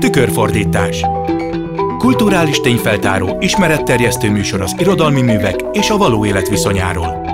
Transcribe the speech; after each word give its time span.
Tükörfordítás 0.00 1.04
Kulturális 1.98 2.60
tényfeltáró, 2.60 3.36
ismeretterjesztő 3.40 4.30
műsor 4.30 4.60
az 4.60 4.74
irodalmi 4.78 5.22
művek 5.22 5.56
és 5.72 5.90
a 5.90 5.96
való 5.96 6.26
élet 6.26 6.48
viszonyáról. 6.48 7.26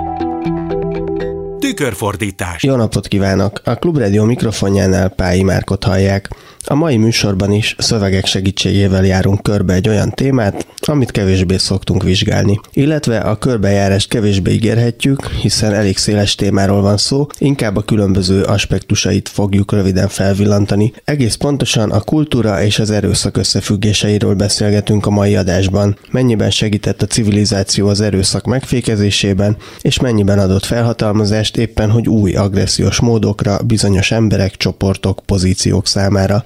Tükörfordítás 1.59 2.63
Jó 2.63 2.75
napot 2.75 3.07
kívánok! 3.07 3.61
A 3.63 3.75
Klubrádió 3.75 4.23
mikrofonjánál 4.23 5.09
Pályi 5.09 5.43
Márkot 5.43 5.83
hallják. 5.83 6.29
A 6.65 6.75
mai 6.75 6.97
műsorban 6.97 7.51
is 7.51 7.75
szövegek 7.77 8.25
segítségével 8.25 9.05
járunk 9.05 9.43
körbe 9.43 9.73
egy 9.73 9.89
olyan 9.89 10.09
témát, 10.09 10.67
amit 10.81 11.11
kevésbé 11.11 11.57
szoktunk 11.57 12.03
vizsgálni. 12.03 12.59
Illetve 12.73 13.17
a 13.17 13.37
körbejárást 13.37 14.09
kevésbé 14.09 14.51
ígérhetjük, 14.51 15.27
hiszen 15.27 15.73
elég 15.73 15.97
széles 15.97 16.35
témáról 16.35 16.81
van 16.81 16.97
szó, 16.97 17.27
inkább 17.37 17.75
a 17.75 17.81
különböző 17.81 18.41
aspektusait 18.41 19.29
fogjuk 19.29 19.71
röviden 19.71 20.07
felvillantani. 20.07 20.93
Egész 21.03 21.35
pontosan 21.35 21.91
a 21.91 22.01
kultúra 22.01 22.63
és 22.63 22.79
az 22.79 22.91
erőszak 22.91 23.37
összefüggéseiről 23.37 24.33
beszélgetünk 24.35 25.05
a 25.05 25.09
mai 25.09 25.35
adásban. 25.35 25.97
Mennyiben 26.11 26.51
segített 26.51 27.01
a 27.01 27.07
civilizáció 27.07 27.87
az 27.87 28.01
erőszak 28.01 28.45
megfékezésében, 28.45 29.57
és 29.81 29.99
mennyiben 29.99 30.39
adott 30.39 30.65
felhatalmazást 30.65 31.57
éppen, 31.57 31.89
hogy 31.89 32.07
új 32.07 32.33
agressziós 32.33 32.99
módokra 32.99 33.59
bizonyos 33.65 34.11
emberek, 34.11 34.57
csoportok, 34.57 35.21
pozíciók 35.25 35.87
számára. 35.87 36.45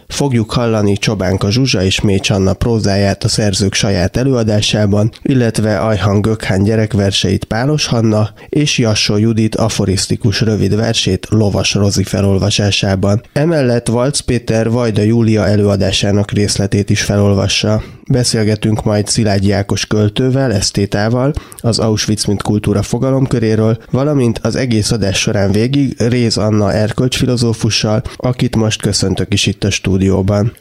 Fogjuk 0.11 0.51
hallani 0.51 0.97
Csobánka 0.97 1.51
Zsuzsa 1.51 1.83
és 1.83 2.01
Mécs 2.01 2.29
Anna 2.29 2.53
prózáját 2.53 3.23
a 3.23 3.27
szerzők 3.27 3.73
saját 3.73 4.17
előadásában, 4.17 5.11
illetve 5.21 5.79
Ajhan 5.79 6.21
Gökhán 6.21 6.63
gyerekverseit 6.63 7.43
Pálos 7.43 7.85
Hanna 7.85 8.29
és 8.49 8.77
Jassó 8.77 9.17
Judit 9.17 9.55
aforisztikus 9.55 10.41
rövid 10.41 10.75
versét 10.75 11.27
Lovas 11.29 11.73
Rozi 11.73 12.03
felolvasásában. 12.03 13.21
Emellett 13.33 13.87
Valc 13.87 14.19
Péter 14.19 14.69
Vajda 14.69 15.01
Júlia 15.01 15.47
előadásának 15.47 16.31
részletét 16.31 16.89
is 16.89 17.01
felolvassa. 17.01 17.83
Beszélgetünk 18.11 18.83
majd 18.83 19.07
Szilágyi 19.07 19.51
Ákos 19.51 19.85
költővel, 19.85 20.53
esztétával, 20.53 21.33
az 21.57 21.79
Auschwitz 21.79 22.25
mint 22.25 22.41
kultúra 22.41 22.81
fogalomköréről, 22.81 23.77
valamint 23.91 24.39
az 24.39 24.55
egész 24.55 24.91
adás 24.91 25.19
során 25.19 25.51
végig 25.51 25.95
Réz 25.97 26.37
Anna 26.37 26.73
erkölcsfilozófussal, 26.73 28.01
akit 28.15 28.55
most 28.55 28.81
köszöntök 28.81 29.33
is 29.33 29.45
itt 29.45 29.63
a 29.63 29.69
stúdióban. 29.69 30.00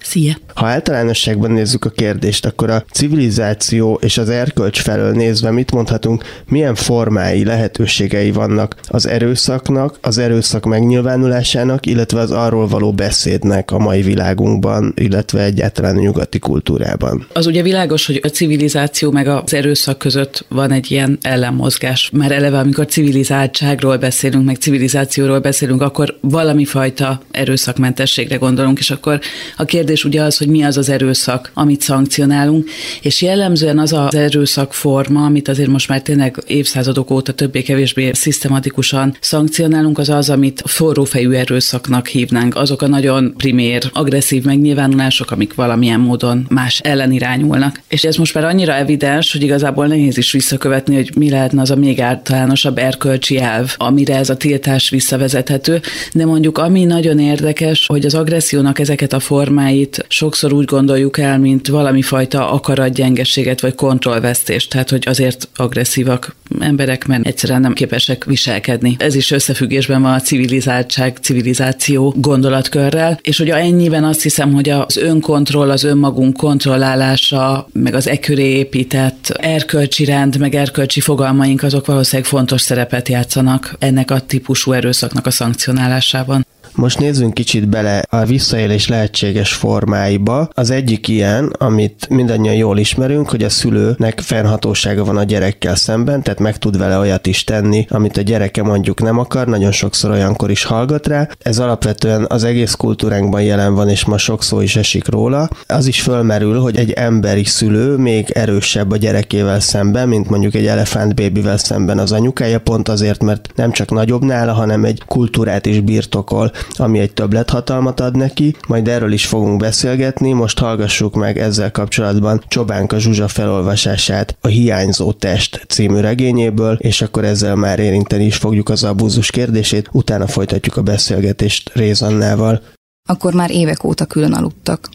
Szia! 0.00 0.34
Ha 0.54 0.66
általánosságban 0.66 1.50
nézzük 1.50 1.84
a 1.84 1.90
kérdést, 1.90 2.46
akkor 2.46 2.70
a 2.70 2.84
civilizáció 2.92 3.98
és 4.02 4.18
az 4.18 4.28
erkölcs 4.28 4.80
felől 4.80 5.12
nézve 5.12 5.50
mit 5.50 5.72
mondhatunk, 5.72 6.24
milyen 6.48 6.74
formái, 6.74 7.44
lehetőségei 7.44 8.30
vannak 8.30 8.76
az 8.88 9.06
erőszaknak, 9.06 9.98
az 10.00 10.18
erőszak 10.18 10.64
megnyilvánulásának, 10.64 11.86
illetve 11.86 12.20
az 12.20 12.30
arról 12.30 12.66
való 12.68 12.92
beszédnek 12.92 13.70
a 13.70 13.78
mai 13.78 14.02
világunkban, 14.02 14.92
illetve 14.96 15.42
egyáltalán 15.44 15.96
a 15.96 16.00
nyugati 16.00 16.38
kultúrában. 16.38 17.26
Az 17.32 17.46
ugye 17.46 17.62
világos, 17.62 18.06
hogy 18.06 18.20
a 18.22 18.28
civilizáció 18.28 19.10
meg 19.10 19.26
az 19.26 19.54
erőszak 19.54 19.98
között 19.98 20.44
van 20.48 20.72
egy 20.72 20.90
ilyen 20.90 21.18
ellenmozgás. 21.22 22.10
Már 22.12 22.32
eleve, 22.32 22.58
amikor 22.58 22.86
civilizáltságról 22.86 23.96
beszélünk, 23.96 24.44
meg 24.44 24.56
civilizációról 24.56 25.38
beszélünk, 25.38 25.82
akkor 25.82 26.18
valami 26.20 26.64
fajta 26.64 27.20
erőszakmentességre 27.30 28.36
gondolunk, 28.36 28.78
és 28.78 28.90
akkor 28.90 29.20
a 29.56 29.64
kérdés 29.64 30.04
ugye 30.04 30.22
az, 30.22 30.36
hogy 30.36 30.48
mi 30.48 30.62
az 30.62 30.76
az 30.76 30.88
erőszak, 30.88 31.50
amit 31.54 31.80
szankcionálunk, 31.80 32.68
és 33.02 33.22
jellemzően 33.22 33.78
az 33.78 33.92
az 33.92 34.14
erőszak 34.14 34.74
forma, 34.74 35.24
amit 35.24 35.48
azért 35.48 35.68
most 35.68 35.88
már 35.88 36.02
tényleg 36.02 36.36
évszázadok 36.46 37.10
óta 37.10 37.32
többé-kevésbé 37.32 38.10
szisztematikusan 38.12 39.16
szankcionálunk, 39.20 39.98
az 39.98 40.08
az, 40.08 40.30
amit 40.30 40.62
forrófejű 40.66 41.30
erőszaknak 41.30 42.06
hívnánk. 42.06 42.56
Azok 42.56 42.82
a 42.82 42.86
nagyon 42.86 43.34
primér, 43.36 43.90
agresszív 43.92 44.44
megnyilvánulások, 44.44 45.30
amik 45.30 45.54
valamilyen 45.54 46.00
módon 46.00 46.46
más 46.48 46.80
ellen 46.80 47.12
irányulnak. 47.12 47.80
És 47.88 48.04
ez 48.04 48.16
most 48.16 48.34
már 48.34 48.44
annyira 48.44 48.74
evidens, 48.74 49.32
hogy 49.32 49.42
igazából 49.42 49.86
nehéz 49.86 50.18
is 50.18 50.32
visszakövetni, 50.32 50.94
hogy 50.94 51.10
mi 51.16 51.30
lehetne 51.30 51.60
az 51.60 51.70
a 51.70 51.76
még 51.76 52.00
általánosabb 52.00 52.78
erkölcsi 52.78 53.38
elv, 53.38 53.74
amire 53.76 54.16
ez 54.16 54.30
a 54.30 54.36
tiltás 54.36 54.90
visszavezethető. 54.90 55.80
De 56.12 56.24
mondjuk 56.24 56.58
ami 56.58 56.84
nagyon 56.84 57.18
érdekes, 57.18 57.86
hogy 57.86 58.04
az 58.04 58.14
agressziónak 58.14 58.78
ezeket 58.78 59.12
a 59.12 59.19
formáit 59.20 60.04
sokszor 60.08 60.52
úgy 60.52 60.64
gondoljuk 60.64 61.18
el, 61.18 61.38
mint 61.38 61.68
valami 61.68 62.02
fajta 62.02 62.50
akaratgyengeséget 62.50 63.60
vagy 63.60 63.74
kontrollvesztést, 63.74 64.70
tehát 64.70 64.90
hogy 64.90 65.02
azért 65.06 65.48
agresszívak 65.56 66.36
emberek, 66.58 67.06
mert 67.06 67.26
egyszerűen 67.26 67.60
nem 67.60 67.72
képesek 67.72 68.24
viselkedni. 68.24 68.96
Ez 68.98 69.14
is 69.14 69.30
összefüggésben 69.30 70.02
van 70.02 70.12
a 70.12 70.20
civilizáltság, 70.20 71.18
civilizáció 71.22 72.14
gondolatkörrel, 72.16 73.18
és 73.22 73.38
hogy 73.38 73.50
ennyiben 73.50 74.04
azt 74.04 74.22
hiszem, 74.22 74.52
hogy 74.52 74.68
az 74.68 74.96
önkontroll, 74.96 75.70
az 75.70 75.84
önmagunk 75.84 76.36
kontrollálása, 76.36 77.68
meg 77.72 77.94
az 77.94 78.08
eköré 78.08 78.48
épített 78.48 79.34
erkölcsi 79.38 80.04
rend, 80.04 80.38
meg 80.38 80.54
erkölcsi 80.54 81.00
fogalmaink, 81.00 81.62
azok 81.62 81.86
valószínűleg 81.86 82.30
fontos 82.30 82.60
szerepet 82.60 83.08
játszanak 83.08 83.76
ennek 83.78 84.10
a 84.10 84.20
típusú 84.20 84.72
erőszaknak 84.72 85.26
a 85.26 85.30
szankcionálásában. 85.30 86.46
Most 86.80 86.98
nézzünk 86.98 87.34
kicsit 87.34 87.68
bele 87.68 88.02
a 88.08 88.24
visszaélés 88.24 88.88
lehetséges 88.88 89.52
formáiba. 89.52 90.48
Az 90.54 90.70
egyik 90.70 91.08
ilyen, 91.08 91.52
amit 91.58 92.06
mindannyian 92.08 92.54
jól 92.54 92.78
ismerünk, 92.78 93.30
hogy 93.30 93.42
a 93.42 93.48
szülőnek 93.48 94.20
fennhatósága 94.20 95.04
van 95.04 95.16
a 95.16 95.24
gyerekkel 95.24 95.74
szemben, 95.74 96.22
tehát 96.22 96.38
meg 96.38 96.58
tud 96.58 96.78
vele 96.78 96.98
olyat 96.98 97.26
is 97.26 97.44
tenni, 97.44 97.86
amit 97.88 98.16
a 98.16 98.20
gyereke 98.20 98.62
mondjuk 98.62 99.00
nem 99.02 99.18
akar, 99.18 99.46
nagyon 99.46 99.72
sokszor 99.72 100.10
olyankor 100.10 100.50
is 100.50 100.64
hallgat 100.64 101.06
rá. 101.06 101.28
Ez 101.38 101.58
alapvetően 101.58 102.26
az 102.28 102.44
egész 102.44 102.74
kultúránkban 102.74 103.42
jelen 103.42 103.74
van, 103.74 103.88
és 103.88 104.04
ma 104.04 104.18
sok 104.18 104.42
szó 104.42 104.60
is 104.60 104.76
esik 104.76 105.08
róla. 105.08 105.48
Az 105.66 105.86
is 105.86 106.00
fölmerül, 106.00 106.60
hogy 106.60 106.76
egy 106.76 106.90
emberi 106.90 107.44
szülő 107.44 107.96
még 107.96 108.30
erősebb 108.30 108.90
a 108.90 108.96
gyerekével 108.96 109.60
szemben, 109.60 110.08
mint 110.08 110.28
mondjuk 110.30 110.54
egy 110.54 110.66
elefántbébivel 110.66 111.58
szemben 111.58 111.98
az 111.98 112.12
anyukája, 112.12 112.60
pont 112.60 112.88
azért, 112.88 113.22
mert 113.22 113.50
nem 113.54 113.72
csak 113.72 113.90
nagyobb 113.90 114.22
nála, 114.22 114.52
hanem 114.52 114.84
egy 114.84 115.02
kultúrát 115.06 115.66
is 115.66 115.80
birtokol 115.80 116.52
ami 116.76 116.98
egy 116.98 117.12
többlethatalmat 117.12 118.00
ad 118.00 118.16
neki, 118.16 118.56
majd 118.68 118.88
erről 118.88 119.12
is 119.12 119.26
fogunk 119.26 119.58
beszélgetni, 119.60 120.32
most 120.32 120.58
hallgassuk 120.58 121.14
meg 121.14 121.38
ezzel 121.38 121.70
kapcsolatban 121.70 122.42
Csobánka 122.48 122.98
Zsuzsa 122.98 123.28
felolvasását 123.28 124.36
a 124.40 124.46
Hiányzó 124.48 125.12
test 125.12 125.64
című 125.68 126.00
regényéből, 126.00 126.76
és 126.80 127.02
akkor 127.02 127.24
ezzel 127.24 127.56
már 127.56 127.78
érinteni 127.78 128.24
is 128.24 128.36
fogjuk 128.36 128.68
az 128.68 128.84
abúzus 128.84 129.30
kérdését, 129.30 129.88
utána 129.92 130.26
folytatjuk 130.26 130.76
a 130.76 130.82
beszélgetést 130.82 131.70
Rézannával. 131.74 132.62
Akkor 133.08 133.34
már 133.34 133.50
évek 133.50 133.84
óta 133.84 134.04
külön 134.04 134.32
aludtak. 134.32 134.88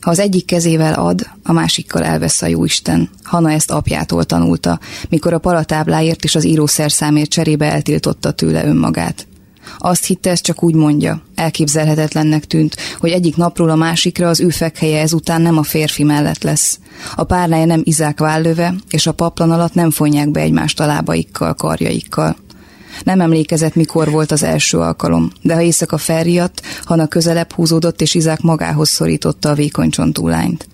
Ha 0.00 0.10
az 0.10 0.18
egyik 0.18 0.46
kezével 0.46 0.94
ad, 0.94 1.20
a 1.42 1.52
másikkal 1.52 2.02
elvesz 2.02 2.42
a 2.42 2.46
jóisten. 2.46 3.10
Hanna 3.22 3.50
ezt 3.50 3.70
apjától 3.70 4.24
tanulta, 4.24 4.80
mikor 5.08 5.32
a 5.32 5.38
palatábláért 5.38 6.24
és 6.24 6.34
az 6.34 6.44
írószerszámért 6.44 7.30
cserébe 7.30 7.72
eltiltotta 7.72 8.30
tőle 8.30 8.64
önmagát. 8.64 9.26
Azt 9.78 10.04
hitte, 10.04 10.30
ez 10.30 10.40
csak 10.40 10.62
úgy 10.62 10.74
mondja. 10.74 11.22
Elképzelhetetlennek 11.34 12.44
tűnt, 12.44 12.76
hogy 12.98 13.10
egyik 13.10 13.36
napról 13.36 13.70
a 13.70 13.74
másikra 13.74 14.28
az 14.28 14.40
ő 14.40 14.48
fekhelye 14.48 15.00
ezután 15.00 15.42
nem 15.42 15.58
a 15.58 15.62
férfi 15.62 16.02
mellett 16.02 16.42
lesz. 16.42 16.78
A 17.14 17.24
párnája 17.24 17.64
nem 17.64 17.80
izák 17.84 18.18
vállöve, 18.18 18.74
és 18.90 19.06
a 19.06 19.12
paplan 19.12 19.50
alatt 19.50 19.74
nem 19.74 19.90
fonják 19.90 20.30
be 20.30 20.40
egymást 20.40 20.80
a 20.80 20.86
lábaikkal, 20.86 21.54
karjaikkal. 21.54 22.36
Nem 23.04 23.20
emlékezett, 23.20 23.74
mikor 23.74 24.10
volt 24.10 24.30
az 24.30 24.42
első 24.42 24.78
alkalom, 24.78 25.30
de 25.42 25.54
ha 25.54 25.60
éjszaka 25.60 25.98
felriadt, 25.98 26.62
Hana 26.84 27.06
közelebb 27.06 27.52
húzódott, 27.52 28.00
és 28.00 28.14
Izák 28.14 28.40
magához 28.40 28.88
szorította 28.88 29.48
a 29.48 29.54
vékony 29.54 29.90
csontúlányt. 29.90 30.71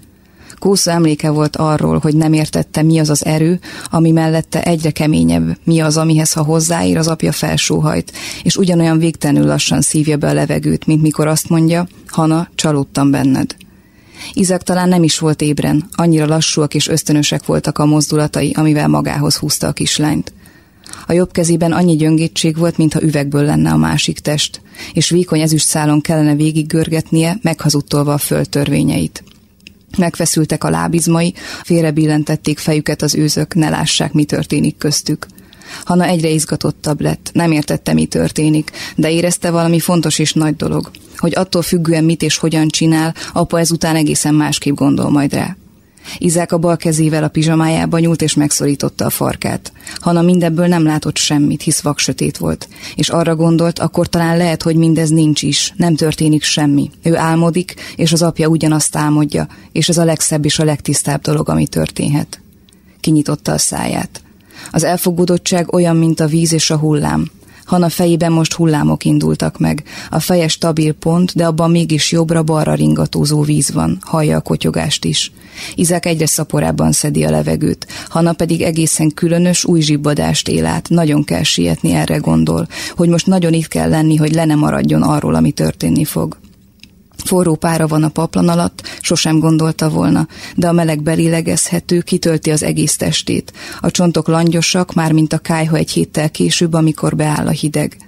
Kósza 0.58 0.90
emléke 0.90 1.30
volt 1.30 1.56
arról, 1.56 1.98
hogy 1.98 2.16
nem 2.16 2.32
értette, 2.32 2.82
mi 2.82 2.98
az 2.98 3.10
az 3.10 3.24
erő, 3.24 3.60
ami 3.90 4.10
mellette 4.10 4.62
egyre 4.62 4.90
keményebb, 4.90 5.58
mi 5.64 5.80
az, 5.80 5.96
amihez 5.96 6.32
ha 6.32 6.42
hozzáír, 6.42 6.96
az 6.96 7.08
apja 7.08 7.32
felsóhajt, 7.32 8.12
és 8.42 8.56
ugyanolyan 8.56 8.98
végtelenül 8.98 9.46
lassan 9.46 9.80
szívja 9.80 10.16
be 10.16 10.28
a 10.28 10.32
levegőt, 10.32 10.86
mint 10.86 11.02
mikor 11.02 11.26
azt 11.26 11.48
mondja, 11.48 11.88
Hana, 12.06 12.48
csalódtam 12.54 13.10
benned. 13.10 13.56
Izak 14.32 14.62
talán 14.62 14.88
nem 14.88 15.02
is 15.02 15.18
volt 15.18 15.42
ébren, 15.42 15.88
annyira 15.92 16.26
lassúak 16.26 16.74
és 16.74 16.88
ösztönösek 16.88 17.46
voltak 17.46 17.78
a 17.78 17.86
mozdulatai, 17.86 18.52
amivel 18.52 18.88
magához 18.88 19.36
húzta 19.36 19.66
a 19.66 19.72
kislányt. 19.72 20.32
A 21.06 21.12
jobb 21.12 21.32
kezében 21.32 21.72
annyi 21.72 21.96
gyöngétség 21.96 22.56
volt, 22.56 22.76
mintha 22.76 23.02
üvegből 23.02 23.44
lenne 23.44 23.70
a 23.70 23.76
másik 23.76 24.18
test, 24.18 24.60
és 24.92 25.10
vékony 25.10 25.40
ezüst 25.40 25.66
szálon 25.66 26.00
kellene 26.00 26.34
végig 26.34 26.66
görgetnie, 26.66 27.38
meghazudtolva 27.42 28.12
a 28.12 28.18
földtörvényeit. 28.18 29.22
Megfeszültek 29.96 30.64
a 30.64 30.70
lábizmai, 30.70 31.34
félrebillentették 31.62 32.58
fejüket 32.58 33.02
az 33.02 33.14
őzök, 33.14 33.54
ne 33.54 33.68
lássák, 33.68 34.12
mi 34.12 34.24
történik 34.24 34.76
köztük. 34.76 35.26
Hanna 35.84 36.04
egyre 36.04 36.28
izgatottabb 36.28 37.00
lett, 37.00 37.30
nem 37.32 37.52
értette, 37.52 37.92
mi 37.92 38.06
történik, 38.06 38.70
de 38.96 39.10
érezte 39.10 39.50
valami 39.50 39.80
fontos 39.80 40.18
és 40.18 40.32
nagy 40.32 40.56
dolog, 40.56 40.90
hogy 41.16 41.32
attól 41.36 41.62
függően 41.62 42.04
mit 42.04 42.22
és 42.22 42.36
hogyan 42.36 42.68
csinál, 42.68 43.14
apa 43.32 43.58
ezután 43.58 43.96
egészen 43.96 44.34
másképp 44.34 44.74
gondol 44.74 45.10
majd 45.10 45.32
rá. 45.32 45.56
Izák 46.18 46.52
a 46.52 46.58
bal 46.58 46.76
kezével 46.76 47.24
a 47.24 47.28
pizsamájába 47.28 47.98
nyúlt 47.98 48.22
és 48.22 48.34
megszorította 48.34 49.04
a 49.04 49.10
farkát. 49.10 49.72
Hanna 50.00 50.22
mindebből 50.22 50.66
nem 50.66 50.84
látott 50.84 51.16
semmit, 51.16 51.62
hisz 51.62 51.80
vaksötét 51.80 52.36
volt, 52.36 52.68
és 52.94 53.08
arra 53.08 53.36
gondolt, 53.36 53.78
akkor 53.78 54.06
talán 54.06 54.36
lehet, 54.36 54.62
hogy 54.62 54.76
mindez 54.76 55.10
nincs 55.10 55.42
is, 55.42 55.74
nem 55.76 55.94
történik 55.94 56.42
semmi. 56.42 56.90
Ő 57.02 57.16
álmodik, 57.16 57.74
és 57.96 58.12
az 58.12 58.22
apja 58.22 58.48
ugyanazt 58.48 58.96
álmodja, 58.96 59.46
és 59.72 59.88
ez 59.88 59.98
a 59.98 60.04
legszebb 60.04 60.44
és 60.44 60.58
a 60.58 60.64
legtisztább 60.64 61.20
dolog, 61.20 61.48
ami 61.48 61.66
történhet. 61.66 62.40
Kinyitotta 63.00 63.52
a 63.52 63.58
száját. 63.58 64.22
Az 64.70 64.84
elfogudottság 64.84 65.72
olyan, 65.72 65.96
mint 65.96 66.20
a 66.20 66.26
víz 66.26 66.52
és 66.52 66.70
a 66.70 66.78
hullám. 66.78 67.30
Hanna 67.68 67.88
fejében 67.88 68.32
most 68.32 68.52
hullámok 68.52 69.04
indultak 69.04 69.58
meg. 69.58 69.82
A 70.10 70.20
feje 70.20 70.48
stabil 70.48 70.92
pont, 70.92 71.34
de 71.34 71.46
abban 71.46 71.70
mégis 71.70 72.12
jobbra-balra 72.12 72.74
ringatózó 72.74 73.42
víz 73.42 73.72
van, 73.72 73.98
hallja 74.00 74.36
a 74.36 74.40
kotyogást 74.40 75.04
is. 75.04 75.32
Izák 75.74 76.06
egyre 76.06 76.26
szaporábban 76.26 76.92
szedi 76.92 77.24
a 77.24 77.30
levegőt, 77.30 77.86
Hanna 78.08 78.32
pedig 78.32 78.62
egészen 78.62 79.14
különös 79.14 79.64
új 79.64 79.80
zsibbadást 79.80 80.48
él 80.48 80.66
át. 80.66 80.88
Nagyon 80.88 81.24
kell 81.24 81.42
sietni, 81.42 81.92
erre 81.92 82.16
gondol, 82.16 82.68
hogy 82.96 83.08
most 83.08 83.26
nagyon 83.26 83.52
itt 83.52 83.68
kell 83.68 83.88
lenni, 83.88 84.16
hogy 84.16 84.34
le 84.34 84.44
ne 84.44 84.54
maradjon 84.54 85.02
arról, 85.02 85.34
ami 85.34 85.50
történni 85.50 86.04
fog. 86.04 86.36
Forró 87.24 87.54
pára 87.54 87.86
van 87.86 88.02
a 88.02 88.08
paplan 88.08 88.48
alatt, 88.48 88.82
sosem 89.00 89.38
gondolta 89.38 89.88
volna, 89.88 90.26
de 90.54 90.68
a 90.68 90.72
meleg 90.72 91.02
belélegezhető, 91.02 92.00
kitölti 92.00 92.50
az 92.50 92.62
egész 92.62 92.96
testét. 92.96 93.52
A 93.80 93.90
csontok 93.90 94.28
langyosak, 94.28 94.94
már 94.94 95.12
mint 95.12 95.32
a 95.32 95.38
kájha 95.38 95.76
egy 95.76 95.90
héttel 95.90 96.30
később, 96.30 96.72
amikor 96.72 97.16
beáll 97.16 97.46
a 97.46 97.50
hideg. 97.50 98.07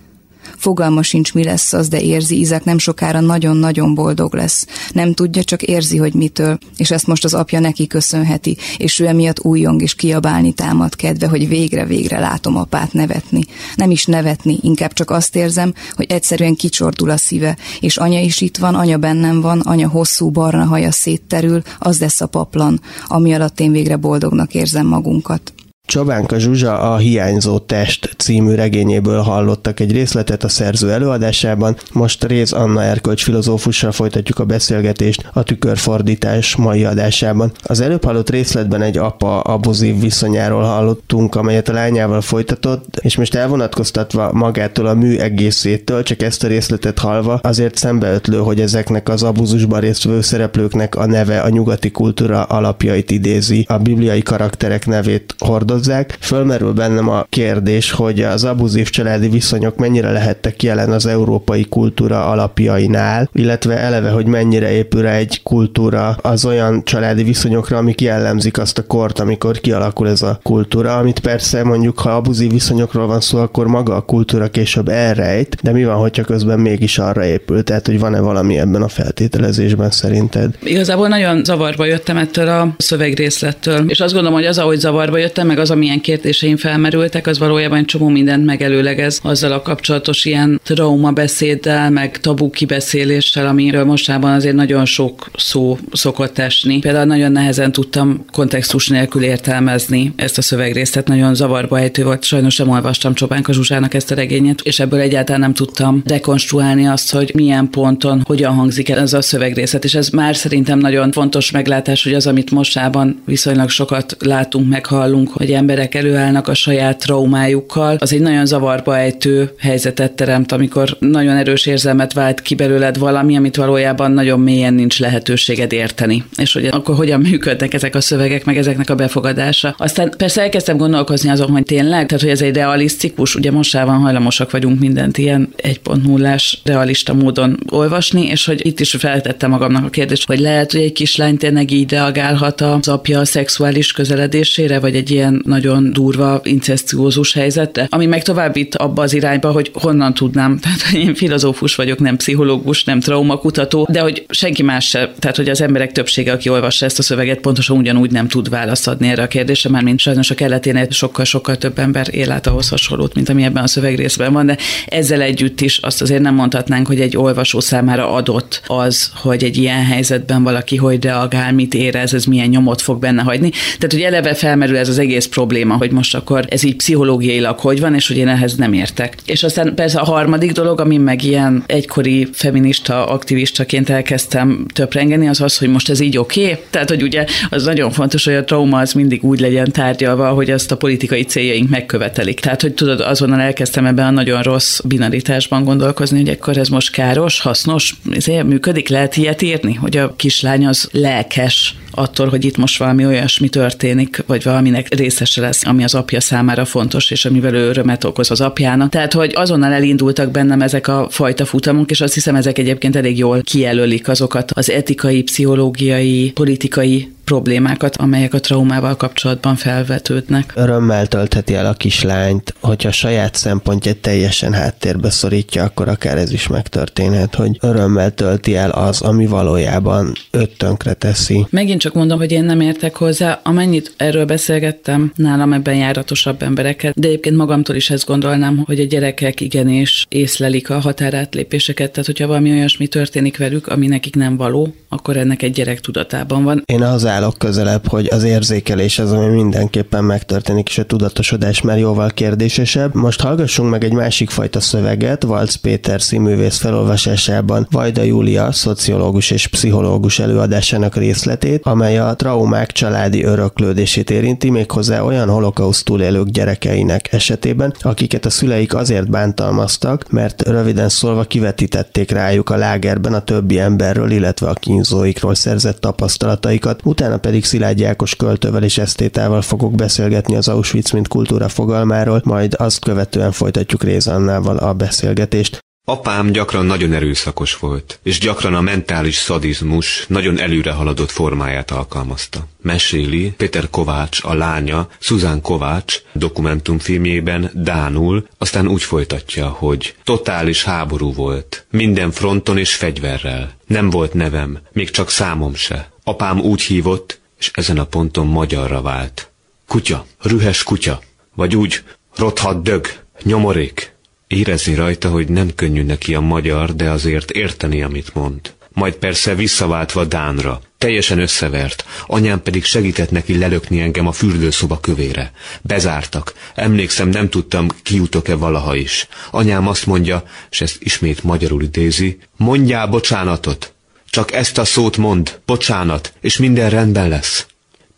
Fogalma 0.60 1.02
sincs, 1.02 1.34
mi 1.34 1.44
lesz 1.44 1.72
az, 1.72 1.88
de 1.88 2.00
érzi, 2.00 2.38
Izák 2.38 2.64
nem 2.64 2.78
sokára 2.78 3.20
nagyon-nagyon 3.20 3.94
boldog 3.94 4.34
lesz. 4.34 4.66
Nem 4.92 5.14
tudja, 5.14 5.44
csak 5.44 5.62
érzi, 5.62 5.96
hogy 5.96 6.14
mitől, 6.14 6.58
és 6.76 6.90
ezt 6.90 7.06
most 7.06 7.24
az 7.24 7.34
apja 7.34 7.60
neki 7.60 7.86
köszönheti, 7.86 8.56
és 8.76 8.98
ő 8.98 9.06
emiatt 9.06 9.44
újjong 9.44 9.82
és 9.82 9.94
kiabálni 9.94 10.52
támad 10.52 10.96
kedve, 10.96 11.28
hogy 11.28 11.48
végre-végre 11.48 12.18
látom 12.18 12.56
apát 12.56 12.92
nevetni. 12.92 13.44
Nem 13.74 13.90
is 13.90 14.04
nevetni, 14.04 14.58
inkább 14.62 14.92
csak 14.92 15.10
azt 15.10 15.36
érzem, 15.36 15.74
hogy 15.94 16.06
egyszerűen 16.08 16.54
kicsordul 16.54 17.10
a 17.10 17.16
szíve, 17.16 17.56
és 17.80 17.96
anya 17.96 18.20
is 18.20 18.40
itt 18.40 18.56
van, 18.56 18.74
anya 18.74 18.96
bennem 18.96 19.40
van, 19.40 19.60
anya 19.60 19.88
hosszú 19.88 20.30
barna 20.30 20.64
haja 20.64 20.92
szétterül, 20.92 21.62
az 21.78 22.00
lesz 22.00 22.20
a 22.20 22.26
paplan, 22.26 22.80
ami 23.06 23.34
alatt 23.34 23.60
én 23.60 23.72
végre 23.72 23.96
boldognak 23.96 24.54
érzem 24.54 24.86
magunkat. 24.86 25.52
Csobánka 25.90 26.38
Zsuzsa 26.38 26.78
a 26.78 26.96
Hiányzó 26.96 27.58
Test 27.58 28.14
című 28.16 28.54
regényéből 28.54 29.20
hallottak 29.20 29.80
egy 29.80 29.92
részletet 29.92 30.44
a 30.44 30.48
szerző 30.48 30.90
előadásában, 30.90 31.76
most 31.92 32.24
Réz 32.24 32.52
Anna 32.52 32.82
Erkölcs 32.82 33.24
filozófussal 33.24 33.92
folytatjuk 33.92 34.38
a 34.38 34.44
beszélgetést 34.44 35.28
a 35.32 35.42
tükörfordítás 35.42 36.56
mai 36.56 36.84
adásában. 36.84 37.52
Az 37.62 37.80
előbb 37.80 38.04
hallott 38.04 38.30
részletben 38.30 38.82
egy 38.82 38.96
apa 38.98 39.40
abuzív 39.40 40.00
viszonyáról 40.00 40.62
hallottunk, 40.62 41.34
amelyet 41.34 41.68
a 41.68 41.72
lányával 41.72 42.20
folytatott, 42.20 43.00
és 43.02 43.16
most 43.16 43.34
elvonatkoztatva 43.34 44.32
magától 44.32 44.86
a 44.86 44.94
mű 44.94 45.16
egészétől, 45.16 46.02
csak 46.02 46.22
ezt 46.22 46.44
a 46.44 46.48
részletet 46.48 46.98
hallva, 46.98 47.38
azért 47.42 47.76
szembeötlő, 47.76 48.38
hogy 48.38 48.60
ezeknek 48.60 49.08
az 49.08 49.22
abuzusban 49.22 49.80
résztvevő 49.80 50.20
szereplőknek 50.20 50.94
a 50.94 51.06
neve 51.06 51.40
a 51.40 51.48
nyugati 51.48 51.90
kultúra 51.90 52.42
alapjait 52.42 53.10
idézi, 53.10 53.64
a 53.68 53.78
bibliai 53.78 54.22
karakterek 54.22 54.86
nevét 54.86 55.34
hordoz 55.38 55.78
hozzák. 55.80 56.16
Fölmerül 56.20 56.72
bennem 56.72 57.08
a 57.08 57.26
kérdés, 57.28 57.90
hogy 57.90 58.20
az 58.20 58.44
abuzív 58.44 58.90
családi 58.90 59.28
viszonyok 59.28 59.76
mennyire 59.76 60.10
lehettek 60.10 60.62
jelen 60.62 60.90
az 60.90 61.06
európai 61.06 61.64
kultúra 61.64 62.26
alapjainál, 62.26 63.30
illetve 63.32 63.78
eleve, 63.78 64.10
hogy 64.10 64.26
mennyire 64.26 64.70
épül 64.70 65.06
egy 65.06 65.42
kultúra 65.42 66.16
az 66.22 66.44
olyan 66.44 66.84
családi 66.84 67.22
viszonyokra, 67.22 67.76
amik 67.76 68.00
jellemzik 68.00 68.58
azt 68.58 68.78
a 68.78 68.86
kort, 68.86 69.18
amikor 69.18 69.58
kialakul 69.58 70.08
ez 70.08 70.22
a 70.22 70.40
kultúra, 70.42 70.96
amit 70.96 71.18
persze 71.18 71.64
mondjuk, 71.64 71.98
ha 71.98 72.10
abuzív 72.10 72.50
viszonyokról 72.52 73.06
van 73.06 73.20
szó, 73.20 73.38
akkor 73.38 73.66
maga 73.66 73.96
a 73.96 74.00
kultúra 74.00 74.48
később 74.48 74.88
elrejt, 74.88 75.56
de 75.62 75.72
mi 75.72 75.84
van, 75.84 75.96
hogyha 75.96 76.22
közben 76.22 76.58
mégis 76.58 76.98
arra 76.98 77.24
épül? 77.24 77.64
Tehát, 77.64 77.86
hogy 77.86 77.98
van-e 77.98 78.20
valami 78.20 78.58
ebben 78.58 78.82
a 78.82 78.88
feltételezésben 78.88 79.90
szerinted? 79.90 80.54
Igazából 80.62 81.08
nagyon 81.08 81.44
zavarba 81.44 81.84
jöttem 81.84 82.16
ettől 82.16 82.48
a 82.48 82.74
szövegrészlettől, 82.78 83.90
és 83.90 84.00
azt 84.00 84.12
gondolom, 84.12 84.38
hogy 84.38 84.46
az, 84.46 84.58
ahogy 84.58 84.78
zavarba 84.78 85.16
jöttem, 85.16 85.46
meg 85.46 85.58
az, 85.60 85.70
amilyen 85.70 86.00
kérdéseim 86.00 86.56
felmerültek, 86.56 87.26
az 87.26 87.38
valójában 87.38 87.78
egy 87.78 87.84
csomó 87.84 88.08
mindent 88.08 88.44
megelőlegez 88.44 89.20
azzal 89.22 89.52
a 89.52 89.62
kapcsolatos 89.62 90.24
ilyen 90.24 90.60
traumabeszéddel, 90.64 91.90
meg 91.90 92.20
tabu 92.20 92.50
kibeszéléssel, 92.50 93.46
amiről 93.46 93.84
mostában 93.84 94.32
azért 94.32 94.54
nagyon 94.54 94.84
sok 94.84 95.30
szó 95.36 95.78
szokott 95.92 96.38
esni. 96.38 96.78
Például 96.78 97.04
nagyon 97.04 97.32
nehezen 97.32 97.72
tudtam 97.72 98.24
kontextus 98.32 98.88
nélkül 98.88 99.22
értelmezni 99.22 100.12
ezt 100.16 100.38
a 100.38 100.42
szövegrészt, 100.42 100.92
tehát 100.92 101.08
nagyon 101.08 101.34
zavarba 101.34 101.78
ejtő 101.78 102.04
volt. 102.04 102.24
Sajnos 102.24 102.56
nem 102.56 102.68
olvastam 102.68 103.14
Csobánka 103.14 103.52
Zsuzsának 103.52 103.94
ezt 103.94 104.10
a 104.10 104.14
regényet, 104.14 104.60
és 104.60 104.80
ebből 104.80 105.00
egyáltalán 105.00 105.40
nem 105.40 105.54
tudtam 105.54 106.02
dekonstruálni 106.04 106.86
azt, 106.86 107.12
hogy 107.12 107.30
milyen 107.34 107.70
ponton, 107.70 108.22
hogyan 108.26 108.54
hangzik 108.54 108.88
el 108.88 108.98
ez 108.98 109.12
a 109.12 109.22
szövegrészlet. 109.22 109.84
És 109.84 109.94
ez 109.94 110.08
már 110.08 110.36
szerintem 110.36 110.78
nagyon 110.78 111.12
fontos 111.12 111.50
meglátás, 111.50 112.02
hogy 112.02 112.14
az, 112.14 112.26
amit 112.26 112.50
mostában 112.50 113.22
viszonylag 113.24 113.68
sokat 113.68 114.16
látunk, 114.18 114.68
meghallunk, 114.68 115.28
hogy 115.28 115.50
emberek 115.55 115.94
előállnak 115.94 116.49
a 116.49 116.55
saját 116.55 116.99
traumájukkal, 116.99 117.97
az 118.00 118.12
egy 118.12 118.20
nagyon 118.20 118.47
zavarba 118.47 118.99
ejtő 118.99 119.50
helyzetet 119.58 120.12
teremt, 120.12 120.52
amikor 120.52 120.97
nagyon 120.99 121.37
erős 121.37 121.67
érzelmet 121.67 122.12
vált 122.12 122.43
ki 122.43 122.55
belőled 122.55 122.99
valami, 122.99 123.37
amit 123.37 123.56
valójában 123.56 124.12
nagyon 124.12 124.41
mélyen 124.41 124.75
nincs 124.75 125.00
lehetőséged 125.00 125.73
érteni. 125.73 126.25
És 126.37 126.52
hogy 126.52 126.67
akkor 126.67 126.97
hogyan 126.97 127.20
működnek 127.20 127.75
ezek 127.75 127.94
a 127.94 128.00
szövegek, 128.00 128.44
meg 128.44 128.56
ezeknek 128.56 128.91
a 128.91 128.94
befogadása. 128.94 129.75
Aztán 129.79 130.14
persze 130.17 130.43
elkezdtem 130.43 130.76
gondolkozni 130.76 131.31
azon, 131.31 131.50
hogy 131.50 131.62
tényleg, 131.62 132.06
tehát 132.06 132.23
hogy 132.23 132.32
ez 132.32 132.43
egy 132.43 132.55
realisztikus, 132.55 133.35
ugye 133.35 133.50
mostában 133.50 133.99
hajlamosak 133.99 134.50
vagyunk 134.50 134.81
mindent 134.81 135.19
ilyen 135.19 135.52
1.0-ás 135.62 136.58
realista 136.64 137.14
módon 137.14 137.58
olvasni, 137.70 138.26
és 138.26 138.44
hogy 138.44 138.67
itt 138.67 138.81
is 138.81 138.91
feltettem 138.99 139.50
magamnak 139.50 139.85
a 139.85 139.88
kérdést, 139.88 140.26
hogy 140.26 140.38
lehet, 140.38 140.73
hogy 140.73 140.81
egy 140.81 140.93
kislány 140.93 141.37
tényleg 141.37 141.70
így 141.70 141.91
reagálhat 141.91 142.61
az 142.61 142.88
apja 142.88 143.19
a 143.19 143.25
szexuális 143.25 143.93
közeledésére, 143.93 144.79
vagy 144.79 144.94
egy 144.94 145.11
ilyen 145.11 145.39
nagyon 145.44 145.92
durva 145.92 146.40
inceszciózus 146.44 147.32
helyzete, 147.32 147.87
ami 147.90 148.06
meg 148.06 148.22
tovább 148.22 148.56
itt 148.56 148.75
abba 148.75 149.02
az 149.02 149.14
irányba, 149.14 149.50
hogy 149.50 149.70
honnan 149.75 150.14
tudnám, 150.14 150.58
tehát 150.62 150.92
én 150.94 151.14
filozófus 151.14 151.75
vagyok, 151.75 151.98
nem 151.98 152.16
pszichológus, 152.16 152.84
nem 152.84 153.00
traumakutató, 153.00 153.88
de 153.90 154.00
hogy 154.00 154.25
senki 154.28 154.62
más 154.62 154.88
se, 154.88 155.12
tehát 155.19 155.37
hogy 155.37 155.48
az 155.48 155.60
emberek 155.60 155.92
többsége, 155.92 156.32
aki 156.32 156.48
olvassa 156.48 156.84
ezt 156.84 156.98
a 156.98 157.02
szöveget, 157.02 157.40
pontosan 157.40 157.76
ugyanúgy 157.76 158.10
nem 158.10 158.28
tud 158.28 158.48
választ 158.48 158.88
adni 158.88 159.08
erre 159.08 159.22
a 159.22 159.26
kérdésre, 159.26 159.70
már 159.70 159.82
mint 159.82 159.98
sajnos 159.98 160.31
a 160.31 160.34
keleténél 160.34 160.87
sokkal-sokkal 160.90 161.56
több 161.56 161.78
ember 161.78 162.06
él 162.10 162.31
át 162.31 162.46
ahhoz 162.46 162.69
hasonlót, 162.69 163.14
mint 163.14 163.28
ami 163.28 163.42
ebben 163.42 163.62
a 163.62 163.66
szövegrészben 163.66 164.32
van, 164.32 164.46
de 164.46 164.56
ezzel 164.87 165.20
együtt 165.20 165.60
is 165.60 165.78
azt 165.78 166.02
azért 166.02 166.22
nem 166.22 166.34
mondhatnánk, 166.34 166.87
hogy 166.87 167.00
egy 167.00 167.16
olvasó 167.16 167.60
számára 167.60 168.12
adott 168.12 168.62
az, 168.66 169.12
hogy 169.14 169.44
egy 169.44 169.56
ilyen 169.56 169.85
helyzetben 169.85 170.42
valaki 170.42 170.76
hogy 170.76 171.04
reagál, 171.04 171.52
mit 171.52 171.75
érez, 171.75 172.14
ez 172.14 172.25
milyen 172.25 172.49
nyomot 172.49 172.80
fog 172.80 172.99
benne 172.99 173.23
hagyni. 173.23 173.50
Tehát, 173.50 173.92
hogy 173.92 174.02
eleve 174.02 174.35
felmerül 174.35 174.76
ez 174.76 174.88
az 174.88 174.99
egész 174.99 175.26
probléma, 175.30 175.76
hogy 175.76 175.90
most 175.90 176.14
akkor 176.14 176.44
ez 176.49 176.62
így 176.62 176.76
pszichológiailag 176.76 177.58
hogy 177.58 177.80
van, 177.80 177.94
és 177.94 178.08
hogy 178.08 178.16
én 178.16 178.28
ehhez 178.28 178.54
nem 178.54 178.72
értek. 178.72 179.14
És 179.25 179.42
aztán 179.42 179.75
persze 179.75 179.99
a 179.99 180.04
harmadik 180.04 180.52
dolog, 180.52 180.80
ami 180.80 180.96
meg 180.96 181.25
ilyen 181.25 181.62
egykori 181.66 182.28
feminista 182.32 183.06
aktivistaként 183.06 183.90
elkezdtem 183.90 184.66
töprengeni, 184.72 185.28
az 185.28 185.40
az, 185.40 185.58
hogy 185.58 185.68
most 185.68 185.88
ez 185.88 186.00
így 186.00 186.18
oké. 186.18 186.42
Okay? 186.42 186.58
Tehát, 186.70 186.88
hogy 186.88 187.02
ugye 187.02 187.25
az 187.50 187.64
nagyon 187.64 187.90
fontos, 187.90 188.25
hogy 188.25 188.34
a 188.34 188.44
trauma 188.44 188.78
az 188.78 188.92
mindig 188.92 189.25
úgy 189.25 189.40
legyen 189.40 189.72
tárgyalva, 189.72 190.28
hogy 190.28 190.50
azt 190.50 190.70
a 190.70 190.76
politikai 190.76 191.22
céljaink 191.22 191.68
megkövetelik. 191.70 192.40
Tehát, 192.40 192.62
hogy 192.62 192.75
tudod, 192.75 193.00
azonnal 193.00 193.40
elkezdtem 193.40 193.87
ebben 193.87 194.06
a 194.06 194.10
nagyon 194.10 194.42
rossz 194.42 194.80
binaritásban 194.80 195.64
gondolkozni, 195.64 196.18
hogy 196.18 196.28
akkor 196.28 196.56
ez 196.56 196.68
most 196.68 196.90
káros, 196.90 197.40
hasznos, 197.40 197.94
ezért 198.10 198.44
működik, 198.46 198.88
lehet 198.88 199.16
ilyet 199.16 199.42
írni, 199.42 199.75
hogy 199.75 199.96
a 199.96 200.14
kislány 200.16 200.66
az 200.66 200.88
lelkes 200.92 201.75
attól, 201.90 202.28
hogy 202.28 202.44
itt 202.44 202.56
most 202.56 202.78
valami 202.78 203.06
olyasmi 203.06 203.49
történik, 203.49 204.23
vagy 204.26 204.42
valaminek 204.42 204.94
részese 204.94 205.40
lesz, 205.40 205.66
ami 205.66 205.85
az 205.85 205.94
apja 205.94 206.20
számára 206.20 206.64
fontos, 206.64 207.11
és 207.11 207.25
amivel 207.25 207.54
ő 207.54 207.68
örömet 207.68 208.04
okoz 208.04 208.30
az 208.30 208.40
apjának. 208.40 208.90
Tehát, 208.90 209.12
hogy 209.12 209.32
azonnal 209.35 209.73
elindultak 209.73 210.30
bennem 210.30 210.62
ezek 210.62 210.88
a 210.88 211.06
fajta 211.11 211.44
futamok, 211.44 211.90
és 211.90 212.00
azt 212.00 212.14
hiszem, 212.14 212.35
ezek 212.35 212.59
egyébként 212.59 212.97
elég 212.97 213.18
jól 213.18 213.40
kijelölik 213.42 214.09
azokat 214.09 214.50
az 214.50 214.70
etikai, 214.70 215.23
pszichológiai, 215.23 216.30
politikai 216.35 217.12
problémákat, 217.30 217.96
amelyek 217.96 218.34
a 218.34 218.40
traumával 218.40 218.96
kapcsolatban 218.96 219.56
felvetődnek. 219.56 220.52
Örömmel 220.54 221.06
töltheti 221.06 221.54
el 221.54 221.66
a 221.66 221.72
kislányt, 221.72 222.54
hogyha 222.60 222.90
saját 222.90 223.34
szempontját 223.34 223.96
teljesen 223.96 224.52
háttérbe 224.52 225.10
szorítja, 225.10 225.64
akkor 225.64 225.88
akár 225.88 226.18
ez 226.18 226.32
is 226.32 226.46
megtörténhet, 226.46 227.34
hogy 227.34 227.58
örömmel 227.60 228.14
tölti 228.14 228.56
el 228.56 228.70
az, 228.70 229.00
ami 229.00 229.26
valójában 229.26 230.12
őt 230.30 230.56
tönkre 230.56 230.92
teszi. 230.92 231.46
Megint 231.50 231.80
csak 231.80 231.94
mondom, 231.94 232.18
hogy 232.18 232.32
én 232.32 232.44
nem 232.44 232.60
értek 232.60 232.96
hozzá, 232.96 233.40
amennyit 233.42 233.94
erről 233.96 234.25
beszélgettem, 234.25 235.12
nálam 235.16 235.52
ebben 235.52 235.75
járatosabb 235.75 236.42
embereket, 236.42 237.00
de 237.00 237.06
egyébként 237.06 237.37
magamtól 237.37 237.76
is 237.76 237.90
ezt 237.90 238.06
gondolnám, 238.06 238.62
hogy 238.66 238.80
a 238.80 238.84
gyerekek 238.84 239.40
igenis 239.40 240.06
észlelik 240.08 240.70
a 240.70 240.78
határátlépéseket, 240.78 241.90
tehát 241.90 242.06
hogyha 242.06 242.26
valami 242.26 242.50
olyasmi 242.50 242.87
történik 242.87 243.38
velük, 243.38 243.66
ami 243.66 243.87
nekik 243.87 244.16
nem 244.16 244.37
való, 244.37 244.75
akkor 244.88 245.16
ennek 245.16 245.42
egy 245.42 245.52
gyerek 245.52 245.80
tudatában 245.80 246.44
van. 246.44 246.62
Én 246.66 246.82
az 246.82 247.04
állok 247.20 247.38
közelebb, 247.38 247.86
hogy 247.86 248.06
az 248.06 248.22
érzékelés 248.22 248.98
az, 248.98 249.12
ami 249.12 249.26
mindenképpen 249.26 250.04
megtörténik, 250.04 250.68
és 250.68 250.78
a 250.78 250.84
tudatosodás 250.84 251.60
már 251.60 251.78
jóval 251.78 252.10
kérdésesebb. 252.10 252.94
Most 252.94 253.20
hallgassunk 253.20 253.70
meg 253.70 253.84
egy 253.84 253.92
másik 253.92 254.30
fajta 254.30 254.60
szöveget, 254.60 255.22
Valc 255.22 255.54
Péter 255.54 256.02
színművész 256.02 256.56
felolvasásában 256.56 257.66
Vajda 257.70 258.02
Júlia, 258.02 258.52
szociológus 258.52 259.30
és 259.30 259.46
pszichológus 259.46 260.18
előadásának 260.18 260.96
részletét, 260.96 261.66
amely 261.66 261.98
a 261.98 262.14
traumák 262.14 262.72
családi 262.72 263.24
öröklődését 263.24 264.10
érinti, 264.10 264.50
méghozzá 264.50 265.00
olyan 265.02 265.28
holokauszt 265.28 265.84
túlélők 265.84 266.28
gyerekeinek 266.28 267.12
esetében, 267.12 267.74
akiket 267.80 268.24
a 268.24 268.30
szüleik 268.30 268.74
azért 268.74 269.10
bántalmaztak, 269.10 270.10
mert 270.10 270.48
röviden 270.48 270.88
szólva 270.88 271.22
kivetítették 271.22 272.10
rájuk 272.10 272.50
a 272.50 272.56
lágerben 272.56 273.14
a 273.14 273.24
többi 273.24 273.58
emberről, 273.58 274.10
illetve 274.10 274.48
a 274.48 274.54
kínzóikról 274.54 275.34
szerzett 275.34 275.80
tapasztalataikat, 275.80 276.80
utána 276.84 277.10
pedig 277.19 277.45
Szilágyi 277.45 277.85
Ákos 277.85 278.17
költővel 278.17 278.62
és 278.62 278.79
esztétával 278.79 279.43
fogok 279.43 279.75
beszélgetni 279.75 280.37
az 280.37 280.49
Auschwitz 280.49 280.90
mint 280.90 281.09
kultúra 281.09 281.49
fogalmáról, 281.49 282.21
majd 282.25 282.55
azt 282.59 282.85
követően 282.85 283.33
folytatjuk 283.33 283.83
Rézannával 283.83 284.57
a 284.57 284.73
beszélgetést. 284.73 285.59
Apám 285.90 286.30
gyakran 286.32 286.66
nagyon 286.66 286.92
erőszakos 286.92 287.59
volt, 287.59 288.00
és 288.02 288.18
gyakran 288.18 288.54
a 288.54 288.61
mentális 288.61 289.14
szadizmus 289.16 290.04
nagyon 290.09 290.38
előre 290.38 290.73
haladott 290.73 291.11
formáját 291.11 291.70
alkalmazta. 291.70 292.47
Meséli 292.62 293.32
Péter 293.37 293.70
Kovács, 293.70 294.25
a 294.25 294.35
lánya, 294.35 294.88
Szuzán 294.99 295.40
Kovács 295.40 296.02
dokumentumfilmjében 296.12 297.50
Dánul, 297.54 298.26
aztán 298.38 298.68
úgy 298.68 298.82
folytatja, 298.82 299.49
hogy 299.49 299.94
totális 300.04 300.64
háború 300.64 301.12
volt, 301.12 301.66
minden 301.70 302.11
fronton 302.11 302.59
és 302.59 302.75
fegyverrel. 302.75 303.56
Nem 303.66 303.90
volt 303.90 304.14
nevem, 304.14 304.59
még 304.73 304.90
csak 304.90 305.11
számom 305.11 305.54
se. 305.54 305.90
Apám 306.04 306.40
úgy 306.40 306.62
hívott, 306.62 307.20
és 307.38 307.50
ezen 307.54 307.78
a 307.78 307.85
ponton 307.85 308.26
magyarra 308.26 308.82
vált. 308.82 309.30
Kutya, 309.66 310.06
rühes 310.23 310.62
kutya, 310.62 311.00
vagy 311.35 311.56
úgy, 311.56 311.82
rothat 312.16 312.62
dög, 312.62 312.87
nyomorék. 313.23 313.99
Érezni 314.30 314.75
rajta, 314.75 315.10
hogy 315.10 315.28
nem 315.28 315.54
könnyű 315.54 315.82
neki 315.82 316.14
a 316.14 316.20
magyar, 316.20 316.75
de 316.75 316.90
azért 316.90 317.30
érteni, 317.30 317.82
amit 317.82 318.14
mond. 318.14 318.54
Majd 318.72 318.94
persze 318.94 319.34
visszaváltva 319.34 320.04
Dánra. 320.04 320.60
Teljesen 320.78 321.18
összevert. 321.18 321.84
Anyám 322.06 322.42
pedig 322.42 322.64
segített 322.64 323.10
neki 323.10 323.38
lelökni 323.38 323.80
engem 323.80 324.06
a 324.06 324.12
fürdőszoba 324.12 324.80
kövére. 324.80 325.32
Bezártak. 325.62 326.34
Emlékszem, 326.54 327.08
nem 327.08 327.28
tudtam, 327.28 327.68
kijutok-e 327.82 328.34
valaha 328.34 328.75
is. 328.75 329.08
Anyám 329.30 329.68
azt 329.68 329.87
mondja, 329.87 330.22
és 330.50 330.60
ezt 330.60 330.76
ismét 330.78 331.22
magyarul 331.22 331.62
idézi, 331.62 332.18
mondjál 332.37 332.87
bocsánatot. 332.87 333.72
Csak 334.10 334.32
ezt 334.32 334.58
a 334.58 334.64
szót 334.64 334.96
mond, 334.96 335.40
bocsánat, 335.46 336.12
és 336.20 336.37
minden 336.37 336.70
rendben 336.70 337.08
lesz. 337.08 337.46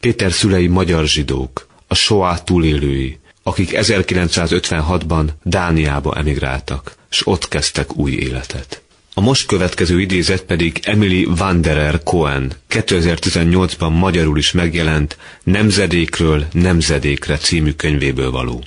Péter 0.01 0.33
szülei 0.33 0.67
magyar 0.67 1.07
zsidók, 1.07 1.67
a 1.87 1.95
Soá 1.95 2.39
túlélői 2.39 3.21
akik 3.43 3.71
1956-ban 3.73 5.27
Dániába 5.43 6.15
emigráltak, 6.15 6.95
és 7.11 7.27
ott 7.27 7.49
kezdtek 7.49 7.97
új 7.97 8.13
életet. 8.13 8.83
A 9.15 9.21
most 9.21 9.47
következő 9.47 10.01
idézet 10.01 10.43
pedig 10.43 10.81
Emily 10.83 11.25
Wanderer 11.39 12.03
Cohen 12.03 12.53
2018-ban 12.71 13.99
magyarul 13.99 14.39
is 14.39 14.53
megjelent 14.53 15.17
Nemzedékről 15.43 16.47
nemzedékre 16.53 17.37
című 17.37 17.73
könyvéből 17.73 18.31
való. 18.31 18.65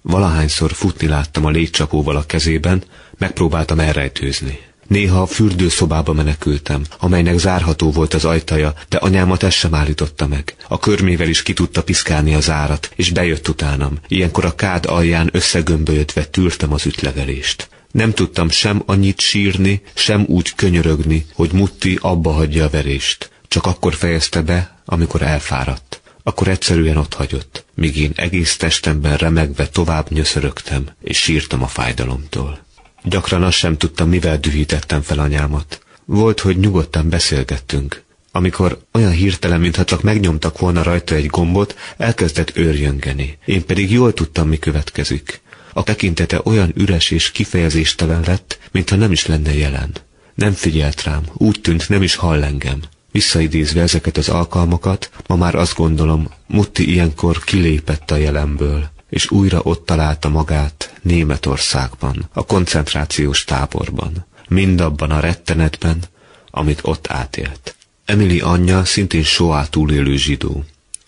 Valahányszor 0.00 0.72
futni 0.72 1.06
láttam 1.06 1.44
a 1.44 1.50
légcsapóval 1.50 2.16
a 2.16 2.26
kezében, 2.26 2.82
megpróbáltam 3.18 3.80
elrejtőzni. 3.80 4.58
Néha 4.88 5.22
a 5.22 5.26
fürdőszobába 5.26 6.12
menekültem, 6.12 6.82
amelynek 6.98 7.38
zárható 7.38 7.90
volt 7.90 8.14
az 8.14 8.24
ajtaja, 8.24 8.74
de 8.88 8.96
anyámat 8.96 9.42
ez 9.42 9.52
sem 9.52 9.74
állította 9.74 10.26
meg. 10.26 10.54
A 10.68 10.78
körmével 10.78 11.28
is 11.28 11.42
ki 11.42 11.52
tudta 11.52 11.82
piszkálni 11.82 12.34
az 12.34 12.50
árat, 12.50 12.90
és 12.96 13.10
bejött 13.10 13.48
utánam. 13.48 13.98
Ilyenkor 14.08 14.44
a 14.44 14.54
kád 14.54 14.86
alján 14.86 15.28
összegömbölyödve 15.32 16.24
tűrtem 16.24 16.72
az 16.72 16.86
ütlevelést. 16.86 17.68
Nem 17.90 18.12
tudtam 18.12 18.50
sem 18.50 18.82
annyit 18.86 19.20
sírni, 19.20 19.82
sem 19.94 20.24
úgy 20.28 20.54
könyörögni, 20.54 21.26
hogy 21.34 21.52
Mutti 21.52 21.98
abba 22.02 22.32
hagyja 22.32 22.64
a 22.64 22.70
verést. 22.70 23.30
Csak 23.48 23.66
akkor 23.66 23.94
fejezte 23.94 24.42
be, 24.42 24.80
amikor 24.84 25.22
elfáradt. 25.22 26.00
Akkor 26.22 26.48
egyszerűen 26.48 26.96
ott 26.96 27.14
hagyott, 27.14 27.64
míg 27.74 27.96
én 27.96 28.12
egész 28.14 28.56
testemben 28.56 29.16
remegve 29.16 29.68
tovább 29.68 30.10
nyöszörögtem, 30.10 30.88
és 31.02 31.18
sírtam 31.18 31.62
a 31.62 31.66
fájdalomtól. 31.66 32.65
Gyakran 33.08 33.42
azt 33.42 33.56
sem 33.56 33.76
tudtam, 33.76 34.08
mivel 34.08 34.38
dühítettem 34.38 35.02
fel 35.02 35.18
anyámat. 35.18 35.80
Volt, 36.04 36.40
hogy 36.40 36.58
nyugodtan 36.58 37.08
beszélgettünk. 37.08 38.02
Amikor 38.32 38.78
olyan 38.92 39.10
hirtelen, 39.10 39.60
mintha 39.60 39.84
csak 39.84 40.02
megnyomtak 40.02 40.58
volna 40.58 40.82
rajta 40.82 41.14
egy 41.14 41.26
gombot, 41.26 41.76
elkezdett 41.96 42.56
őrjöngeni. 42.56 43.38
Én 43.44 43.64
pedig 43.64 43.90
jól 43.90 44.12
tudtam, 44.12 44.48
mi 44.48 44.58
következik. 44.58 45.40
A 45.72 45.82
tekintete 45.82 46.40
olyan 46.44 46.72
üres 46.74 47.10
és 47.10 47.30
kifejezéstelen 47.30 48.22
lett, 48.26 48.58
mintha 48.72 48.96
nem 48.96 49.12
is 49.12 49.26
lenne 49.26 49.54
jelen. 49.54 49.92
Nem 50.34 50.52
figyelt 50.52 51.02
rám, 51.02 51.22
úgy 51.34 51.60
tűnt, 51.60 51.88
nem 51.88 52.02
is 52.02 52.14
hall 52.14 52.42
engem. 52.42 52.80
Visszaidézve 53.12 53.80
ezeket 53.80 54.16
az 54.16 54.28
alkalmakat, 54.28 55.10
ma 55.26 55.36
már 55.36 55.54
azt 55.54 55.74
gondolom, 55.74 56.30
Mutti 56.46 56.90
ilyenkor 56.90 57.44
kilépett 57.44 58.10
a 58.10 58.16
jelenből 58.16 58.94
és 59.16 59.30
újra 59.30 59.60
ott 59.62 59.86
találta 59.86 60.28
magát 60.28 60.92
Németországban, 61.02 62.28
a 62.32 62.44
koncentrációs 62.44 63.44
táborban, 63.44 64.26
mindabban 64.48 65.10
a 65.10 65.20
rettenetben, 65.20 66.02
amit 66.50 66.80
ott 66.82 67.06
átélt. 67.08 67.76
Emily 68.04 68.40
anyja 68.40 68.84
szintén 68.84 69.22
soá 69.22 69.64
túlélő 69.64 70.16
zsidó. 70.16 70.64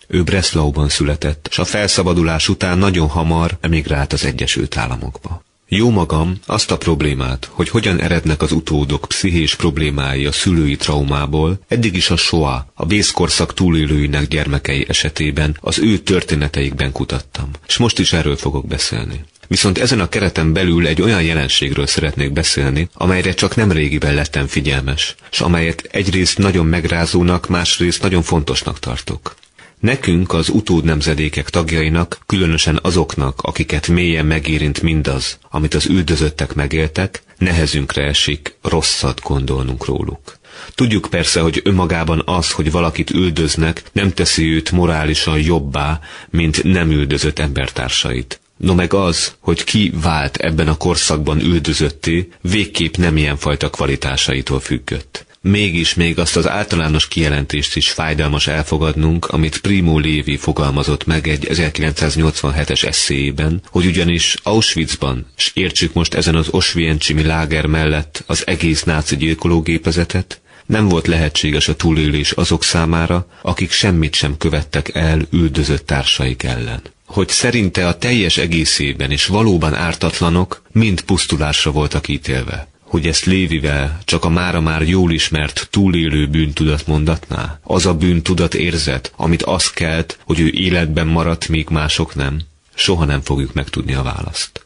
Ő 0.07 0.23
Breslauban 0.23 0.89
született, 0.89 1.47
és 1.49 1.59
a 1.59 1.65
felszabadulás 1.65 2.49
után 2.49 2.77
nagyon 2.77 3.07
hamar 3.07 3.57
emigrált 3.61 4.13
az 4.13 4.25
Egyesült 4.25 4.77
Államokba. 4.77 5.43
Jó 5.71 5.89
magam 5.89 6.35
azt 6.45 6.71
a 6.71 6.77
problémát, 6.77 7.49
hogy 7.51 7.69
hogyan 7.69 7.99
erednek 8.01 8.41
az 8.41 8.51
utódok 8.51 9.05
pszichés 9.07 9.55
problémái 9.55 10.25
a 10.25 10.31
szülői 10.31 10.75
traumából, 10.75 11.59
eddig 11.67 11.95
is 11.95 12.09
a 12.09 12.15
SOA, 12.15 12.71
a 12.73 12.85
vészkorszak 12.85 13.53
túlélőinek 13.53 14.27
gyermekei 14.27 14.85
esetében 14.87 15.57
az 15.61 15.79
ő 15.79 15.97
történeteikben 15.97 16.91
kutattam, 16.91 17.49
és 17.67 17.77
most 17.77 17.99
is 17.99 18.13
erről 18.13 18.35
fogok 18.35 18.67
beszélni. 18.67 19.23
Viszont 19.47 19.77
ezen 19.77 19.99
a 19.99 20.09
kereten 20.09 20.53
belül 20.53 20.87
egy 20.87 21.01
olyan 21.01 21.23
jelenségről 21.23 21.87
szeretnék 21.87 22.31
beszélni, 22.31 22.89
amelyre 22.93 23.33
csak 23.33 23.55
nem 23.55 23.71
régiben 23.71 24.13
lettem 24.13 24.47
figyelmes, 24.47 25.15
és 25.31 25.41
amelyet 25.41 25.87
egyrészt 25.91 26.37
nagyon 26.37 26.65
megrázónak, 26.65 27.47
másrészt 27.47 28.01
nagyon 28.01 28.21
fontosnak 28.21 28.79
tartok. 28.79 29.35
Nekünk, 29.79 30.33
az 30.33 30.49
utód 30.49 30.83
nemzedékek 30.83 31.49
tagjainak, 31.49 32.19
különösen 32.25 32.79
azoknak, 32.81 33.41
akiket 33.41 33.87
mélyen 33.87 34.25
megérint 34.25 34.81
mindaz, 34.81 35.37
amit 35.49 35.73
az 35.73 35.85
üldözöttek 35.85 36.53
megéltek, 36.53 37.23
nehezünkre 37.37 38.03
esik 38.03 38.55
rosszat 38.61 39.21
gondolnunk 39.21 39.85
róluk. 39.85 40.37
Tudjuk 40.75 41.07
persze, 41.09 41.39
hogy 41.39 41.61
önmagában 41.63 42.21
az, 42.25 42.51
hogy 42.51 42.71
valakit 42.71 43.09
üldöznek, 43.09 43.83
nem 43.91 44.13
teszi 44.13 44.53
őt 44.53 44.71
morálisan 44.71 45.39
jobbá, 45.39 45.99
mint 46.29 46.63
nem 46.63 46.91
üldözött 46.91 47.39
embertársait. 47.39 48.39
No 48.57 48.73
meg 48.73 48.93
az, 48.93 49.35
hogy 49.39 49.63
ki 49.63 49.91
vált 50.01 50.37
ebben 50.37 50.67
a 50.67 50.77
korszakban 50.77 51.39
üldözötté, 51.39 52.29
végképp 52.41 52.95
nem 52.95 53.17
ilyen 53.17 53.37
fajta 53.37 53.69
kvalitásaitól 53.69 54.59
függött 54.59 55.27
mégis 55.41 55.93
még 55.93 56.19
azt 56.19 56.37
az 56.37 56.47
általános 56.47 57.07
kijelentést 57.07 57.75
is 57.75 57.89
fájdalmas 57.91 58.47
elfogadnunk, 58.47 59.25
amit 59.25 59.57
Primo 59.59 59.97
Lévi 59.99 60.37
fogalmazott 60.37 61.05
meg 61.05 61.27
egy 61.27 61.47
1987-es 61.51 62.83
eszéjében, 62.83 63.61
hogy 63.65 63.85
ugyanis 63.85 64.35
Auschwitzban, 64.43 65.25
s 65.35 65.51
értsük 65.53 65.93
most 65.93 66.13
ezen 66.13 66.35
az 66.35 66.47
Oswiencsimi 66.51 67.23
láger 67.23 67.65
mellett 67.65 68.23
az 68.27 68.47
egész 68.47 68.83
náci 68.83 69.17
gyilkológépezetet, 69.17 70.41
nem 70.65 70.87
volt 70.87 71.07
lehetséges 71.07 71.67
a 71.67 71.75
túlélés 71.75 72.31
azok 72.31 72.63
számára, 72.63 73.27
akik 73.41 73.71
semmit 73.71 74.15
sem 74.15 74.37
követtek 74.37 74.95
el 74.95 75.21
üldözött 75.31 75.85
társaik 75.85 76.43
ellen. 76.43 76.81
Hogy 77.05 77.29
szerinte 77.29 77.87
a 77.87 77.97
teljes 77.97 78.37
egészében 78.37 79.11
és 79.11 79.25
valóban 79.25 79.73
ártatlanok 79.73 80.61
mind 80.71 81.01
pusztulásra 81.01 81.71
voltak 81.71 82.07
ítélve 82.07 82.67
hogy 82.89 83.07
ezt 83.07 83.25
Lévivel 83.25 83.99
csak 84.05 84.25
a 84.25 84.29
mára 84.29 84.61
már 84.61 84.81
jól 84.81 85.11
ismert 85.11 85.67
túlélő 85.71 86.27
bűntudat 86.27 86.87
mondatná? 86.87 87.59
Az 87.63 87.85
a 87.85 87.93
bűntudat 87.93 88.53
érzet, 88.53 89.13
amit 89.15 89.43
az 89.43 89.71
kelt, 89.71 90.19
hogy 90.25 90.39
ő 90.39 90.47
életben 90.47 91.07
maradt, 91.07 91.47
míg 91.47 91.67
mások 91.69 92.15
nem? 92.15 92.41
Soha 92.73 93.05
nem 93.05 93.21
fogjuk 93.21 93.53
megtudni 93.53 93.93
a 93.93 94.03
választ. 94.03 94.65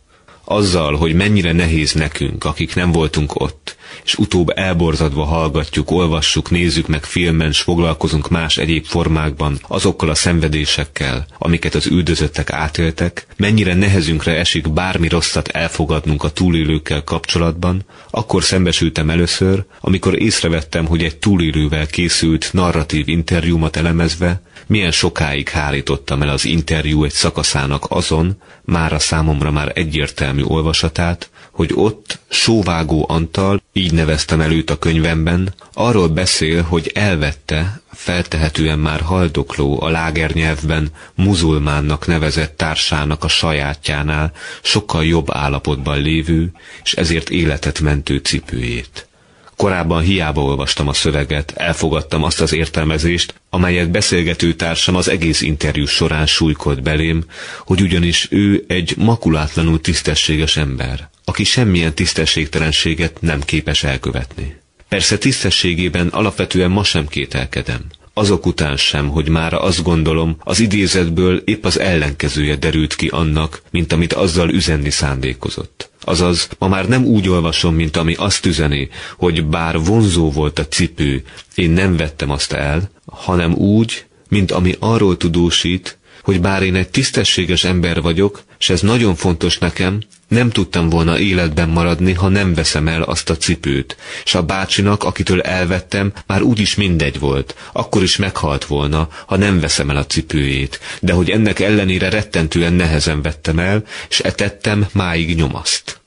Azzal, 0.53 0.95
hogy 0.95 1.13
mennyire 1.13 1.51
nehéz 1.51 1.93
nekünk, 1.93 2.45
akik 2.45 2.75
nem 2.75 2.91
voltunk 2.91 3.41
ott, 3.41 3.75
és 4.03 4.15
utóbb 4.15 4.49
elborzadva 4.55 5.23
hallgatjuk, 5.23 5.91
olvassuk, 5.91 6.49
nézzük 6.49 6.87
meg 6.87 7.03
filmen, 7.03 7.51
s 7.51 7.61
foglalkozunk 7.61 8.29
más 8.29 8.57
egyéb 8.57 8.85
formákban 8.85 9.59
azokkal 9.67 10.09
a 10.09 10.15
szenvedésekkel, 10.15 11.25
amiket 11.37 11.75
az 11.75 11.87
üldözöttek 11.87 12.51
átéltek, 12.51 13.27
mennyire 13.37 13.73
nehezünkre 13.73 14.37
esik 14.37 14.73
bármi 14.73 15.07
rosszat 15.07 15.47
elfogadnunk 15.47 16.23
a 16.23 16.29
túlélőkkel 16.29 17.03
kapcsolatban, 17.03 17.85
akkor 18.09 18.43
szembesültem 18.43 19.09
először, 19.09 19.63
amikor 19.79 20.21
észrevettem, 20.21 20.85
hogy 20.85 21.03
egy 21.03 21.17
túlélővel 21.17 21.87
készült 21.87 22.49
narratív 22.53 23.07
interjúmat 23.07 23.75
elemezve, 23.75 24.41
milyen 24.67 24.91
sokáig 24.91 25.49
hárítottam 25.49 26.21
el 26.21 26.29
az 26.29 26.45
interjú 26.45 27.03
egy 27.03 27.11
szakaszának 27.11 27.85
azon, 27.89 28.41
már 28.61 28.93
a 28.93 28.99
számomra 28.99 29.51
már 29.51 29.71
egyértelmű 29.75 30.43
olvasatát, 30.43 31.29
hogy 31.51 31.71
ott 31.73 32.19
Sóvágó 32.29 33.05
Antal, 33.09 33.61
így 33.73 33.93
neveztem 33.93 34.41
előtt 34.41 34.69
a 34.69 34.77
könyvemben, 34.77 35.53
arról 35.73 36.07
beszél, 36.07 36.61
hogy 36.61 36.91
elvette, 36.93 37.81
feltehetően 37.91 38.79
már 38.79 39.01
haldokló 39.01 39.81
a 39.81 39.89
lágernyelvben 39.89 40.89
muzulmánnak 41.15 42.07
nevezett 42.07 42.57
társának 42.57 43.23
a 43.23 43.27
sajátjánál 43.27 44.31
sokkal 44.61 45.05
jobb 45.05 45.27
állapotban 45.31 46.01
lévő, 46.01 46.51
és 46.83 46.93
ezért 46.93 47.29
életet 47.29 47.79
mentő 47.79 48.17
cipőjét. 48.17 49.07
Korábban 49.55 50.01
hiába 50.01 50.41
olvastam 50.41 50.87
a 50.87 50.93
szöveget, 50.93 51.53
elfogadtam 51.55 52.23
azt 52.23 52.41
az 52.41 52.53
értelmezést, 52.53 53.33
amelyet 53.49 53.91
beszélgető 53.91 54.53
társam 54.53 54.95
az 54.95 55.07
egész 55.07 55.41
interjú 55.41 55.85
során 55.85 56.25
súlykolt 56.25 56.81
belém, 56.81 57.23
hogy 57.59 57.81
ugyanis 57.81 58.27
ő 58.31 58.63
egy 58.67 58.93
makulátlanul 58.97 59.81
tisztességes 59.81 60.57
ember, 60.57 61.09
aki 61.25 61.43
semmilyen 61.43 61.93
tisztességtelenséget 61.93 63.21
nem 63.21 63.41
képes 63.41 63.83
elkövetni. 63.83 64.55
Persze 64.89 65.17
tisztességében 65.17 66.07
alapvetően 66.07 66.71
ma 66.71 66.83
sem 66.83 67.07
kételkedem. 67.07 67.81
Azok 68.13 68.45
után 68.45 68.77
sem, 68.77 69.09
hogy 69.09 69.29
már 69.29 69.53
azt 69.53 69.83
gondolom, 69.83 70.35
az 70.39 70.59
idézetből 70.59 71.37
épp 71.45 71.65
az 71.65 71.79
ellenkezője 71.79 72.55
derült 72.55 72.95
ki 72.95 73.07
annak, 73.07 73.61
mint 73.71 73.91
amit 73.93 74.13
azzal 74.13 74.49
üzenni 74.49 74.89
szándékozott. 74.89 75.89
Azaz, 76.05 76.49
ma 76.57 76.67
már 76.67 76.87
nem 76.87 77.05
úgy 77.05 77.29
olvasom, 77.29 77.75
mint 77.75 77.97
ami 77.97 78.13
azt 78.13 78.45
üzeni, 78.45 78.89
hogy 79.17 79.45
bár 79.45 79.79
vonzó 79.79 80.31
volt 80.31 80.59
a 80.59 80.67
cipő, 80.67 81.23
én 81.55 81.69
nem 81.69 81.95
vettem 81.97 82.29
azt 82.29 82.53
el, 82.53 82.89
hanem 83.05 83.53
úgy, 83.53 84.05
mint 84.29 84.51
ami 84.51 84.75
arról 84.79 85.17
tudósít, 85.17 85.97
hogy 86.23 86.41
bár 86.41 86.63
én 86.63 86.75
egy 86.75 86.89
tisztességes 86.89 87.63
ember 87.63 88.01
vagyok, 88.01 88.43
és 88.59 88.69
ez 88.69 88.81
nagyon 88.81 89.15
fontos 89.15 89.57
nekem, 89.57 89.99
nem 90.27 90.49
tudtam 90.49 90.89
volna 90.89 91.19
életben 91.19 91.69
maradni, 91.69 92.13
ha 92.13 92.27
nem 92.27 92.53
veszem 92.53 92.87
el 92.87 93.01
azt 93.01 93.29
a 93.29 93.37
cipőt, 93.37 93.97
és 94.23 94.35
a 94.35 94.43
bácsinak, 94.43 95.03
akitől 95.03 95.41
elvettem, 95.41 96.13
már 96.27 96.41
úgyis 96.41 96.75
mindegy 96.75 97.19
volt, 97.19 97.55
akkor 97.71 98.03
is 98.03 98.15
meghalt 98.17 98.65
volna, 98.65 99.09
ha 99.25 99.37
nem 99.37 99.59
veszem 99.59 99.89
el 99.89 99.97
a 99.97 100.05
cipőjét, 100.05 100.79
de 100.99 101.13
hogy 101.13 101.29
ennek 101.29 101.59
ellenére 101.59 102.09
rettentően 102.09 102.73
nehezen 102.73 103.21
vettem 103.21 103.59
el, 103.59 103.83
és 104.09 104.19
etettem 104.19 104.87
máig 104.91 105.35
nyomaszt. 105.35 106.01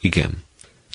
Igen, 0.00 0.44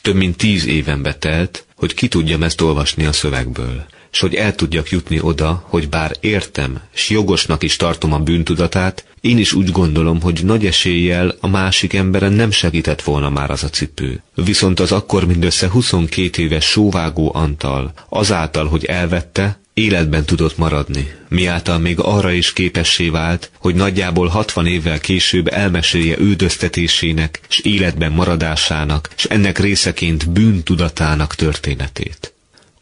több 0.01 0.15
mint 0.15 0.37
tíz 0.37 0.65
éven 0.65 1.01
betelt, 1.01 1.65
hogy 1.75 1.93
ki 1.93 2.07
tudjam 2.07 2.43
ezt 2.43 2.61
olvasni 2.61 3.05
a 3.05 3.11
szövegből 3.11 3.85
s 4.15 4.19
hogy 4.19 4.35
el 4.35 4.55
tudjak 4.55 4.89
jutni 4.89 5.19
oda, 5.21 5.63
hogy 5.67 5.89
bár 5.89 6.11
értem, 6.19 6.81
s 6.93 7.09
jogosnak 7.09 7.63
is 7.63 7.75
tartom 7.75 8.13
a 8.13 8.19
bűntudatát, 8.19 9.05
én 9.21 9.37
is 9.37 9.53
úgy 9.53 9.71
gondolom, 9.71 10.21
hogy 10.21 10.39
nagy 10.43 10.65
eséllyel 10.65 11.35
a 11.39 11.47
másik 11.47 11.93
emberen 11.93 12.33
nem 12.33 12.51
segített 12.51 13.01
volna 13.01 13.29
már 13.29 13.49
az 13.49 13.63
a 13.63 13.69
cipő. 13.69 14.21
Viszont 14.35 14.79
az 14.79 14.91
akkor 14.91 15.25
mindössze 15.25 15.69
22 15.69 16.41
éves 16.41 16.65
sóvágó 16.65 17.31
Antal, 17.33 17.93
azáltal, 18.09 18.67
hogy 18.67 18.85
elvette, 18.85 19.59
életben 19.73 20.25
tudott 20.25 20.57
maradni, 20.57 21.11
miáltal 21.29 21.77
még 21.77 21.99
arra 21.99 22.31
is 22.31 22.53
képessé 22.53 23.09
vált, 23.09 23.51
hogy 23.57 23.75
nagyjából 23.75 24.27
60 24.27 24.65
évvel 24.65 24.99
később 24.99 25.47
elmesélje 25.47 26.17
üldöztetésének, 26.17 27.39
s 27.47 27.59
életben 27.59 28.11
maradásának, 28.11 29.09
s 29.15 29.23
ennek 29.23 29.59
részeként 29.59 30.29
bűntudatának 30.29 31.35
történetét. 31.35 32.34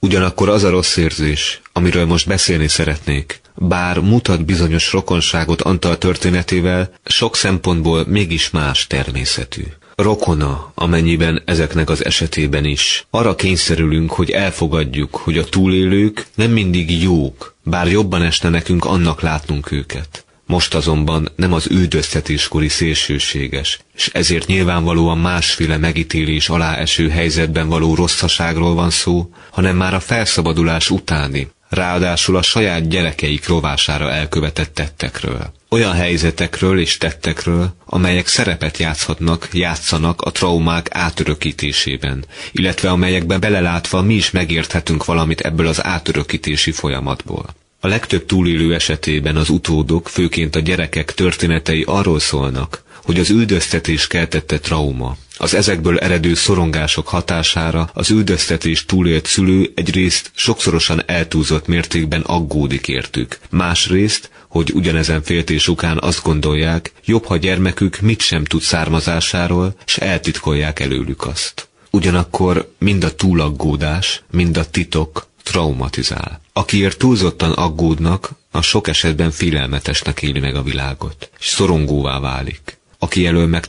Ugyanakkor 0.03 0.49
az 0.49 0.63
a 0.63 0.69
rossz 0.69 0.97
érzés, 0.97 1.61
amiről 1.73 2.05
most 2.05 2.27
beszélni 2.27 2.67
szeretnék, 2.67 3.41
bár 3.55 3.99
mutat 3.99 4.45
bizonyos 4.45 4.91
rokonságot 4.91 5.61
Antal 5.61 5.97
történetével, 5.97 6.93
sok 7.05 7.35
szempontból 7.35 8.05
mégis 8.07 8.49
más 8.49 8.87
természetű. 8.87 9.63
Rokona, 9.95 10.71
amennyiben 10.75 11.41
ezeknek 11.45 11.89
az 11.89 12.05
esetében 12.05 12.65
is. 12.65 13.05
Arra 13.09 13.35
kényszerülünk, 13.35 14.11
hogy 14.11 14.29
elfogadjuk, 14.29 15.15
hogy 15.15 15.37
a 15.37 15.43
túlélők 15.43 16.27
nem 16.35 16.51
mindig 16.51 17.01
jók, 17.01 17.55
bár 17.63 17.87
jobban 17.87 18.21
esne 18.21 18.49
nekünk 18.49 18.85
annak 18.85 19.21
látnunk 19.21 19.71
őket. 19.71 20.22
Most 20.45 20.73
azonban 20.73 21.29
nem 21.35 21.53
az 21.53 21.67
üldöztetéskori 21.71 22.67
szélsőséges, 22.67 23.79
és 23.95 24.09
ezért 24.13 24.47
nyilvánvalóan 24.47 25.17
másféle 25.17 25.77
megítélés 25.77 26.49
alá 26.49 26.75
eső 26.75 27.09
helyzetben 27.09 27.67
való 27.67 27.95
rosszaságról 27.95 28.73
van 28.73 28.89
szó, 28.89 29.29
hanem 29.51 29.75
már 29.75 29.93
a 29.93 29.99
felszabadulás 29.99 30.89
utáni, 30.89 31.47
ráadásul 31.69 32.35
a 32.35 32.41
saját 32.41 32.87
gyerekeik 32.89 33.47
rovására 33.47 34.11
elkövetett 34.11 34.73
tettekről. 34.73 35.53
Olyan 35.69 35.93
helyzetekről 35.93 36.79
és 36.79 36.97
tettekről, 36.97 37.73
amelyek 37.85 38.27
szerepet 38.27 38.77
játszhatnak, 38.77 39.47
játszanak 39.51 40.21
a 40.21 40.31
traumák 40.31 40.87
átörökítésében, 40.91 42.25
illetve 42.51 42.89
amelyekben 42.89 43.39
belelátva 43.39 44.01
mi 44.01 44.13
is 44.13 44.31
megérthetünk 44.31 45.05
valamit 45.05 45.41
ebből 45.41 45.67
az 45.67 45.83
átörökítési 45.83 46.71
folyamatból. 46.71 47.45
A 47.83 47.87
legtöbb 47.87 48.25
túlélő 48.25 48.73
esetében 48.73 49.35
az 49.35 49.49
utódok, 49.49 50.09
főként 50.09 50.55
a 50.55 50.59
gyerekek 50.59 51.13
történetei 51.13 51.83
arról 51.87 52.19
szólnak, 52.19 52.83
hogy 53.03 53.19
az 53.19 53.29
üldöztetés 53.29 54.07
keltette 54.07 54.59
trauma. 54.59 55.17
Az 55.37 55.53
ezekből 55.53 55.99
eredő 55.99 56.33
szorongások 56.33 57.07
hatására 57.07 57.89
az 57.93 58.09
üldöztetés 58.09 58.85
túlélt 58.85 59.25
szülő 59.25 59.71
egyrészt 59.75 60.31
sokszorosan 60.35 61.01
eltúlzott 61.05 61.67
mértékben 61.67 62.21
aggódik 62.21 62.87
értük. 62.87 63.39
Másrészt, 63.49 64.29
hogy 64.47 64.71
ugyanezen 64.73 65.21
féltés 65.23 65.67
ukán 65.67 65.97
azt 66.01 66.23
gondolják, 66.23 66.91
jobb, 67.05 67.25
ha 67.25 67.37
gyermekük 67.37 67.99
mit 67.99 68.21
sem 68.21 68.43
tud 68.43 68.61
származásáról, 68.61 69.75
s 69.85 69.97
eltitkolják 69.97 70.79
előlük 70.79 71.25
azt. 71.25 71.67
Ugyanakkor 71.91 72.71
mind 72.79 73.03
a 73.03 73.15
túlaggódás, 73.15 74.23
mind 74.31 74.57
a 74.57 74.69
titok, 74.69 75.31
traumatizál. 75.43 76.41
Akiért 76.53 76.97
túlzottan 76.97 77.51
aggódnak, 77.51 78.29
a 78.51 78.61
sok 78.61 78.87
esetben 78.87 79.31
félelmetesnek 79.31 80.21
éli 80.21 80.39
meg 80.39 80.55
a 80.55 80.63
világot, 80.63 81.29
és 81.39 81.47
szorongóvá 81.47 82.19
válik. 82.19 82.77
Aki 82.99 83.25
elől 83.25 83.47
meg 83.47 83.65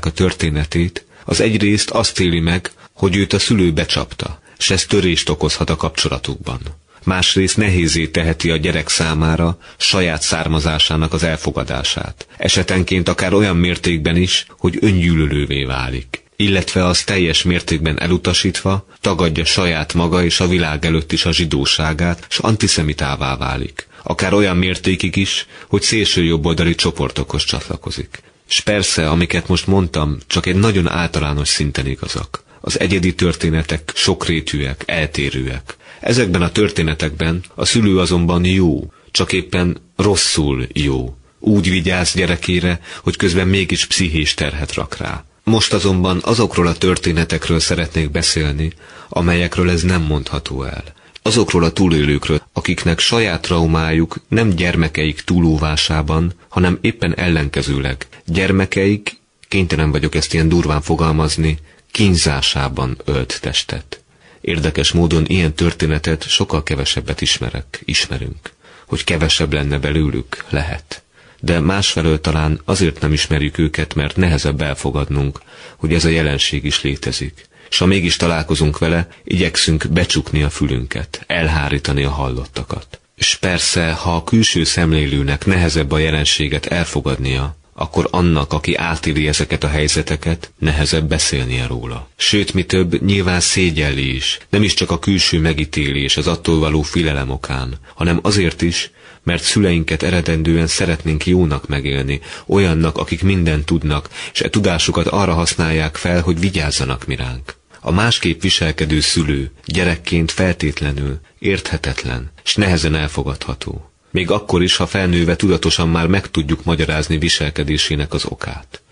a 0.00 0.10
történetét, 0.10 1.04
az 1.24 1.40
egyrészt 1.40 1.90
azt 1.90 2.20
éli 2.20 2.40
meg, 2.40 2.70
hogy 2.92 3.16
őt 3.16 3.32
a 3.32 3.38
szülő 3.38 3.72
becsapta, 3.72 4.40
s 4.58 4.70
ez 4.70 4.84
törést 4.84 5.28
okozhat 5.28 5.70
a 5.70 5.76
kapcsolatukban. 5.76 6.60
Másrészt 7.04 7.56
nehézé 7.56 8.06
teheti 8.06 8.50
a 8.50 8.56
gyerek 8.56 8.88
számára 8.88 9.58
saját 9.76 10.22
származásának 10.22 11.12
az 11.12 11.22
elfogadását, 11.22 12.26
esetenként 12.36 13.08
akár 13.08 13.32
olyan 13.34 13.56
mértékben 13.56 14.16
is, 14.16 14.46
hogy 14.58 14.78
öngyűlölővé 14.80 15.64
válik 15.64 16.23
illetve 16.36 16.84
az 16.86 17.04
teljes 17.04 17.42
mértékben 17.42 18.00
elutasítva 18.00 18.86
tagadja 19.00 19.44
saját 19.44 19.94
maga 19.94 20.24
és 20.24 20.40
a 20.40 20.48
világ 20.48 20.84
előtt 20.84 21.12
is 21.12 21.24
a 21.24 21.32
zsidóságát, 21.32 22.26
s 22.28 22.38
antiszemitává 22.38 23.36
válik. 23.36 23.86
Akár 24.02 24.32
olyan 24.34 24.56
mértékig 24.56 25.16
is, 25.16 25.46
hogy 25.68 25.82
szélső 25.82 26.24
jobboldali 26.24 26.74
csoportokhoz 26.74 27.44
csatlakozik. 27.44 28.22
S 28.46 28.60
persze, 28.60 29.08
amiket 29.08 29.48
most 29.48 29.66
mondtam, 29.66 30.18
csak 30.26 30.46
egy 30.46 30.56
nagyon 30.56 30.88
általános 30.88 31.48
szinten 31.48 31.86
igazak. 31.86 32.42
Az 32.60 32.80
egyedi 32.80 33.14
történetek 33.14 33.92
sokrétűek, 33.94 34.82
eltérőek. 34.86 35.76
Ezekben 36.00 36.42
a 36.42 36.50
történetekben 36.52 37.42
a 37.54 37.64
szülő 37.64 37.98
azonban 37.98 38.44
jó, 38.44 38.92
csak 39.10 39.32
éppen 39.32 39.76
rosszul 39.96 40.66
jó. 40.72 41.16
Úgy 41.38 41.70
vigyáz 41.70 42.12
gyerekére, 42.14 42.80
hogy 43.02 43.16
közben 43.16 43.48
mégis 43.48 43.86
pszichés 43.86 44.34
terhet 44.34 44.74
rak 44.74 44.96
rá. 44.96 45.24
Most 45.44 45.72
azonban 45.72 46.20
azokról 46.22 46.66
a 46.66 46.72
történetekről 46.76 47.60
szeretnék 47.60 48.10
beszélni, 48.10 48.72
amelyekről 49.08 49.70
ez 49.70 49.82
nem 49.82 50.02
mondható 50.02 50.62
el. 50.62 50.84
Azokról 51.22 51.64
a 51.64 51.72
túlélőkről, 51.72 52.42
akiknek 52.52 52.98
saját 52.98 53.42
traumájuk 53.42 54.16
nem 54.28 54.48
gyermekeik 54.50 55.20
túlóvásában, 55.20 56.32
hanem 56.48 56.78
éppen 56.80 57.14
ellenkezőleg. 57.16 58.06
Gyermekeik, 58.26 59.16
kénytelen 59.48 59.90
vagyok 59.90 60.14
ezt 60.14 60.34
ilyen 60.34 60.48
durván 60.48 60.80
fogalmazni, 60.82 61.58
kínzásában 61.90 62.96
ölt 63.04 63.38
testet. 63.40 64.02
Érdekes 64.40 64.92
módon 64.92 65.24
ilyen 65.26 65.54
történetet 65.54 66.28
sokkal 66.28 66.62
kevesebbet 66.62 67.20
ismerek, 67.20 67.82
ismerünk. 67.84 68.52
Hogy 68.86 69.04
kevesebb 69.04 69.52
lenne 69.52 69.78
belőlük, 69.78 70.44
lehet 70.48 71.02
de 71.44 71.60
másfelől 71.60 72.20
talán 72.20 72.60
azért 72.64 73.00
nem 73.00 73.12
ismerjük 73.12 73.58
őket, 73.58 73.94
mert 73.94 74.16
nehezebb 74.16 74.60
elfogadnunk, 74.60 75.40
hogy 75.76 75.94
ez 75.94 76.04
a 76.04 76.08
jelenség 76.08 76.64
is 76.64 76.82
létezik. 76.82 77.46
És 77.70 77.78
ha 77.78 77.86
mégis 77.86 78.16
találkozunk 78.16 78.78
vele, 78.78 79.08
igyekszünk 79.24 79.86
becsukni 79.90 80.42
a 80.42 80.50
fülünket, 80.50 81.24
elhárítani 81.26 82.04
a 82.04 82.10
hallottakat. 82.10 83.00
És 83.16 83.36
persze, 83.36 83.92
ha 83.92 84.14
a 84.14 84.24
külső 84.24 84.64
szemlélőnek 84.64 85.46
nehezebb 85.46 85.92
a 85.92 85.98
jelenséget 85.98 86.66
elfogadnia, 86.66 87.56
akkor 87.74 88.08
annak, 88.10 88.52
aki 88.52 88.74
átéli 88.74 89.28
ezeket 89.28 89.64
a 89.64 89.68
helyzeteket, 89.68 90.52
nehezebb 90.58 91.08
beszélnie 91.08 91.66
róla. 91.66 92.08
Sőt, 92.16 92.54
mi 92.54 92.64
több, 92.64 93.04
nyilván 93.04 93.40
szégyelli 93.40 94.14
is, 94.14 94.38
nem 94.48 94.62
is 94.62 94.74
csak 94.74 94.90
a 94.90 94.98
külső 94.98 95.40
megítélés, 95.40 96.16
az 96.16 96.26
attól 96.26 96.58
való 96.58 96.82
filelem 96.82 97.30
okán, 97.30 97.74
hanem 97.94 98.18
azért 98.22 98.62
is, 98.62 98.90
mert 99.24 99.42
szüleinket 99.42 100.02
eredendően 100.02 100.66
szeretnénk 100.66 101.26
jónak 101.26 101.68
megélni, 101.68 102.20
olyannak, 102.46 102.98
akik 102.98 103.22
mindent 103.22 103.64
tudnak, 103.64 104.08
és 104.32 104.40
e 104.40 104.48
tudásukat 104.50 105.06
arra 105.06 105.32
használják 105.34 105.96
fel, 105.96 106.20
hogy 106.20 106.40
vigyázzanak 106.40 107.06
miránk. 107.06 107.54
A 107.80 107.90
másképp 107.90 108.40
viselkedő 108.40 109.00
szülő 109.00 109.50
gyerekként 109.64 110.30
feltétlenül 110.30 111.20
érthetetlen, 111.38 112.30
és 112.44 112.54
nehezen 112.54 112.94
elfogadható 112.94 113.88
még 114.14 114.30
akkor 114.30 114.62
is, 114.62 114.76
ha 114.76 114.86
felnőve 114.86 115.36
tudatosan 115.36 115.88
már 115.88 116.06
meg 116.06 116.30
tudjuk 116.30 116.64
magyarázni 116.64 117.18
viselkedésének 117.18 118.12
az 118.12 118.24
okát. 118.24 118.82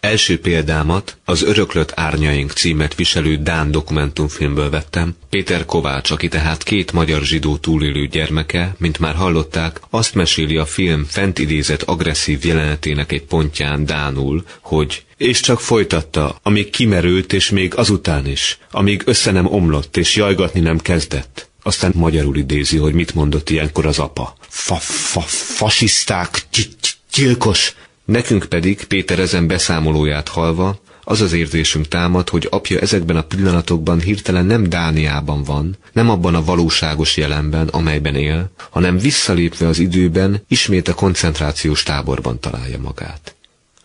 Első 0.00 0.40
példámat 0.40 1.18
az 1.24 1.42
Öröklött 1.42 1.92
árnyaink 1.94 2.50
címet 2.50 2.94
viselő 2.94 3.36
Dán 3.36 3.70
dokumentumfilmből 3.70 4.70
vettem. 4.70 5.16
Péter 5.30 5.64
Kovács, 5.64 6.10
aki 6.10 6.28
tehát 6.28 6.62
két 6.62 6.92
magyar 6.92 7.22
zsidó 7.22 7.56
túlélő 7.56 8.06
gyermeke, 8.06 8.74
mint 8.78 8.98
már 8.98 9.14
hallották, 9.14 9.80
azt 9.90 10.14
meséli 10.14 10.56
a 10.56 10.66
film 10.66 11.04
fent 11.08 11.38
idézett 11.38 11.82
agresszív 11.82 12.44
jelenetének 12.44 13.12
egy 13.12 13.22
pontján 13.22 13.84
Dánul, 13.84 14.44
hogy 14.60 15.04
és 15.16 15.40
csak 15.40 15.60
folytatta, 15.60 16.38
amíg 16.42 16.70
kimerült, 16.70 17.32
és 17.32 17.50
még 17.50 17.76
azután 17.76 18.26
is, 18.26 18.58
amíg 18.70 19.02
össze 19.04 19.30
nem 19.30 19.46
omlott, 19.46 19.96
és 19.96 20.16
jajgatni 20.16 20.60
nem 20.60 20.78
kezdett. 20.78 21.48
Aztán 21.62 21.92
magyarul 21.94 22.36
idézi, 22.36 22.76
hogy 22.76 22.94
mit 22.94 23.14
mondott 23.14 23.50
ilyenkor 23.50 23.86
az 23.86 23.98
apa. 23.98 24.36
Fa, 24.48 24.74
fa, 24.74 25.20
fasiszták, 25.20 26.46
gyilkos. 27.14 27.74
Nekünk 28.10 28.44
pedig 28.44 28.84
Péter 28.84 29.18
ezen 29.18 29.46
beszámolóját 29.46 30.28
halva, 30.28 30.80
az 31.04 31.20
az 31.20 31.32
érzésünk 31.32 31.88
támad, 31.88 32.28
hogy 32.28 32.46
apja 32.50 32.78
ezekben 32.78 33.16
a 33.16 33.22
pillanatokban 33.22 34.00
hirtelen 34.00 34.46
nem 34.46 34.68
Dániában 34.68 35.42
van, 35.44 35.76
nem 35.92 36.10
abban 36.10 36.34
a 36.34 36.44
valóságos 36.44 37.16
jelenben, 37.16 37.68
amelyben 37.68 38.14
él, 38.14 38.50
hanem 38.70 38.98
visszalépve 38.98 39.66
az 39.66 39.78
időben 39.78 40.44
ismét 40.48 40.88
a 40.88 40.94
koncentrációs 40.94 41.82
táborban 41.82 42.40
találja 42.40 42.78
magát. 42.78 43.34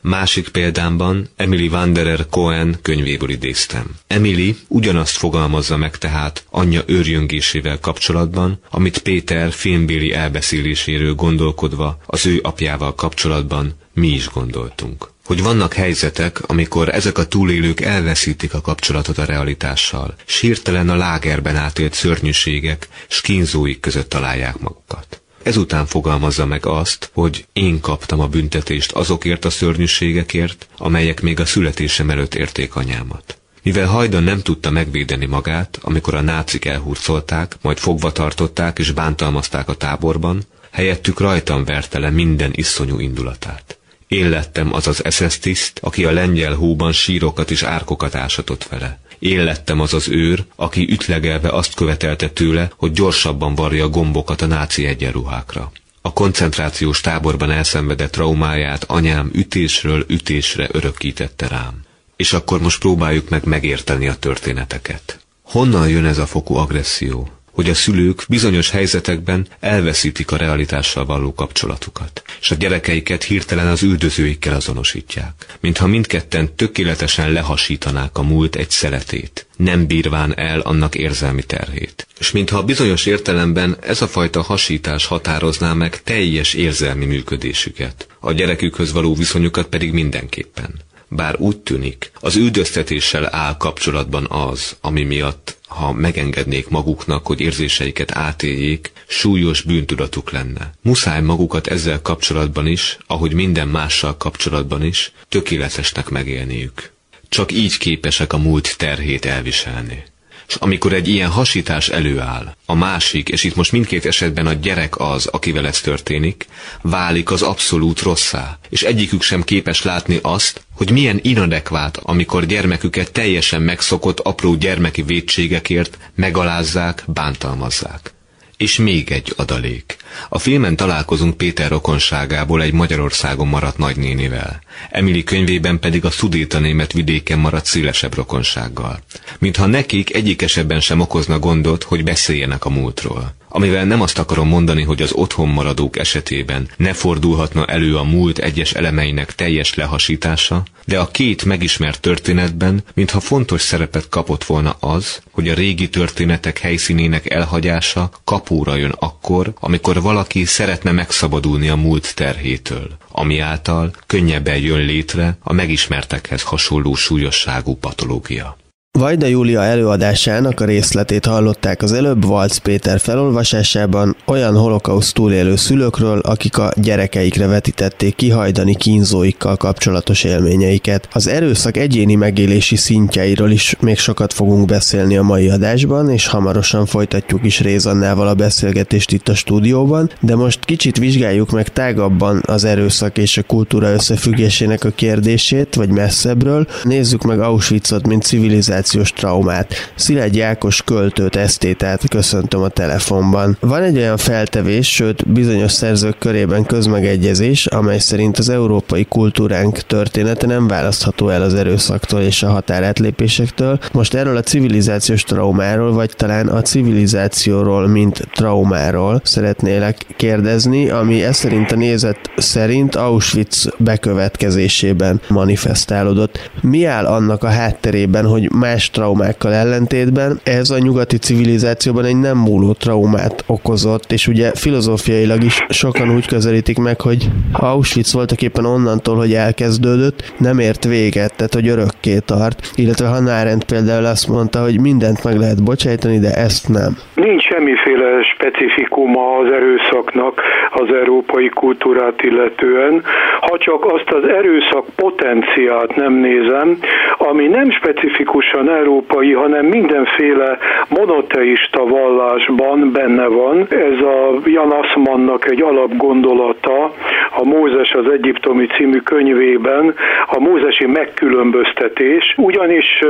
Másik 0.01 0.49
példámban 0.49 1.29
Emily 1.35 1.67
Wanderer 1.67 2.25
Cohen 2.29 2.77
könyvéből 2.81 3.29
idéztem. 3.29 3.85
Emily 4.07 4.55
ugyanazt 4.67 5.17
fogalmazza 5.17 5.77
meg 5.77 5.97
tehát 5.97 6.45
anyja 6.49 6.81
őrjöngésével 6.85 7.79
kapcsolatban, 7.79 8.59
amit 8.69 8.97
Péter 8.97 9.51
filmbéli 9.51 10.13
elbeszéléséről 10.13 11.13
gondolkodva 11.13 11.97
az 12.05 12.25
ő 12.25 12.39
apjával 12.43 12.95
kapcsolatban 12.95 13.73
mi 13.95 14.07
is 14.07 14.27
gondoltunk. 14.29 15.09
Hogy 15.25 15.41
vannak 15.43 15.73
helyzetek, 15.73 16.41
amikor 16.49 16.89
ezek 16.89 17.17
a 17.17 17.25
túlélők 17.27 17.81
elveszítik 17.81 18.53
a 18.53 18.61
kapcsolatot 18.61 19.17
a 19.17 19.25
realitással, 19.25 20.15
s 20.25 20.39
hirtelen 20.39 20.89
a 20.89 20.95
lágerben 20.95 21.55
átélt 21.55 21.93
szörnyűségek, 21.93 22.87
s 23.07 23.21
kínzóik 23.21 23.79
között 23.79 24.09
találják 24.09 24.59
magukat. 24.59 25.21
Ezután 25.43 25.85
fogalmazza 25.85 26.45
meg 26.45 26.65
azt, 26.65 27.09
hogy 27.13 27.45
én 27.53 27.79
kaptam 27.79 28.19
a 28.19 28.27
büntetést 28.27 28.91
azokért 28.91 29.45
a 29.45 29.49
szörnyűségekért, 29.49 30.67
amelyek 30.77 31.21
még 31.21 31.39
a 31.39 31.45
születésem 31.45 32.09
előtt 32.09 32.35
érték 32.35 32.75
anyámat. 32.75 33.37
Mivel 33.63 33.87
hajdan 33.87 34.23
nem 34.23 34.41
tudta 34.41 34.69
megvédeni 34.69 35.25
magát, 35.25 35.79
amikor 35.81 36.15
a 36.15 36.21
nácik 36.21 36.65
elhurcolták, 36.65 37.57
majd 37.61 37.77
fogva 37.77 38.11
tartották 38.11 38.79
és 38.79 38.91
bántalmazták 38.91 39.69
a 39.69 39.73
táborban, 39.75 40.43
helyettük 40.71 41.19
rajtam 41.19 41.63
verte 41.65 41.99
le 41.99 42.09
minden 42.09 42.51
iszonyú 42.55 42.99
indulatát. 42.99 43.77
Én 44.07 44.29
lettem 44.29 44.73
az 44.73 44.87
az 44.87 45.03
SS 45.09 45.39
tiszt, 45.39 45.79
aki 45.81 46.05
a 46.05 46.11
lengyel 46.11 46.53
hóban 46.53 46.91
sírokat 46.91 47.51
és 47.51 47.63
árkokat 47.63 48.15
ásatott 48.15 48.63
vele. 48.63 48.99
Én 49.19 49.43
lettem 49.43 49.79
az 49.79 49.93
az 49.93 50.09
őr, 50.09 50.45
aki 50.55 50.87
ütlegelve 50.91 51.49
azt 51.49 51.73
követelte 51.73 52.29
tőle, 52.29 52.71
hogy 52.77 52.91
gyorsabban 52.91 53.55
varja 53.55 53.89
gombokat 53.89 54.41
a 54.41 54.45
náci 54.45 54.85
egyenruhákra. 54.85 55.71
A 56.01 56.13
koncentrációs 56.13 57.01
táborban 57.01 57.51
elszenvedett 57.51 58.11
traumáját 58.11 58.83
anyám 58.83 59.29
ütésről 59.33 60.05
ütésre 60.07 60.69
örökítette 60.71 61.47
rám. 61.47 61.81
És 62.15 62.33
akkor 62.33 62.61
most 62.61 62.79
próbáljuk 62.79 63.29
meg 63.29 63.45
megérteni 63.45 64.07
a 64.07 64.15
történeteket. 64.15 65.19
Honnan 65.41 65.89
jön 65.89 66.05
ez 66.05 66.17
a 66.17 66.25
fokú 66.25 66.55
agresszió? 66.55 67.29
hogy 67.55 67.69
a 67.69 67.73
szülők 67.73 68.25
bizonyos 68.29 68.69
helyzetekben 68.69 69.47
elveszítik 69.59 70.31
a 70.31 70.37
realitással 70.37 71.05
való 71.05 71.33
kapcsolatukat, 71.33 72.21
és 72.45 72.51
a 72.51 72.55
gyerekeiket 72.55 73.23
hirtelen 73.23 73.67
az 73.67 73.83
üldözőikkel 73.83 74.55
azonosítják, 74.55 75.57
mintha 75.59 75.87
mindketten 75.87 76.55
tökéletesen 76.55 77.31
lehasítanák 77.31 78.17
a 78.17 78.21
múlt 78.21 78.55
egy 78.55 78.69
szeletét, 78.69 79.45
nem 79.57 79.87
bírván 79.87 80.37
el 80.37 80.59
annak 80.59 80.95
érzelmi 80.95 81.43
terhét. 81.43 82.07
És 82.19 82.31
mintha 82.31 82.63
bizonyos 82.63 83.05
értelemben 83.05 83.77
ez 83.81 84.01
a 84.01 84.07
fajta 84.07 84.41
hasítás 84.41 85.05
határozná 85.05 85.73
meg 85.73 86.03
teljes 86.03 86.53
érzelmi 86.53 87.05
működésüket, 87.05 88.07
a 88.19 88.31
gyerekükhöz 88.31 88.91
való 88.91 89.15
viszonyukat 89.15 89.67
pedig 89.67 89.91
mindenképpen. 89.91 90.73
Bár 91.15 91.35
úgy 91.39 91.57
tűnik, 91.57 92.11
az 92.19 92.35
üldöztetéssel 92.35 93.35
áll 93.35 93.57
kapcsolatban 93.57 94.25
az, 94.29 94.75
ami 94.81 95.03
miatt 95.03 95.57
ha 95.67 95.93
megengednék 95.93 96.67
maguknak, 96.67 97.25
hogy 97.27 97.39
érzéseiket 97.39 98.11
átéljék, 98.15 98.91
súlyos 99.07 99.61
bűntudatuk 99.61 100.31
lenne. 100.31 100.73
Muszáj 100.81 101.21
magukat 101.21 101.67
ezzel 101.67 102.01
kapcsolatban 102.01 102.67
is, 102.67 102.97
ahogy 103.07 103.33
minden 103.33 103.67
mással 103.67 104.17
kapcsolatban 104.17 104.83
is, 104.83 105.11
tökéletesnek 105.29 106.09
megélniük. 106.09 106.91
Csak 107.29 107.51
így 107.51 107.77
képesek 107.77 108.33
a 108.33 108.37
múlt 108.37 108.77
terhét 108.77 109.25
elviselni. 109.25 110.03
És 110.47 110.55
amikor 110.55 110.93
egy 110.93 111.07
ilyen 111.07 111.29
hasítás 111.29 111.89
előáll, 111.89 112.55
a 112.65 112.75
másik, 112.75 113.29
és 113.29 113.43
itt 113.43 113.55
most 113.55 113.71
mindkét 113.71 114.05
esetben 114.05 114.47
a 114.47 114.53
gyerek 114.53 114.99
az, 114.99 115.25
akivel 115.25 115.67
ez 115.67 115.81
történik, 115.81 116.45
válik 116.81 117.31
az 117.31 117.41
abszolút 117.41 118.01
rosszá, 118.01 118.57
és 118.69 118.81
egyikük 118.83 119.21
sem 119.21 119.43
képes 119.43 119.83
látni 119.83 120.19
azt, 120.21 120.65
hogy 120.73 120.91
milyen 120.91 121.19
inadekvát, 121.21 121.97
amikor 122.03 122.45
gyermeküket 122.45 123.11
teljesen 123.11 123.61
megszokott 123.61 124.19
apró 124.19 124.53
gyermeki 124.55 125.01
védségekért 125.01 125.97
megalázzák, 126.15 127.03
bántalmazzák. 127.07 128.14
És 128.57 128.77
még 128.77 129.11
egy 129.11 129.33
adalék. 129.35 129.97
A 130.29 130.39
filmen 130.39 130.75
találkozunk 130.75 131.37
Péter 131.37 131.69
rokonságából 131.69 132.61
egy 132.61 132.73
Magyarországon 132.73 133.47
maradt 133.47 133.77
nagynénivel. 133.77 134.61
Emily 134.89 135.23
könyvében 135.23 135.79
pedig 135.79 136.05
a 136.05 136.11
szudéta 136.11 136.59
német 136.59 136.91
vidéken 136.93 137.39
maradt 137.39 137.65
szélesebb 137.65 138.15
rokonsággal. 138.15 138.99
Mintha 139.39 139.65
nekik 139.65 140.13
egyik 140.15 140.41
esetben 140.41 140.79
sem 140.79 140.99
okozna 140.99 141.39
gondot, 141.39 141.83
hogy 141.83 142.03
beszéljenek 142.03 142.65
a 142.65 142.69
múltról 142.69 143.35
amivel 143.55 143.85
nem 143.85 144.01
azt 144.01 144.19
akarom 144.19 144.47
mondani, 144.47 144.83
hogy 144.83 145.01
az 145.01 145.11
otthon 145.13 145.47
maradók 145.47 145.97
esetében 145.97 146.69
ne 146.77 146.93
fordulhatna 146.93 147.65
elő 147.65 147.97
a 147.97 148.03
múlt 148.03 148.37
egyes 148.37 148.73
elemeinek 148.73 149.35
teljes 149.35 149.73
lehasítása, 149.75 150.63
de 150.85 150.99
a 150.99 151.11
két 151.11 151.45
megismert 151.45 152.01
történetben, 152.01 152.83
mintha 152.93 153.19
fontos 153.19 153.61
szerepet 153.61 154.09
kapott 154.09 154.43
volna 154.43 154.75
az, 154.79 155.19
hogy 155.31 155.49
a 155.49 155.53
régi 155.53 155.89
történetek 155.89 156.59
helyszínének 156.59 157.29
elhagyása 157.29 158.09
kapóra 158.23 158.75
jön 158.75 158.95
akkor, 158.99 159.53
amikor 159.59 160.01
valaki 160.01 160.45
szeretne 160.45 160.91
megszabadulni 160.91 161.69
a 161.69 161.75
múlt 161.75 162.15
terhétől, 162.15 162.87
ami 163.11 163.39
által 163.39 163.93
könnyebben 164.07 164.57
jön 164.57 164.85
létre 164.85 165.37
a 165.43 165.53
megismertekhez 165.53 166.41
hasonló 166.41 166.95
súlyosságú 166.95 167.75
patológia. 167.75 168.57
Vajda 168.97 169.25
Júlia 169.25 169.63
előadásának 169.63 170.59
a 170.59 170.65
részletét 170.65 171.25
hallották 171.25 171.81
az 171.81 171.93
előbb 171.93 172.25
Valc 172.25 172.57
Péter 172.57 172.99
felolvasásában 172.99 174.15
olyan 174.25 174.57
holokauszt 174.57 175.13
túlélő 175.13 175.55
szülőkről, 175.55 176.19
akik 176.19 176.57
a 176.57 176.71
gyerekeikre 176.75 177.47
vetítették 177.47 178.15
kihajdani 178.15 178.75
kínzóikkal 178.75 179.55
kapcsolatos 179.55 180.23
élményeiket. 180.23 181.07
Az 181.11 181.27
erőszak 181.27 181.77
egyéni 181.77 182.15
megélési 182.15 182.75
szintjeiről 182.75 183.51
is 183.51 183.75
még 183.79 183.97
sokat 183.97 184.33
fogunk 184.33 184.65
beszélni 184.65 185.17
a 185.17 185.23
mai 185.23 185.49
adásban, 185.49 186.09
és 186.09 186.27
hamarosan 186.27 186.85
folytatjuk 186.85 187.45
is 187.45 187.59
Rézannával 187.59 188.27
a 188.27 188.33
beszélgetést 188.33 189.11
itt 189.11 189.27
a 189.27 189.35
stúdióban, 189.35 190.11
de 190.19 190.35
most 190.35 190.65
kicsit 190.65 190.97
vizsgáljuk 190.97 191.51
meg 191.51 191.69
tágabban 191.69 192.43
az 192.45 192.63
erőszak 192.63 193.17
és 193.17 193.37
a 193.37 193.43
kultúra 193.43 193.91
összefüggésének 193.91 194.83
a 194.83 194.89
kérdését, 194.89 195.75
vagy 195.75 195.89
messzebbről. 195.89 196.67
Nézzük 196.83 197.23
meg 197.23 197.39
Auschwitzot, 197.39 198.07
mint 198.07 198.23
civilizáció 198.23 198.83
civilizációs 198.85 199.11
traumát. 199.11 199.73
Szilágy 199.95 200.35
Jákos 200.35 200.81
költőt, 200.81 201.35
esztétát 201.35 202.09
köszöntöm 202.09 202.61
a 202.61 202.67
telefonban. 202.67 203.57
Van 203.59 203.81
egy 203.81 203.97
olyan 203.97 204.17
feltevés, 204.17 204.93
sőt 204.93 205.27
bizonyos 205.27 205.71
szerzők 205.71 206.17
körében 206.17 206.65
közmegegyezés, 206.65 207.65
amely 207.65 207.99
szerint 207.99 208.37
az 208.37 208.49
európai 208.49 209.05
kultúránk 209.05 209.77
története 209.77 210.47
nem 210.47 210.67
választható 210.67 211.29
el 211.29 211.41
az 211.41 211.53
erőszaktól 211.53 212.21
és 212.21 212.43
a 212.43 212.49
határátlépésektől. 212.49 213.79
Most 213.91 214.13
erről 214.13 214.37
a 214.37 214.41
civilizációs 214.41 215.23
traumáról, 215.23 215.93
vagy 215.93 216.11
talán 216.15 216.47
a 216.47 216.61
civilizációról, 216.61 217.87
mint 217.87 218.27
traumáról 218.33 219.21
szeretnélek 219.23 220.05
kérdezni, 220.17 220.89
ami 220.89 221.23
ez 221.23 221.35
szerint 221.35 221.71
a 221.71 221.75
nézet 221.75 222.17
szerint 222.37 222.95
Auschwitz 222.95 223.69
bekövetkezésében 223.77 225.21
manifestálódott. 225.27 226.49
Mi 226.61 226.85
áll 226.85 227.05
annak 227.05 227.43
a 227.43 227.49
hátterében, 227.49 228.25
hogy 228.25 228.51
más 228.51 228.74
traumákkal 228.91 229.53
ellentétben 229.53 230.39
ez 230.43 230.69
a 230.69 230.77
nyugati 230.77 231.17
civilizációban 231.17 232.05
egy 232.05 232.19
nem 232.19 232.37
múló 232.37 232.73
traumát 232.73 233.43
okozott, 233.47 234.11
és 234.11 234.27
ugye 234.27 234.51
filozófiailag 234.55 235.43
is 235.43 235.65
sokan 235.69 236.15
úgy 236.15 236.27
közelítik 236.27 236.77
meg, 236.77 237.01
hogy 237.01 237.29
Auschwitz 237.51 238.13
voltak 238.13 238.41
éppen 238.41 238.65
onnantól, 238.65 239.15
hogy 239.15 239.33
elkezdődött, 239.33 240.33
nem 240.37 240.59
ért 240.59 240.83
véget, 240.85 241.35
tehát 241.35 241.53
hogy 241.53 241.67
örökké 241.67 242.17
tart, 242.19 242.71
illetve 242.75 243.07
Hannah 243.07 243.39
Arendt 243.39 243.63
például 243.63 244.05
azt 244.05 244.27
mondta, 244.27 244.61
hogy 244.61 244.79
mindent 244.79 245.23
meg 245.23 245.37
lehet 245.37 245.63
bocsájtani, 245.63 246.19
de 246.19 246.33
ezt 246.33 246.69
nem. 246.69 246.97
Nincs 247.15 247.43
semmiféle 247.43 248.04
specifikuma 248.45 249.37
az 249.37 249.51
erőszaknak 249.51 250.41
az 250.69 250.93
európai 250.93 251.49
kultúrát 251.49 252.23
illetően, 252.23 253.03
ha 253.39 253.57
csak 253.57 253.85
azt 253.85 254.09
az 254.09 254.23
erőszak 254.23 254.85
potenciált 254.95 255.95
nem 255.95 256.13
nézem, 256.13 256.77
ami 257.17 257.47
nem 257.47 257.71
specifikusan 257.71 258.69
európai, 258.69 259.31
hanem 259.31 259.65
mindenféle 259.65 260.57
monoteista 260.89 261.85
vallásban 261.85 262.91
benne 262.91 263.27
van. 263.27 263.67
Ez 263.69 264.01
a 264.01 264.33
Jan 264.45 264.71
Assmannnak 264.71 265.49
egy 265.49 265.61
alapgondolata, 265.61 266.93
a 267.29 267.43
Mózes 267.43 267.91
az 267.91 268.11
egyiptomi 268.11 268.65
című 268.65 268.99
könyvében, 268.99 269.93
a 270.27 270.39
mózesi 270.39 270.85
megkülönböztetés, 270.85 272.33
ugyanis 272.37 273.01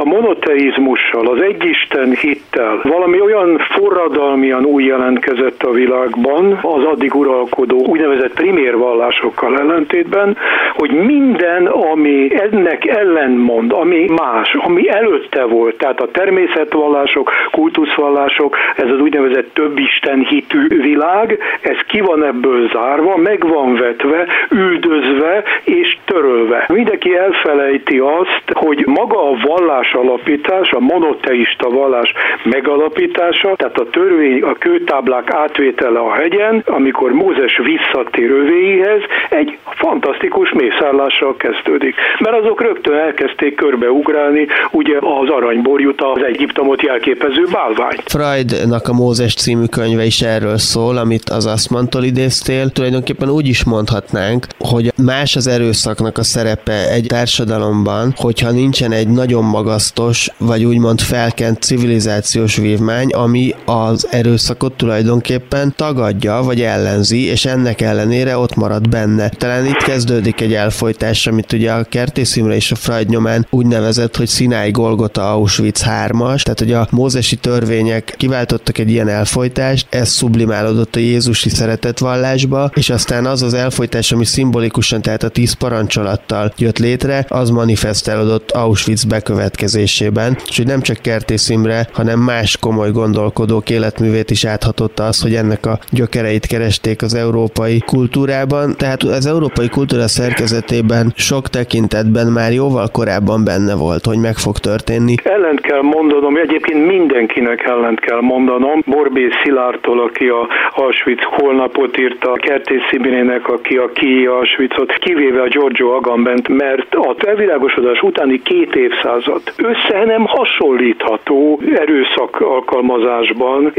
a 0.00 0.04
monoteizmussal, 0.04 1.26
az 1.26 1.40
egyisten 1.40 2.10
hittel 2.10 2.80
valami 2.82 3.20
olyan 3.20 3.58
forradalmian 3.58 4.63
új 4.64 4.84
jelentkezett 4.84 5.62
a 5.62 5.70
világban, 5.70 6.58
az 6.62 6.84
addig 6.84 7.14
uralkodó 7.14 7.86
úgynevezett 7.86 8.34
primérvallásokkal 8.34 9.58
ellentétben, 9.58 10.36
hogy 10.72 10.90
minden, 10.90 11.66
ami 11.66 12.40
ennek 12.40 12.86
ellentmond, 12.86 13.72
ami 13.72 14.06
más, 14.08 14.54
ami 14.54 14.88
előtte 14.90 15.44
volt, 15.44 15.76
tehát 15.76 16.00
a 16.00 16.10
természetvallások, 16.10 17.30
kultuszvallások, 17.50 18.56
ez 18.76 18.88
az 18.90 19.00
úgynevezett 19.00 19.54
több 19.54 19.78
Isten 19.78 20.18
hitű 20.18 20.66
világ, 20.82 21.38
ez 21.60 21.76
ki 21.86 22.00
van 22.00 22.24
ebből 22.24 22.68
zárva, 22.72 23.16
meg 23.16 23.48
van 23.48 23.74
vetve, 23.74 24.26
üldözve 24.50 25.42
és 25.64 25.98
törölve. 26.04 26.64
Mindenki 26.68 27.16
elfelejti 27.16 27.98
azt, 27.98 28.44
hogy 28.52 28.86
maga 28.86 29.30
a 29.30 29.36
vallás 29.46 29.92
alapítás, 29.92 30.70
a 30.70 30.80
monoteista 30.80 31.68
vallás 31.68 32.12
megalapítása, 32.42 33.54
tehát 33.56 33.78
a 33.78 33.90
törvény, 33.90 34.42
a 34.42 34.53
kőtáblák 34.58 35.30
átvétele 35.34 35.98
a 35.98 36.12
hegyen, 36.12 36.62
amikor 36.66 37.12
Mózes 37.12 37.60
visszatér 37.64 38.30
övéihez, 38.30 39.00
egy 39.30 39.58
fantasztikus 39.64 40.52
mészállással 40.52 41.36
kezdődik. 41.36 41.94
Mert 42.18 42.36
azok 42.36 42.62
rögtön 42.62 42.94
elkezdték 42.94 43.54
körbeugrálni 43.54 44.46
ugye 44.70 44.96
az 44.96 45.28
aranyborjut, 45.28 46.00
az 46.00 46.22
Egyiptomot 46.22 46.82
jelképező 46.82 47.44
bálványt. 47.52 48.02
Freudnak 48.04 48.88
a 48.88 48.92
Mózes 48.92 49.34
című 49.34 49.64
könyve 49.64 50.04
is 50.04 50.20
erről 50.20 50.58
szól, 50.58 50.96
amit 50.96 51.28
az 51.28 51.46
Aszmantól 51.46 52.02
idéztél. 52.02 52.70
Tulajdonképpen 52.70 53.30
úgy 53.30 53.46
is 53.46 53.64
mondhatnánk, 53.64 54.46
hogy 54.58 54.92
más 55.04 55.36
az 55.36 55.46
erőszaknak 55.46 56.18
a 56.18 56.22
szerepe 56.22 56.90
egy 56.92 57.06
társadalomban, 57.06 58.12
hogyha 58.16 58.50
nincsen 58.50 58.92
egy 58.92 59.08
nagyon 59.08 59.44
magasztos, 59.44 60.30
vagy 60.38 60.64
úgymond 60.64 61.00
felkent 61.00 61.62
civilizációs 61.62 62.56
vívmány, 62.56 63.10
ami 63.12 63.54
az 63.64 64.08
erőszakot 64.44 64.76
tulajdonképpen 64.76 65.72
tagadja, 65.76 66.42
vagy 66.42 66.60
ellenzi, 66.60 67.24
és 67.24 67.44
ennek 67.44 67.80
ellenére 67.80 68.36
ott 68.38 68.54
marad 68.54 68.88
benne. 68.88 69.28
Talán 69.28 69.66
itt 69.66 69.82
kezdődik 69.82 70.40
egy 70.40 70.54
elfolytás, 70.54 71.26
amit 71.26 71.52
ugye 71.52 71.72
a 71.72 71.84
Kertész 71.84 72.36
Imre 72.36 72.54
és 72.54 72.70
a 72.70 72.74
Freud 72.74 73.08
nyomán 73.08 73.46
úgy 73.50 73.66
nevezett, 73.66 74.16
hogy 74.16 74.28
Sinai 74.28 74.70
Golgota 74.70 75.30
Auschwitz 75.32 75.84
3-as, 75.86 76.42
tehát 76.42 76.58
hogy 76.58 76.72
a 76.72 76.88
mózesi 76.90 77.36
törvények 77.36 78.14
kiváltottak 78.16 78.78
egy 78.78 78.90
ilyen 78.90 79.08
elfolytást, 79.08 79.86
ez 79.90 80.16
sublimálódott 80.16 80.96
a 80.96 80.98
Jézusi 80.98 81.48
szeretetvallásba, 81.48 82.70
és 82.74 82.90
aztán 82.90 83.26
az 83.26 83.42
az 83.42 83.54
elfolytás, 83.54 84.12
ami 84.12 84.24
szimbolikusan, 84.24 85.02
tehát 85.02 85.22
a 85.22 85.28
tíz 85.28 85.52
parancsolattal 85.52 86.52
jött 86.56 86.78
létre, 86.78 87.26
az 87.28 87.50
manifestálódott 87.50 88.50
Auschwitz 88.50 89.04
bekövetkezésében, 89.04 90.38
és 90.48 90.56
hogy 90.56 90.66
nem 90.66 90.80
csak 90.80 90.98
Kertész 90.98 91.48
Imre, 91.48 91.88
hanem 91.92 92.20
más 92.20 92.56
komoly 92.56 92.90
gondolkodók 92.90 93.70
életművét 93.70 94.32
is 94.36 94.44
áthatotta 94.44 95.02
az, 95.10 95.22
hogy 95.22 95.34
ennek 95.42 95.62
a 95.72 95.78
gyökereit 95.98 96.46
keresték 96.46 97.02
az 97.02 97.14
európai 97.14 97.78
kultúrában, 97.92 98.66
tehát 98.82 99.02
az 99.02 99.26
európai 99.34 99.68
kultúra 99.76 100.08
szerkezetében 100.20 101.04
sok 101.16 101.44
tekintetben 101.48 102.26
már 102.38 102.50
jóval 102.60 102.88
korábban 102.98 103.40
benne 103.50 103.74
volt, 103.84 104.04
hogy 104.10 104.20
meg 104.28 104.36
fog 104.46 104.56
történni. 104.70 105.14
Ellent 105.36 105.60
kell 105.68 105.82
mondanom, 105.96 106.36
egyébként 106.36 106.86
mindenkinek 106.86 107.60
ellent 107.74 108.00
kell 108.00 108.20
mondanom. 108.20 108.82
Borbé 108.86 109.28
Szilártól, 109.42 109.98
aki 110.06 110.26
a 110.38 110.42
Auschwitz 110.80 111.24
holnapot 111.36 111.98
írta, 111.98 112.32
Kertész 112.32 112.86
Szibinének, 112.90 113.48
aki 113.48 113.74
a 113.76 113.88
ki 113.98 114.26
Auschwitzot, 114.26 114.92
kivéve 114.92 115.42
a 115.42 115.48
Giorgio 115.48 115.88
Agambent, 115.98 116.48
mert 116.48 116.94
a 116.94 117.14
felvilágosodás 117.18 118.00
utáni 118.00 118.42
két 118.42 118.74
évszázad 118.74 119.42
össze 119.56 120.04
nem 120.04 120.24
hasonlítható 120.24 121.60
erőszak 121.74 122.40
alkalmazásban, 122.40 123.72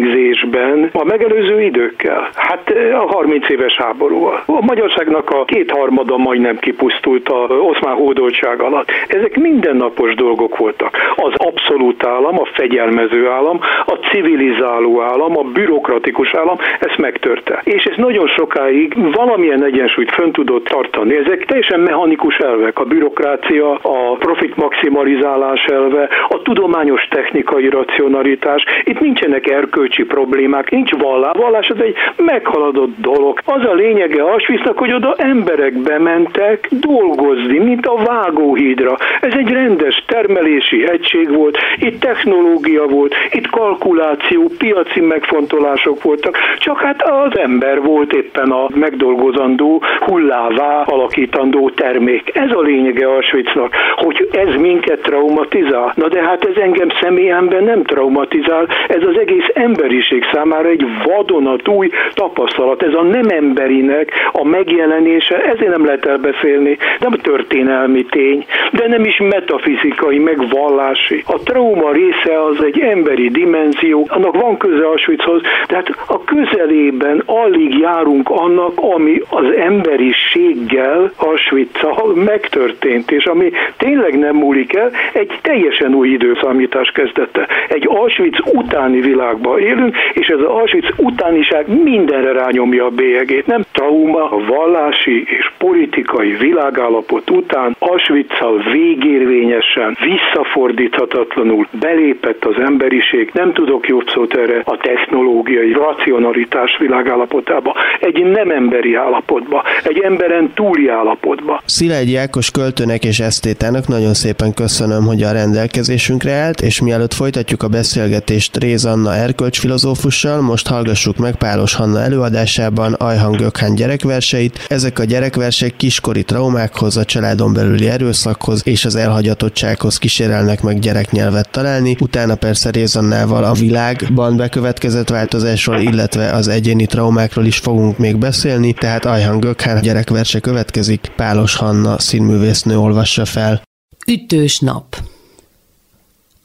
vérengzésben 0.00 0.90
a 0.92 1.04
megelőző 1.04 1.62
időkkel. 1.62 2.28
Hát 2.34 2.70
a 2.92 3.14
30 3.14 3.48
éves 3.48 3.76
háborúval. 3.76 4.42
A 4.46 4.64
Magyarországnak 4.64 5.30
a 5.30 5.44
kétharmada 5.44 6.16
majdnem 6.16 6.58
kipusztult 6.58 7.28
a 7.28 7.46
oszmán 7.48 7.94
hódoltság 7.94 8.60
alatt. 8.60 8.90
Ezek 9.08 9.36
mindennapos 9.36 10.14
dolgok 10.14 10.56
voltak. 10.56 10.96
Az 11.16 11.32
abszolút 11.36 12.06
állam, 12.06 12.38
a 12.38 12.48
fegyelmező 12.52 13.28
állam, 13.28 13.60
a 13.86 13.92
civilizáló 13.92 15.00
állam, 15.00 15.38
a 15.38 15.42
bürokratikus 15.42 16.34
állam 16.34 16.56
ezt 16.80 16.98
megtörte. 16.98 17.60
És 17.64 17.84
ez 17.84 17.96
nagyon 17.96 18.26
sokáig 18.26 19.12
valamilyen 19.12 19.64
egyensúlyt 19.64 20.10
fönn 20.10 20.30
tudott 20.30 20.64
tartani. 20.64 21.16
Ezek 21.16 21.44
teljesen 21.44 21.80
mechanikus 21.80 22.36
elvek. 22.36 22.78
A 22.78 22.84
bürokrácia, 22.84 23.74
a 23.74 24.16
profit 24.18 24.56
maximalizálás 24.56 25.64
elve, 25.64 26.08
a 26.28 26.42
tudományos 26.42 27.08
technikai 27.10 27.68
racionalitás. 27.68 28.64
Itt 28.84 29.00
nincsenek 29.00 29.48
erkölcsi 29.76 30.04
problémák, 30.04 30.70
nincs 30.70 30.90
vallás. 30.90 31.32
Vallás 31.36 31.68
az 31.68 31.80
egy 31.80 31.94
meghaladott 32.16 32.94
dolog. 32.98 33.40
Az 33.44 33.64
a 33.64 33.72
lényege 33.72 34.22
Auschwitznak, 34.22 34.78
hogy 34.78 34.92
oda 34.92 35.14
emberek 35.16 35.72
bementek 35.72 36.68
dolgozni, 36.70 37.58
mint 37.58 37.86
a 37.86 37.96
vágóhídra. 38.04 38.96
Ez 39.20 39.32
egy 39.36 39.48
rendes 39.48 40.04
termelési 40.06 40.88
egység 40.88 41.34
volt, 41.34 41.58
itt 41.78 42.00
technológia 42.00 42.86
volt, 42.86 43.14
itt 43.30 43.46
kalkuláció, 43.46 44.50
piaci 44.58 45.00
megfontolások 45.00 46.02
voltak, 46.02 46.38
csak 46.58 46.78
hát 46.80 47.02
az 47.02 47.38
ember 47.38 47.82
volt 47.82 48.12
éppen 48.12 48.50
a 48.50 48.66
megdolgozandó, 48.74 49.82
hullává 50.00 50.82
alakítandó 50.82 51.70
termék. 51.70 52.36
Ez 52.36 52.50
a 52.50 52.60
lényege 52.60 53.06
Auschwitznak, 53.06 53.74
hogy 53.96 54.28
ez 54.32 54.54
minket 54.54 55.00
traumatizál. 55.00 55.92
Na 55.96 56.08
de 56.08 56.22
hát 56.22 56.44
ez 56.44 56.56
engem 56.62 56.88
személyemben 57.00 57.64
nem 57.64 57.82
traumatizál, 57.82 58.66
ez 58.88 59.02
az 59.02 59.18
egész 59.18 59.48
emberiség 59.66 60.24
számára 60.32 60.68
egy 60.68 60.84
vadonatúj 61.04 61.90
tapasztalat. 62.14 62.82
Ez 62.82 62.94
a 62.94 63.02
nem 63.02 63.28
emberinek 63.28 64.12
a 64.32 64.44
megjelenése, 64.44 65.36
ezért 65.36 65.70
nem 65.76 65.84
lehet 65.84 66.06
elbeszélni, 66.06 66.78
nem 67.00 67.12
történelmi 67.12 68.04
tény, 68.04 68.44
de 68.72 68.88
nem 68.88 69.04
is 69.04 69.16
metafizikai, 69.18 70.18
meg 70.18 70.48
vallási. 70.48 71.22
A 71.26 71.38
trauma 71.44 71.92
része 71.92 72.42
az 72.42 72.64
egy 72.64 72.80
emberi 72.80 73.28
dimenzió, 73.28 74.06
annak 74.08 74.40
van 74.40 74.56
köze 74.56 74.86
Auschwitzhoz, 74.86 75.40
tehát 75.66 75.88
a 76.06 76.24
közelében 76.24 77.22
alig 77.26 77.78
járunk 77.78 78.30
annak, 78.30 78.72
ami 78.76 79.22
az 79.30 79.46
emberiséggel 79.58 81.12
auschwitz 81.16 81.80
megtörtént, 82.14 83.10
és 83.10 83.24
ami 83.24 83.50
tényleg 83.76 84.18
nem 84.18 84.36
múlik 84.36 84.74
el, 84.74 84.90
egy 85.12 85.38
teljesen 85.42 85.94
új 85.94 86.08
időszámítás 86.08 86.90
kezdete. 86.90 87.46
Egy 87.68 87.86
Auschwitz 87.88 88.38
utáni 88.52 89.00
világban 89.00 89.55
világban 89.56 89.60
élünk, 89.60 89.96
és 90.12 90.26
ez 90.26 90.38
az 90.38 90.44
Auschwitz 90.44 90.88
utániság 90.96 91.82
mindenre 91.82 92.32
rányomja 92.32 92.84
a 92.84 92.90
bélyegét. 92.90 93.46
Nem 93.46 93.64
trauma, 93.72 94.30
a 94.30 94.44
vallási 94.48 95.24
és 95.38 95.50
politikai 95.58 96.32
világállapot 96.32 97.30
után 97.30 97.76
Auschwitz-szal 97.78 98.62
végérvényesen, 98.72 99.96
visszafordíthatatlanul 100.00 101.66
belépett 101.80 102.44
az 102.44 102.62
emberiség, 102.64 103.30
nem 103.32 103.52
tudok 103.52 103.88
jobb 103.88 104.08
szót 104.08 104.34
erre, 104.34 104.60
a 104.64 104.76
technológiai 104.76 105.72
racionalitás 105.72 106.76
világállapotába, 106.78 107.74
egy 108.00 108.24
nem 108.24 108.50
emberi 108.50 108.94
állapotba, 108.94 109.64
egy 109.84 109.98
emberen 109.98 110.52
túli 110.54 110.88
állapotba. 110.88 111.62
Szilágyi 111.64 112.10
Jákos 112.10 112.50
költőnek 112.50 113.04
és 113.04 113.18
esztétának 113.18 113.88
nagyon 113.88 114.14
szépen 114.14 114.54
köszönöm, 114.54 115.04
hogy 115.06 115.22
a 115.22 115.32
rendelkezésünkre 115.32 116.32
állt, 116.32 116.60
és 116.60 116.80
mielőtt 116.80 117.14
folytatjuk 117.14 117.62
a 117.62 117.68
beszélgetést 117.68 118.56
Réz 118.56 118.84
Anna 118.84 119.14
erkölcsfilozófussal, 119.46 120.40
most 120.40 120.66
hallgassuk 120.66 121.16
meg 121.16 121.36
Pálos 121.36 121.74
Hanna 121.74 122.00
előadásában 122.00 122.92
Ajhan 122.92 123.32
Gökhán 123.32 123.74
gyerekverseit. 123.74 124.64
Ezek 124.68 124.98
a 124.98 125.04
gyerekversek 125.04 125.76
kiskori 125.76 126.24
traumákhoz, 126.24 126.96
a 126.96 127.04
családon 127.04 127.52
belüli 127.52 127.88
erőszakhoz 127.88 128.60
és 128.64 128.84
az 128.84 128.94
elhagyatottsághoz 128.94 129.98
kísérelnek 129.98 130.62
meg 130.62 130.78
gyereknyelvet 130.78 131.50
találni, 131.50 131.96
utána 132.00 132.34
persze 132.34 132.70
Réz 132.70 132.96
Annával 132.96 133.44
a 133.44 133.52
világban 133.52 134.36
bekövetkezett 134.36 135.08
változásról, 135.08 135.80
illetve 135.80 136.30
az 136.30 136.48
egyéni 136.48 136.86
traumákról 136.86 137.44
is 137.46 137.58
fogunk 137.58 137.98
még 137.98 138.16
beszélni, 138.16 138.72
tehát 138.72 139.04
Ajhan 139.04 139.40
Gökhán 139.40 139.82
gyerekverse 139.82 140.40
következik, 140.40 141.12
Pálos 141.16 141.54
Hanna 141.54 141.98
színművésznő 141.98 142.78
olvassa 142.78 143.24
fel. 143.24 143.62
Ütős 144.06 144.58
nap. 144.58 144.96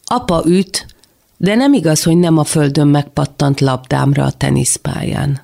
Apa 0.05 0.43
üt, 0.45 0.85
de 1.41 1.55
nem 1.55 1.73
igaz, 1.73 2.03
hogy 2.03 2.17
nem 2.17 2.37
a 2.37 2.43
földön 2.43 2.87
megpattant 2.87 3.59
labdámra 3.59 4.23
a 4.23 4.31
teniszpályán. 4.31 5.41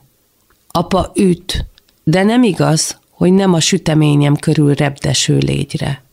Apa 0.67 1.11
üt, 1.15 1.65
de 2.03 2.23
nem 2.23 2.43
igaz, 2.43 2.99
hogy 3.09 3.33
nem 3.33 3.53
a 3.53 3.59
süteményem 3.59 4.35
körül 4.35 4.73
repdeső 4.73 5.37
légyre. 5.37 6.03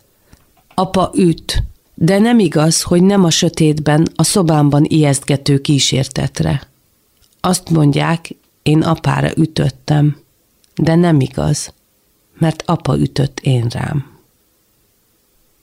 Apa 0.74 1.10
üt, 1.14 1.62
de 1.94 2.18
nem 2.18 2.38
igaz, 2.38 2.82
hogy 2.82 3.02
nem 3.02 3.24
a 3.24 3.30
sötétben, 3.30 4.08
a 4.14 4.22
szobámban 4.22 4.84
ijesztgető 4.88 5.60
kísértetre. 5.60 6.68
Azt 7.40 7.70
mondják, 7.70 8.36
én 8.62 8.82
apára 8.82 9.30
ütöttem, 9.36 10.16
de 10.74 10.94
nem 10.94 11.20
igaz, 11.20 11.72
mert 12.38 12.62
apa 12.66 12.98
ütött 12.98 13.40
én 13.40 13.66
rám. 13.68 14.18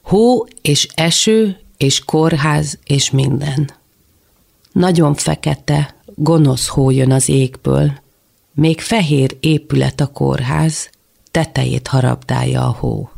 Hó 0.01 0.45
és 0.62 0.88
eső 0.95 1.60
és 1.77 2.05
kórház 2.05 2.79
és 2.84 3.12
minden. 3.12 3.79
Nagyon 4.71 5.13
fekete, 5.13 5.95
gonosz 6.15 6.67
hó 6.67 6.89
jön 6.89 7.12
az 7.12 7.29
égből, 7.29 7.91
még 8.53 8.81
fehér 8.81 9.38
épület 9.39 9.99
a 9.99 10.07
kórház, 10.07 10.89
tetejét 11.31 11.88
harabdálja 11.88 12.67
a 12.67 12.75
hó. 12.79 13.10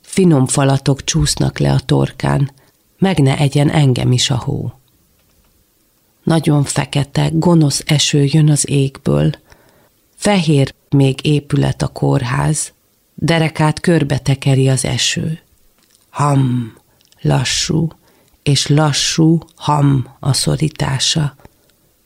Finom 0.00 0.46
falatok 0.46 1.04
csúsznak 1.04 1.58
le 1.58 1.72
a 1.72 1.80
torkán, 1.80 2.50
meg 2.98 3.18
ne 3.18 3.38
egyen 3.38 3.70
engem 3.70 4.12
is 4.12 4.30
a 4.30 4.36
hó. 4.36 4.72
Nagyon 6.22 6.64
fekete, 6.64 7.30
gonosz 7.32 7.82
eső 7.86 8.24
jön 8.24 8.50
az 8.50 8.68
égből, 8.68 9.30
fehér 10.16 10.74
még 10.88 11.26
épület 11.26 11.82
a 11.82 11.88
kórház, 11.88 12.72
derekát 13.14 13.80
körbe 13.80 14.18
tekeri 14.18 14.68
az 14.68 14.84
eső. 14.84 15.40
Ham, 16.10 16.74
lassú, 17.20 17.88
és 18.46 18.66
lassú, 18.66 19.38
ham 19.56 20.16
a 20.20 20.32
szorítása. 20.32 21.34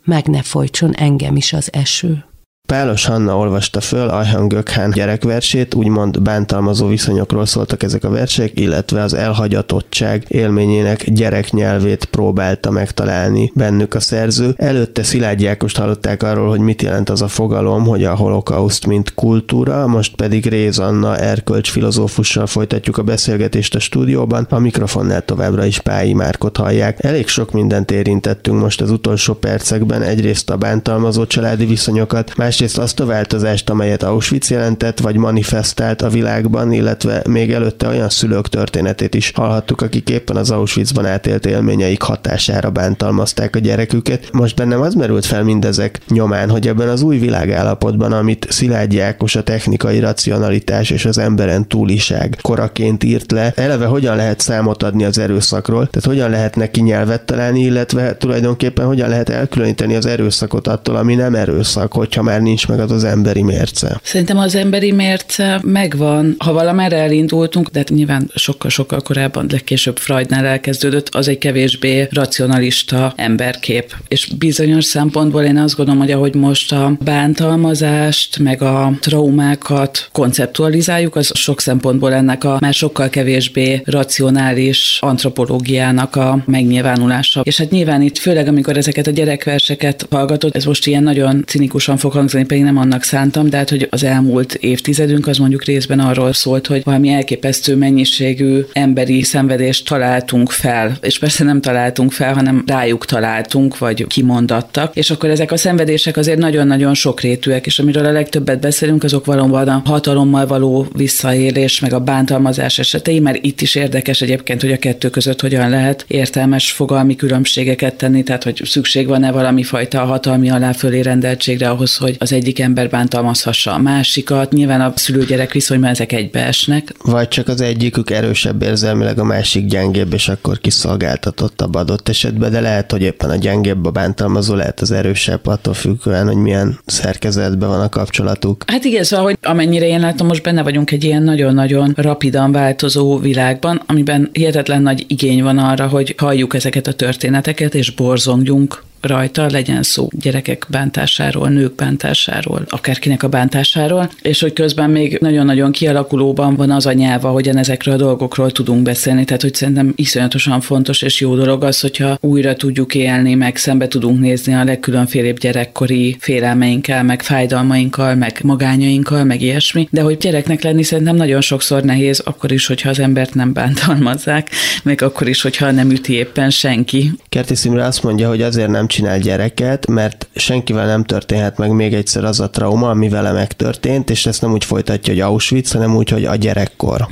Meg 0.04 0.26
ne 0.26 0.42
folytson 0.42 0.94
engem 0.94 1.36
is 1.36 1.52
az 1.52 1.72
eső. 1.72 2.24
Pálos 2.70 3.04
Hanna 3.04 3.36
olvasta 3.36 3.80
föl 3.80 4.08
Ajhan 4.08 4.48
Gökhán 4.48 4.90
gyerekversét, 4.90 5.74
úgymond 5.74 6.22
bántalmazó 6.22 6.86
viszonyokról 6.86 7.46
szóltak 7.46 7.82
ezek 7.82 8.04
a 8.04 8.10
versek, 8.10 8.60
illetve 8.60 9.02
az 9.02 9.14
elhagyatottság 9.14 10.24
élményének 10.28 11.10
gyereknyelvét 11.10 12.04
próbálta 12.04 12.70
megtalálni 12.70 13.52
bennük 13.54 13.94
a 13.94 14.00
szerző. 14.00 14.54
Előtte 14.56 15.02
Szilágyi 15.02 15.46
Ákost 15.46 15.76
hallották 15.76 16.22
arról, 16.22 16.48
hogy 16.48 16.60
mit 16.60 16.82
jelent 16.82 17.10
az 17.10 17.22
a 17.22 17.28
fogalom, 17.28 17.84
hogy 17.84 18.04
a 18.04 18.14
holokauszt 18.14 18.86
mint 18.86 19.14
kultúra, 19.14 19.86
most 19.86 20.16
pedig 20.16 20.46
Réz 20.46 20.78
Anna 20.78 21.16
erkölcs 21.16 21.70
filozófussal 21.70 22.46
folytatjuk 22.46 22.98
a 22.98 23.02
beszélgetést 23.02 23.74
a 23.74 23.80
stúdióban, 23.80 24.46
a 24.50 24.58
mikrofonnál 24.58 25.24
továbbra 25.24 25.64
is 25.64 25.80
Pályi 25.80 26.12
Márkot 26.12 26.56
hallják. 26.56 27.04
Elég 27.04 27.28
sok 27.28 27.52
mindent 27.52 27.90
érintettünk 27.90 28.60
most 28.60 28.80
az 28.80 28.90
utolsó 28.90 29.34
percekben, 29.34 30.02
egyrészt 30.02 30.50
a 30.50 30.56
bántalmazó 30.56 31.26
családi 31.26 31.64
viszonyokat, 31.64 32.36
más 32.36 32.58
másrészt 32.60 32.82
azt 32.84 33.00
a 33.00 33.06
változást, 33.06 33.70
amelyet 33.70 34.02
Auschwitz 34.02 34.50
jelentett, 34.50 35.00
vagy 35.00 35.16
manifestált 35.16 36.02
a 36.02 36.08
világban, 36.08 36.72
illetve 36.72 37.22
még 37.28 37.52
előtte 37.52 37.88
olyan 37.88 38.08
szülők 38.08 38.48
történetét 38.48 39.14
is 39.14 39.32
hallhattuk, 39.34 39.80
akik 39.82 40.08
éppen 40.08 40.36
az 40.36 40.50
Auschwitzban 40.50 41.06
átélt 41.06 41.46
élményeik 41.46 42.02
hatására 42.02 42.70
bántalmazták 42.70 43.56
a 43.56 43.58
gyereküket. 43.58 44.28
Most 44.32 44.56
bennem 44.56 44.80
az 44.80 44.94
merült 44.94 45.26
fel 45.26 45.42
mindezek 45.42 46.00
nyomán, 46.08 46.50
hogy 46.50 46.68
ebben 46.68 46.88
az 46.88 47.02
új 47.02 47.18
világállapotban, 47.18 48.12
amit 48.12 48.46
Szilágyi 48.50 49.00
Ákos 49.00 49.36
a 49.36 49.42
technikai 49.42 49.98
racionalitás 49.98 50.90
és 50.90 51.04
az 51.04 51.18
emberen 51.18 51.68
túliság 51.68 52.38
koraként 52.40 53.04
írt 53.04 53.30
le, 53.30 53.52
eleve 53.56 53.86
hogyan 53.86 54.16
lehet 54.16 54.40
számot 54.40 54.82
adni 54.82 55.04
az 55.04 55.18
erőszakról, 55.18 55.86
tehát 55.86 56.08
hogyan 56.08 56.30
lehet 56.30 56.56
neki 56.56 56.80
nyelvet 56.80 57.22
találni, 57.22 57.60
illetve 57.60 58.16
tulajdonképpen 58.16 58.86
hogyan 58.86 59.08
lehet 59.08 59.28
elkülöníteni 59.28 59.96
az 59.96 60.06
erőszakot 60.06 60.66
attól, 60.66 60.96
ami 60.96 61.14
nem 61.14 61.34
erőszak, 61.34 61.92
hogyha 61.92 62.22
már 62.22 62.48
nincs 62.50 62.68
meg 62.68 62.80
az 62.80 62.90
az 62.90 63.04
emberi 63.04 63.42
mérce. 63.42 64.00
Szerintem 64.02 64.38
az 64.38 64.54
emberi 64.54 64.92
mérce 64.92 65.60
megvan. 65.62 66.34
Ha 66.38 66.52
valamerre 66.52 66.96
elindultunk, 66.96 67.68
de 67.68 67.78
hát 67.78 67.88
nyilván 67.88 68.30
sokkal-sokkal 68.34 69.00
korábban, 69.00 69.46
legkésőbb 69.50 69.98
Freudnál 69.98 70.46
elkezdődött, 70.46 71.14
az 71.14 71.28
egy 71.28 71.38
kevésbé 71.38 72.08
racionalista 72.10 73.12
emberkép. 73.16 73.94
És 74.08 74.28
bizonyos 74.38 74.84
szempontból 74.84 75.42
én 75.42 75.58
azt 75.58 75.76
gondolom, 75.76 76.00
hogy 76.00 76.10
ahogy 76.10 76.34
most 76.34 76.72
a 76.72 76.96
bántalmazást, 77.04 78.38
meg 78.38 78.62
a 78.62 78.92
traumákat 79.00 80.08
konceptualizáljuk, 80.12 81.16
az 81.16 81.30
sok 81.34 81.60
szempontból 81.60 82.12
ennek 82.12 82.44
a 82.44 82.56
már 82.60 82.74
sokkal 82.74 83.08
kevésbé 83.08 83.82
racionális 83.84 84.98
antropológiának 85.00 86.16
a 86.16 86.42
megnyilvánulása. 86.46 87.40
És 87.44 87.56
hát 87.56 87.70
nyilván 87.70 88.02
itt 88.02 88.18
főleg, 88.18 88.48
amikor 88.48 88.76
ezeket 88.76 89.06
a 89.06 89.10
gyerekverseket 89.10 90.06
hallgatod, 90.10 90.56
ez 90.56 90.64
most 90.64 90.86
ilyen 90.86 91.02
nagyon 91.02 91.44
cinikusan 91.46 91.96
fog 91.96 92.12
hangzani, 92.12 92.39
hangzani, 92.40 92.46
pedig 92.46 92.62
nem 92.62 92.76
annak 92.76 93.02
szántam, 93.02 93.50
de 93.50 93.56
hát, 93.56 93.70
hogy 93.70 93.86
az 93.90 94.04
elmúlt 94.04 94.54
évtizedünk 94.54 95.26
az 95.26 95.38
mondjuk 95.38 95.64
részben 95.64 96.00
arról 96.00 96.32
szólt, 96.32 96.66
hogy 96.66 96.82
valami 96.84 97.08
elképesztő 97.08 97.76
mennyiségű 97.76 98.64
emberi 98.72 99.22
szenvedést 99.22 99.86
találtunk 99.86 100.50
fel, 100.50 100.96
és 101.00 101.18
persze 101.18 101.44
nem 101.44 101.60
találtunk 101.60 102.12
fel, 102.12 102.34
hanem 102.34 102.62
rájuk 102.66 103.04
találtunk, 103.04 103.78
vagy 103.78 104.06
kimondattak, 104.06 104.96
és 104.96 105.10
akkor 105.10 105.30
ezek 105.30 105.52
a 105.52 105.56
szenvedések 105.56 106.16
azért 106.16 106.38
nagyon-nagyon 106.38 106.94
sokrétűek, 106.94 107.66
és 107.66 107.78
amiről 107.78 108.04
a 108.04 108.12
legtöbbet 108.12 108.60
beszélünk, 108.60 109.04
azok 109.04 109.24
valóban 109.24 109.68
a 109.68 109.82
hatalommal 109.84 110.46
való 110.46 110.86
visszaélés, 110.92 111.80
meg 111.80 111.92
a 111.92 112.00
bántalmazás 112.00 112.78
esetei, 112.78 113.18
mert 113.18 113.44
itt 113.44 113.60
is 113.60 113.74
érdekes 113.74 114.20
egyébként, 114.20 114.60
hogy 114.60 114.72
a 114.72 114.78
kettő 114.78 115.10
között 115.10 115.40
hogyan 115.40 115.70
lehet 115.70 116.04
értelmes 116.08 116.72
fogalmi 116.72 117.16
különbségeket 117.16 117.94
tenni, 117.94 118.22
tehát 118.22 118.44
hogy 118.44 118.60
szükség 118.64 119.06
van-e 119.06 119.30
valami 119.30 119.62
fajta 119.62 120.04
hatalmi 120.04 120.50
aláfölé 120.50 121.00
rendeltségre 121.00 121.68
ahhoz, 121.68 121.96
hogy 121.96 122.16
az 122.18 122.29
egyik 122.32 122.58
ember 122.60 122.90
bántalmazhassa 122.90 123.72
a 123.72 123.78
másikat. 123.78 124.52
Nyilván 124.52 124.80
a 124.80 124.92
szülő-gyerek 124.96 125.52
viszonyban 125.52 125.90
ezek 125.90 126.12
egybeesnek. 126.12 126.94
Vagy 127.02 127.28
csak 127.28 127.48
az 127.48 127.60
egyikük 127.60 128.10
erősebb 128.10 128.62
érzelmileg, 128.62 129.18
a 129.18 129.24
másik 129.24 129.66
gyengébb, 129.66 130.12
és 130.12 130.28
akkor 130.28 130.58
kiszolgáltatottabb 130.58 131.74
adott 131.74 132.08
esetben, 132.08 132.50
de 132.50 132.60
lehet, 132.60 132.90
hogy 132.90 133.02
éppen 133.02 133.30
a 133.30 133.36
gyengébb 133.36 133.86
a 133.86 133.90
bántalmazó, 133.90 134.54
lehet 134.54 134.80
az 134.80 134.90
erősebb, 134.90 135.46
attól 135.46 135.74
függően, 135.74 136.26
hogy 136.26 136.36
milyen 136.36 136.78
szerkezetben 136.86 137.68
van 137.68 137.80
a 137.80 137.88
kapcsolatuk. 137.88 138.64
Hát 138.66 138.84
igen, 138.84 139.04
szóval, 139.04 139.24
hogy 139.24 139.38
amennyire 139.42 139.86
én 139.86 140.00
látom, 140.00 140.26
most 140.26 140.42
benne 140.42 140.62
vagyunk 140.62 140.90
egy 140.90 141.04
ilyen 141.04 141.22
nagyon-nagyon 141.22 141.92
rapidan 141.96 142.52
változó 142.52 143.18
világban, 143.18 143.82
amiben 143.86 144.28
hihetetlen 144.32 144.82
nagy 144.82 145.04
igény 145.08 145.42
van 145.42 145.58
arra, 145.58 145.86
hogy 145.86 146.14
halljuk 146.18 146.54
ezeket 146.54 146.86
a 146.86 146.92
történeteket, 146.92 147.74
és 147.74 147.90
borzongjunk 147.90 148.82
rajta, 149.00 149.46
legyen 149.50 149.82
szó 149.82 150.08
gyerekek 150.12 150.66
bántásáról, 150.68 151.48
nők 151.48 151.74
bántásáról, 151.74 152.64
akárkinek 152.68 153.22
a 153.22 153.28
bántásáról, 153.28 154.10
és 154.22 154.40
hogy 154.40 154.52
közben 154.52 154.90
még 154.90 155.18
nagyon-nagyon 155.20 155.72
kialakulóban 155.72 156.56
van 156.56 156.70
az 156.70 156.86
a 156.86 156.92
nyelv, 156.92 157.24
ahogyan 157.24 157.56
ezekről 157.56 157.94
a 157.94 157.98
dolgokról 157.98 158.50
tudunk 158.50 158.82
beszélni, 158.82 159.24
tehát 159.24 159.42
hogy 159.42 159.54
szerintem 159.54 159.92
iszonyatosan 159.96 160.60
fontos 160.60 161.02
és 161.02 161.20
jó 161.20 161.34
dolog 161.34 161.64
az, 161.64 161.80
hogyha 161.80 162.18
újra 162.20 162.54
tudjuk 162.54 162.94
élni, 162.94 163.34
meg 163.34 163.56
szembe 163.56 163.88
tudunk 163.88 164.20
nézni 164.20 164.54
a 164.54 164.64
legkülönfélébb 164.64 165.38
gyerekkori 165.38 166.16
félelmeinkkel, 166.20 167.02
meg 167.02 167.22
fájdalmainkkal, 167.22 168.14
meg 168.14 168.40
magányainkkal, 168.42 169.24
meg 169.24 169.40
ilyesmi, 169.40 169.88
de 169.90 170.00
hogy 170.00 170.16
gyereknek 170.16 170.62
lenni 170.62 170.82
szerintem 170.82 171.16
nagyon 171.16 171.40
sokszor 171.40 171.82
nehéz, 171.82 172.18
akkor 172.18 172.52
is, 172.52 172.66
hogyha 172.66 172.88
az 172.88 172.98
embert 172.98 173.34
nem 173.34 173.52
bántalmazzák, 173.52 174.50
meg 174.82 175.02
akkor 175.02 175.28
is, 175.28 175.42
hogyha 175.42 175.70
nem 175.70 175.90
üti 175.90 176.12
éppen 176.12 176.50
senki. 176.50 177.12
Kerti 177.28 177.54
Szimre 177.54 177.84
azt 177.84 178.02
mondja, 178.02 178.28
hogy 178.28 178.42
azért 178.42 178.68
nem 178.68 178.86
csinál 178.90 179.18
gyereket, 179.18 179.86
mert 179.86 180.28
senkivel 180.34 180.86
nem 180.86 181.04
történhet 181.04 181.58
meg 181.58 181.70
még 181.70 181.94
egyszer 181.94 182.24
az 182.24 182.40
a 182.40 182.50
trauma, 182.50 182.90
ami 182.90 183.08
vele 183.08 183.32
megtörtént, 183.32 184.10
és 184.10 184.26
ezt 184.26 184.40
nem 184.42 184.52
úgy 184.52 184.64
folytatja, 184.64 185.12
hogy 185.12 185.22
Auschwitz, 185.22 185.72
hanem 185.72 185.96
úgy, 185.96 186.08
hogy 186.08 186.24
a 186.24 186.36
gyerekkor. 186.36 187.06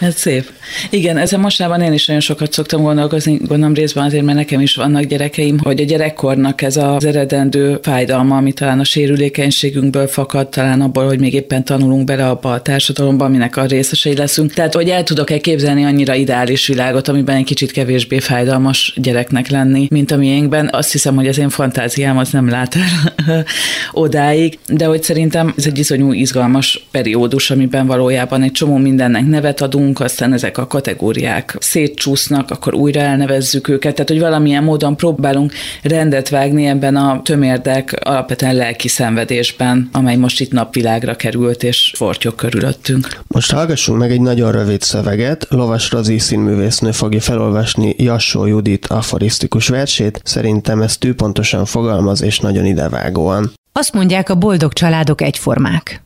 Ez 0.00 0.14
szép. 0.14 0.50
Igen, 0.90 1.16
ezen 1.16 1.40
mostában 1.40 1.80
én 1.80 1.92
is 1.92 2.06
nagyon 2.06 2.22
sokat 2.22 2.52
szoktam 2.52 2.82
gondolkozni, 2.82 3.36
gondolom 3.46 3.74
részben 3.74 4.04
azért, 4.04 4.24
mert 4.24 4.36
nekem 4.36 4.60
is 4.60 4.74
vannak 4.74 5.02
gyerekeim, 5.02 5.58
hogy 5.58 5.80
a 5.80 5.84
gyerekkornak 5.84 6.62
ez 6.62 6.76
az 6.76 7.04
eredendő 7.04 7.78
fájdalma, 7.82 8.36
ami 8.36 8.52
talán 8.52 8.80
a 8.80 8.84
sérülékenységünkből 8.84 10.06
fakad, 10.06 10.48
talán 10.48 10.80
abból, 10.80 11.06
hogy 11.06 11.20
még 11.20 11.34
éppen 11.34 11.64
tanulunk 11.64 12.04
bele 12.04 12.28
abba 12.28 12.52
a 12.52 12.62
társadalomba, 12.62 13.24
aminek 13.24 13.56
a 13.56 13.64
részesei 13.64 14.16
leszünk. 14.16 14.52
Tehát, 14.52 14.74
hogy 14.74 14.88
el 14.88 15.02
tudok-e 15.02 15.38
képzelni 15.38 15.84
annyira 15.84 16.14
ideális 16.14 16.66
világot, 16.66 17.08
amiben 17.08 17.36
egy 17.36 17.44
kicsit 17.44 17.70
kevésbé 17.70 18.18
fájdalmas 18.18 18.94
gyereknek 18.96 19.48
lenni, 19.48 19.86
mint 19.90 20.10
a 20.10 20.16
miénkben. 20.16 20.68
Azt 20.72 20.92
hiszem, 20.92 21.14
hogy 21.14 21.26
az 21.26 21.38
én 21.38 21.48
fantáziám 21.48 22.18
az 22.18 22.30
nem 22.30 22.48
lát 22.48 22.74
el 22.74 23.44
odáig, 23.92 24.58
de 24.66 24.86
hogy 24.86 25.02
szerintem 25.02 25.54
ez 25.56 25.66
egy 25.66 25.78
iszonyú 25.78 26.12
izgalmas 26.12 26.86
periódus, 26.90 27.50
amiben 27.50 27.86
valójában 27.86 28.42
egy 28.42 28.52
csomó 28.52 28.76
mindennek 28.76 29.26
nevet 29.26 29.57
adunk, 29.60 30.00
aztán 30.00 30.32
ezek 30.32 30.58
a 30.58 30.66
kategóriák 30.66 31.56
szétcsúsznak, 31.60 32.50
akkor 32.50 32.74
újra 32.74 33.00
elnevezzük 33.00 33.68
őket, 33.68 33.94
tehát 33.94 34.08
hogy 34.08 34.20
valamilyen 34.20 34.64
módon 34.64 34.96
próbálunk 34.96 35.52
rendet 35.82 36.28
vágni 36.28 36.66
ebben 36.66 36.96
a 36.96 37.20
tömérdek 37.22 37.98
alapvetően 38.04 38.54
lelki 38.54 38.88
szenvedésben, 38.88 39.88
amely 39.92 40.16
most 40.16 40.40
itt 40.40 40.52
napvilágra 40.52 41.14
került 41.14 41.62
és 41.62 41.92
fortyog 41.96 42.34
körülöttünk. 42.34 43.20
Most 43.26 43.52
hallgassunk 43.52 43.98
meg 43.98 44.10
egy 44.10 44.20
nagyon 44.20 44.52
rövid 44.52 44.82
szöveget. 44.82 45.46
Lovas 45.50 45.90
Rozi 45.90 46.18
színművésznő 46.18 46.90
fogja 46.90 47.20
felolvasni 47.20 47.94
Jassó 47.98 48.46
Judit 48.46 48.86
aforisztikus 48.86 49.68
versét. 49.68 50.20
Szerintem 50.24 50.82
ez 50.82 50.96
tűpontosan 50.96 51.64
fogalmaz 51.64 52.22
és 52.22 52.38
nagyon 52.38 52.64
idevágóan. 52.64 53.52
Azt 53.72 53.92
mondják, 53.92 54.30
a 54.30 54.34
boldog 54.34 54.72
családok 54.72 55.20
egyformák. 55.20 56.02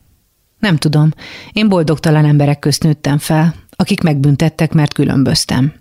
Nem 0.63 0.77
tudom, 0.77 1.11
én 1.53 1.69
boldogtalan 1.69 2.25
emberek 2.25 2.59
közt 2.59 2.83
nőttem 2.83 3.17
fel, 3.17 3.55
akik 3.69 4.01
megbüntettek, 4.01 4.73
mert 4.73 4.93
különböztem. 4.93 5.73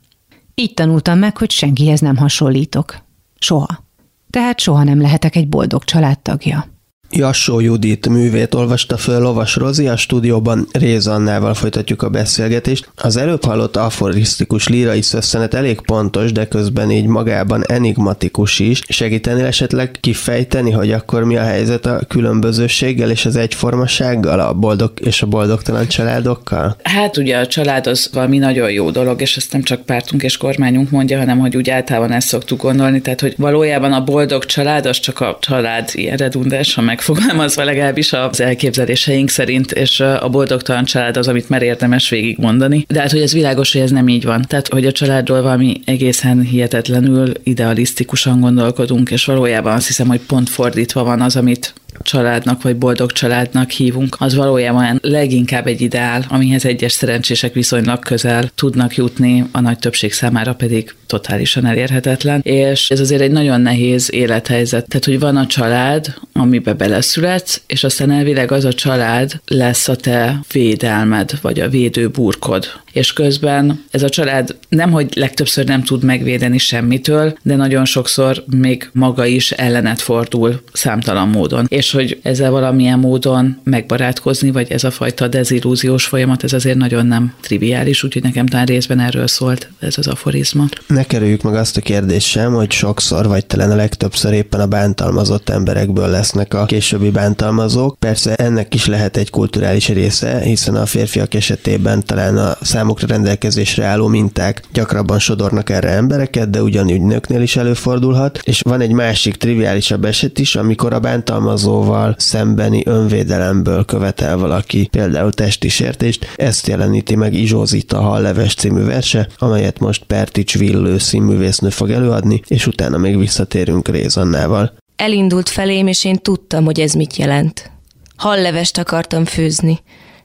Így 0.54 0.74
tanultam 0.74 1.18
meg, 1.18 1.36
hogy 1.36 1.50
senkihez 1.50 2.00
nem 2.00 2.16
hasonlítok. 2.16 2.98
Soha. 3.38 3.84
Tehát 4.30 4.60
soha 4.60 4.82
nem 4.82 5.00
lehetek 5.00 5.36
egy 5.36 5.48
boldog 5.48 5.84
családtagja. 5.84 6.66
Jassó 7.14 7.60
Judit 7.60 8.08
művét 8.08 8.54
olvasta 8.54 8.96
föl 8.96 9.20
Lovas 9.20 9.56
Rozi, 9.56 9.88
a 9.88 9.96
stúdióban 9.96 10.68
Annával 11.04 11.54
folytatjuk 11.54 12.02
a 12.02 12.08
beszélgetést. 12.08 12.88
Az 12.96 13.16
előbb 13.16 13.44
hallott 13.44 13.76
aforisztikus 13.76 14.68
lírai 14.68 15.02
szösszenet 15.02 15.54
elég 15.54 15.80
pontos, 15.80 16.32
de 16.32 16.48
közben 16.48 16.90
így 16.90 17.06
magában 17.06 17.64
enigmatikus 17.66 18.58
is. 18.58 18.80
Segítenél 18.88 19.44
esetleg 19.44 19.96
kifejteni, 20.00 20.70
hogy 20.70 20.92
akkor 20.92 21.24
mi 21.24 21.36
a 21.36 21.42
helyzet 21.42 21.86
a 21.86 22.00
különbözőséggel 22.08 23.10
és 23.10 23.24
az 23.24 23.36
egyformasággal, 23.36 24.40
a 24.40 24.52
boldog 24.52 24.92
és 25.00 25.22
a 25.22 25.26
boldogtalan 25.26 25.86
családokkal? 25.86 26.76
Hát 26.82 27.16
ugye 27.16 27.38
a 27.38 27.46
család 27.46 27.86
az 27.86 28.10
valami 28.12 28.38
nagyon 28.38 28.70
jó 28.70 28.90
dolog, 28.90 29.20
és 29.20 29.36
ezt 29.36 29.52
nem 29.52 29.62
csak 29.62 29.82
pártunk 29.82 30.22
és 30.22 30.36
kormányunk 30.36 30.90
mondja, 30.90 31.18
hanem 31.18 31.38
hogy 31.38 31.56
úgy 31.56 31.70
általában 31.70 32.12
ezt 32.12 32.28
szoktuk 32.28 32.62
gondolni, 32.62 33.00
tehát 33.00 33.20
hogy 33.20 33.34
valójában 33.36 33.92
a 33.92 34.04
boldog 34.04 34.44
család 34.44 34.86
az 34.86 34.98
csak 34.98 35.20
a 35.20 35.38
család 35.40 35.90
ilyen 35.92 36.16
redundáns, 36.16 36.74
meg 36.74 37.00
megfogalmazva 37.07 37.64
legalábbis 37.64 38.12
az 38.12 38.40
elképzeléseink 38.40 39.28
szerint, 39.28 39.72
és 39.72 40.00
a 40.00 40.28
boldogtalan 40.28 40.84
család 40.84 41.16
az, 41.16 41.28
amit 41.28 41.48
már 41.48 41.62
érdemes 41.62 42.09
végigmondani. 42.09 42.84
De 42.88 43.00
hát, 43.00 43.11
hogy 43.11 43.20
ez 43.20 43.32
világos, 43.32 43.72
hogy 43.72 43.80
ez 43.80 43.90
nem 43.90 44.09
így 44.09 44.24
van. 44.24 44.44
Tehát, 44.48 44.68
hogy 44.68 44.86
a 44.86 44.92
családról 44.92 45.42
valami 45.42 45.80
egészen 45.84 46.40
hihetetlenül 46.40 47.32
idealisztikusan 47.42 48.40
gondolkodunk, 48.40 49.11
és 49.11 49.24
valójában 49.24 49.72
azt 49.72 49.86
hiszem, 49.86 50.09
hogy 50.09 50.20
pont 50.20 50.48
fordítva 50.48 51.05
van 51.05 51.20
az, 51.20 51.36
amit 51.36 51.74
családnak 52.03 52.62
vagy 52.62 52.76
boldog 52.76 53.12
családnak 53.12 53.70
hívunk, 53.70 54.16
az 54.18 54.34
valójában 54.34 54.99
leginkább 55.03 55.66
egy 55.66 55.80
ideál, 55.80 56.24
amihez 56.28 56.64
egyes 56.64 56.93
szerencsések 56.93 57.53
viszonylag 57.53 57.99
közel 57.99 58.51
tudnak 58.55 58.97
jutni, 58.97 59.45
a 59.53 59.61
nagy 59.61 59.78
többség 59.78 60.12
számára 60.12 60.55
pedig 60.55 60.95
totálisan 61.07 61.66
elérhetetlen. 61.66 62.40
És 62.43 62.90
ez 62.90 63.01
azért 63.01 63.20
egy 63.20 63.30
nagyon 63.30 63.61
nehéz 63.61 64.12
élethelyzet. 64.12 64.88
Tehát, 64.88 65.05
hogy 65.05 65.18
van 65.18 65.36
a 65.36 65.47
család, 65.47 66.14
amibe 66.32 66.72
beleszületsz, 66.72 67.62
és 67.66 67.84
aztán 67.84 68.11
elvileg 68.11 68.53
az 68.53 68.64
a 68.64 68.72
család 68.72 69.40
lesz 69.47 69.88
a 69.88 69.97
te 69.97 70.40
védelmed, 70.53 71.30
vagy 71.40 71.61
a 71.61 71.68
védőburkod. 71.68 72.66
És 72.93 73.12
közben 73.12 73.84
ez 73.90 74.03
a 74.03 74.09
család 74.09 74.57
nem, 74.68 74.90
hogy 74.90 75.09
legtöbbször 75.14 75.64
nem 75.64 75.82
tud 75.82 76.05
megvédeni 76.05 76.59
semmitől, 76.59 77.36
de 77.43 77.57
nagyon 77.57 77.84
sokszor 77.84 78.45
még 78.57 78.90
maga 78.93 79.26
is 79.26 79.51
ellenet 79.51 80.01
fordul 80.01 80.62
számtalan 80.72 81.28
módon. 81.28 81.66
És 81.68 81.90
hogy 81.90 82.18
ezzel 82.22 82.51
valamilyen 82.51 82.99
módon 82.99 83.61
megbarátkozni, 83.64 84.51
vagy 84.51 84.70
ez 84.70 84.84
a 84.84 84.90
fajta 84.90 85.28
dezillúziós 85.28 86.05
folyamat, 86.05 86.45
ez 86.45 86.53
azért 86.53 86.76
nagyon 86.76 87.07
nem 87.07 87.34
triviális, 87.40 88.03
úgyhogy 88.03 88.22
nekem 88.22 88.47
talán 88.47 88.66
részben 88.66 89.01
erről 89.01 89.26
szólt 89.26 89.70
ez 89.78 89.99
az 89.99 90.07
aforizma. 90.07 90.64
Ne 90.86 91.05
kerüljük 91.05 91.43
meg 91.43 91.55
azt 91.55 91.76
a 91.76 91.80
kérdést 91.80 92.26
sem, 92.26 92.53
hogy 92.53 92.70
sokszor, 92.72 93.26
vagy 93.26 93.47
talán 93.47 93.70
a 93.70 93.76
legtöbbször 93.76 94.32
éppen 94.32 94.61
a 94.61 94.66
bántalmazott 94.66 95.49
emberekből 95.49 96.09
lesznek 96.09 96.55
a 96.55 96.64
későbbi 96.64 97.11
bántalmazók. 97.11 97.97
Persze 97.99 98.34
ennek 98.34 98.74
is 98.74 98.86
lehet 98.86 99.16
egy 99.16 99.30
kulturális 99.30 99.88
része, 99.88 100.40
hiszen 100.40 100.74
a 100.74 100.86
férfiak 100.86 101.34
esetében 101.34 102.05
talán 102.05 102.36
a 102.36 102.57
számukra 102.82 103.06
rendelkezésre 103.06 103.84
álló 103.84 104.06
minták 104.06 104.62
gyakrabban 104.72 105.18
sodornak 105.18 105.70
erre 105.70 105.88
embereket, 105.88 106.50
de 106.50 106.62
ugyanúgy 106.62 107.02
nőknél 107.02 107.42
is 107.42 107.56
előfordulhat. 107.56 108.40
És 108.42 108.60
van 108.60 108.80
egy 108.80 108.92
másik 108.92 109.36
triviálisabb 109.36 110.04
eset 110.04 110.38
is, 110.38 110.56
amikor 110.56 110.92
a 110.92 111.00
bántalmazóval 111.00 112.14
szembeni 112.18 112.82
önvédelemből 112.86 113.84
követel 113.84 114.36
valaki 114.36 114.88
például 114.90 115.32
testi 115.32 115.68
sértést. 115.68 116.26
Ezt 116.36 116.66
jeleníti 116.66 117.14
meg 117.14 117.34
Izsózita 117.34 118.00
Halleves 118.00 118.54
című 118.54 118.84
verse, 118.84 119.28
amelyet 119.38 119.78
most 119.78 120.04
Pertics 120.04 120.58
Villő 120.58 120.98
színművésznő 120.98 121.68
fog 121.68 121.90
előadni, 121.90 122.42
és 122.46 122.66
utána 122.66 122.98
még 122.98 123.18
visszatérünk 123.18 123.88
Rézannával. 123.88 124.72
Elindult 124.96 125.48
felém, 125.48 125.86
és 125.86 126.04
én 126.04 126.16
tudtam, 126.16 126.64
hogy 126.64 126.80
ez 126.80 126.92
mit 126.92 127.16
jelent. 127.16 127.70
Hallevest 128.16 128.78
akartam 128.78 129.24
főzni, 129.24 129.80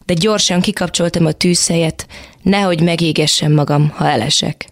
de 0.08 0.14
gyorsan 0.14 0.62
kikapcsoltam 0.62 1.26
a 1.26 1.32
tűzhelyet, 1.32 2.08
nehogy 2.42 2.82
megégessem 2.82 3.54
magam, 3.54 3.90
ha 3.90 4.10
elesek. 4.10 4.70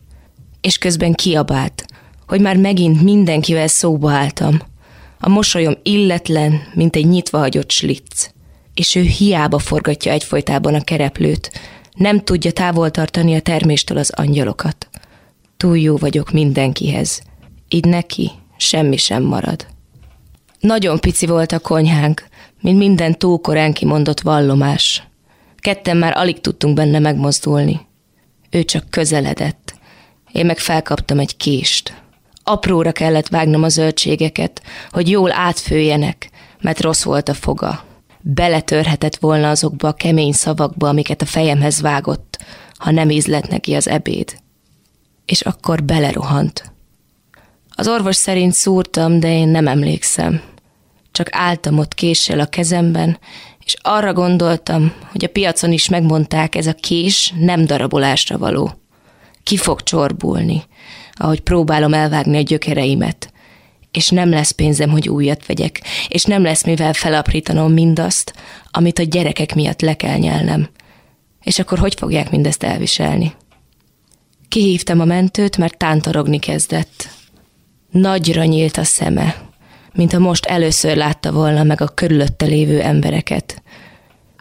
És 0.61 0.77
közben 0.77 1.13
kiabált, 1.13 1.85
hogy 2.27 2.41
már 2.41 2.57
megint 2.57 3.01
mindenkivel 3.01 3.67
szóba 3.67 4.11
álltam. 4.11 4.61
A 5.19 5.29
mosolyom 5.29 5.73
illetlen, 5.83 6.61
mint 6.73 6.95
egy 6.95 7.07
nyitva 7.07 7.37
hagyott 7.37 7.71
slitz. 7.71 8.33
És 8.73 8.95
ő 8.95 9.01
hiába 9.01 9.59
forgatja 9.59 10.11
egyfolytában 10.11 10.73
a 10.73 10.83
kereplőt, 10.83 11.51
nem 11.93 12.19
tudja 12.19 12.51
távol 12.51 12.91
tartani 12.91 13.35
a 13.35 13.41
terméstől 13.41 13.97
az 13.97 14.11
angyalokat. 14.15 14.89
Túl 15.57 15.77
jó 15.77 15.97
vagyok 15.97 16.31
mindenkihez, 16.31 17.21
így 17.69 17.85
neki 17.85 18.31
semmi 18.57 18.97
sem 18.97 19.23
marad. 19.23 19.67
Nagyon 20.59 20.99
pici 20.99 21.25
volt 21.25 21.51
a 21.51 21.59
konyhánk, 21.59 22.27
mint 22.61 22.77
minden 22.77 23.17
túlkorán 23.17 23.73
kimondott 23.73 24.21
vallomás. 24.21 25.03
Ketten 25.65 25.97
már 25.97 26.17
alig 26.17 26.41
tudtunk 26.41 26.75
benne 26.75 26.99
megmozdulni. 26.99 27.87
Ő 28.49 28.63
csak 28.63 28.89
közeledett. 28.89 29.75
Én 30.31 30.45
meg 30.45 30.57
felkaptam 30.57 31.19
egy 31.19 31.37
kést. 31.37 32.01
Apróra 32.43 32.91
kellett 32.91 33.27
vágnom 33.27 33.63
a 33.63 33.69
zöldségeket, 33.69 34.61
hogy 34.89 35.09
jól 35.09 35.31
átfőjenek, 35.31 36.29
mert 36.61 36.81
rossz 36.81 37.03
volt 37.03 37.29
a 37.29 37.33
foga. 37.33 37.85
Beletörhetett 38.21 39.15
volna 39.15 39.49
azokba 39.49 39.87
a 39.87 39.93
kemény 39.93 40.31
szavakba, 40.31 40.87
amiket 40.87 41.21
a 41.21 41.25
fejemhez 41.25 41.81
vágott, 41.81 42.43
ha 42.77 42.91
nem 42.91 43.09
ízlett 43.09 43.47
neki 43.47 43.73
az 43.73 43.87
ebéd. 43.87 44.37
És 45.25 45.41
akkor 45.41 45.83
belerohant. 45.83 46.71
Az 47.75 47.87
orvos 47.87 48.15
szerint 48.15 48.53
szúrtam, 48.53 49.19
de 49.19 49.27
én 49.27 49.47
nem 49.47 49.67
emlékszem. 49.67 50.41
Csak 51.11 51.27
álltam 51.31 51.77
ott 51.77 51.93
késsel 51.93 52.39
a 52.39 52.45
kezemben, 52.45 53.19
és 53.65 53.75
arra 53.81 54.13
gondoltam, 54.13 54.93
hogy 55.11 55.23
a 55.23 55.29
piacon 55.29 55.71
is 55.71 55.89
megmondták, 55.89 56.55
ez 56.55 56.67
a 56.67 56.73
kés 56.73 57.33
nem 57.39 57.65
darabolásra 57.65 58.37
való. 58.37 58.71
Ki 59.43 59.57
fog 59.57 59.83
csorbulni, 59.83 60.63
ahogy 61.13 61.39
próbálom 61.39 61.93
elvágni 61.93 62.37
a 62.37 62.41
gyökereimet. 62.41 63.33
És 63.91 64.09
nem 64.09 64.29
lesz 64.29 64.51
pénzem, 64.51 64.89
hogy 64.89 65.09
újat 65.09 65.45
vegyek, 65.45 65.81
és 66.07 66.23
nem 66.23 66.43
lesz 66.43 66.63
mivel 66.63 66.93
felaprítanom 66.93 67.73
mindazt, 67.73 68.33
amit 68.71 68.99
a 68.99 69.03
gyerekek 69.03 69.55
miatt 69.55 69.81
le 69.81 69.95
kell 69.95 70.17
nyelnem. 70.17 70.69
És 71.43 71.59
akkor 71.59 71.79
hogy 71.79 71.95
fogják 71.95 72.31
mindezt 72.31 72.63
elviselni? 72.63 73.33
Kihívtam 74.47 74.99
a 74.99 75.05
mentőt, 75.05 75.57
mert 75.57 75.77
tántorogni 75.77 76.39
kezdett. 76.39 77.09
Nagyra 77.91 78.43
nyílt 78.43 78.77
a 78.77 78.83
szeme, 78.83 79.44
mint 79.95 80.13
a 80.13 80.19
most 80.19 80.45
először 80.45 80.95
látta 80.95 81.31
volna 81.31 81.63
meg 81.63 81.81
a 81.81 81.87
körülötte 81.87 82.45
lévő 82.45 82.81
embereket. 82.81 83.61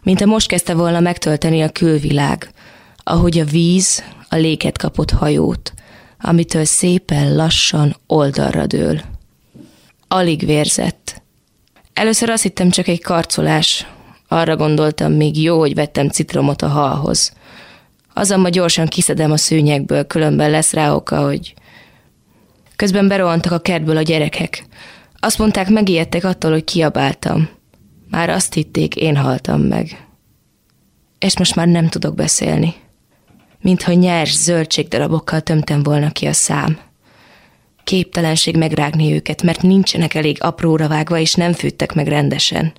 Mint 0.03 0.21
a 0.21 0.25
most 0.25 0.47
kezdte 0.47 0.73
volna 0.73 0.99
megtölteni 0.99 1.61
a 1.61 1.69
külvilág, 1.69 2.49
ahogy 3.03 3.39
a 3.39 3.45
víz 3.45 4.03
a 4.29 4.35
léket 4.35 4.77
kapott 4.77 5.11
hajót, 5.11 5.73
amitől 6.19 6.65
szépen 6.65 7.35
lassan 7.35 7.95
oldalra 8.07 8.65
dől. 8.65 9.01
alig 10.07 10.45
vérzett. 10.45 11.21
Először 11.93 12.29
azt 12.29 12.43
hittem 12.43 12.69
csak 12.69 12.87
egy 12.87 13.01
karcolás. 13.01 13.87
Arra 14.27 14.55
gondoltam, 14.55 15.13
még 15.13 15.41
jó, 15.41 15.59
hogy 15.59 15.75
vettem 15.75 16.09
citromot 16.09 16.61
a 16.61 16.67
halhoz. 16.67 17.33
Azonban 18.13 18.51
gyorsan 18.51 18.87
kiszedem 18.87 19.31
a 19.31 19.37
szőnyekből, 19.37 20.07
különben 20.07 20.49
lesz 20.49 20.73
rá 20.73 20.93
oka, 20.93 21.25
hogy... 21.25 21.53
Közben 22.75 23.07
berohantak 23.07 23.51
a 23.51 23.59
kertből 23.59 23.97
a 23.97 24.01
gyerekek. 24.01 24.65
Azt 25.25 25.37
mondták, 25.37 25.69
megijedtek 25.69 26.23
attól, 26.23 26.51
hogy 26.51 26.63
kiabáltam. 26.63 27.49
Már 28.09 28.29
azt 28.29 28.53
hitték, 28.53 28.95
én 28.95 29.15
haltam 29.15 29.61
meg. 29.61 30.07
És 31.19 31.37
most 31.37 31.55
már 31.55 31.67
nem 31.67 31.87
tudok 31.87 32.15
beszélni. 32.15 32.73
Mintha 33.61 33.93
nyers 33.93 34.35
zöldségdarabokkal 34.35 35.41
tömtem 35.41 35.83
volna 35.83 36.11
ki 36.11 36.25
a 36.25 36.33
szám. 36.33 36.79
Képtelenség 37.83 38.57
megrágni 38.57 39.13
őket, 39.13 39.41
mert 39.41 39.61
nincsenek 39.61 40.13
elég 40.13 40.37
apróra 40.43 40.87
vágva, 40.87 41.17
és 41.17 41.33
nem 41.33 41.53
fűttek 41.53 41.93
meg 41.93 42.07
rendesen. 42.07 42.73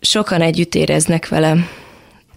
Sokan 0.00 0.40
együtt 0.40 0.74
éreznek 0.74 1.28
velem, 1.28 1.66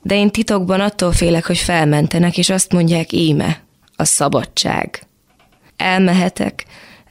de 0.01 0.15
én 0.15 0.29
titokban 0.29 0.79
attól 0.79 1.11
félek, 1.11 1.45
hogy 1.45 1.57
felmentenek, 1.57 2.37
és 2.37 2.49
azt 2.49 2.73
mondják 2.73 3.11
íme, 3.11 3.61
a 3.95 4.03
szabadság. 4.03 5.01
Elmehetek, 5.77 6.65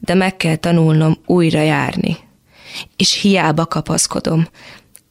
de 0.07 0.15
meg 0.15 0.37
kell 0.37 0.57
tanulnom 0.57 1.17
újra 1.27 1.63
járni. 1.63 2.17
És 2.97 3.21
hiába 3.21 3.67
kapaszkodom. 3.67 4.49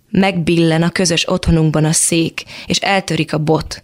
Megbillen 0.10 0.84
a 0.84 0.90
közös 0.90 1.30
otthonunkban 1.30 1.86
a 1.86 1.92
szék, 1.92 2.44
és 2.66 2.78
eltörik 2.78 3.34
a 3.34 3.38
bot. 3.38 3.82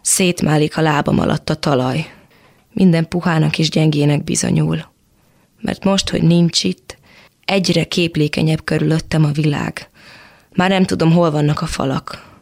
Szétmálik 0.00 0.76
a 0.76 0.80
lábam 0.80 1.18
alatt 1.18 1.50
a 1.50 1.54
talaj. 1.54 2.06
Minden 2.72 3.08
puhának 3.08 3.58
és 3.58 3.70
gyengének 3.70 4.24
bizonyul. 4.24 4.92
Mert 5.60 5.84
most, 5.84 6.10
hogy 6.10 6.22
nincs 6.22 6.64
itt, 6.64 6.98
egyre 7.44 7.84
képlékenyebb 7.84 8.64
körülöttem 8.64 9.24
a 9.24 9.30
világ. 9.30 9.88
Már 10.54 10.70
nem 10.70 10.84
tudom, 10.84 11.12
hol 11.12 11.30
vannak 11.30 11.60
a 11.60 11.66
falak. 11.66 12.32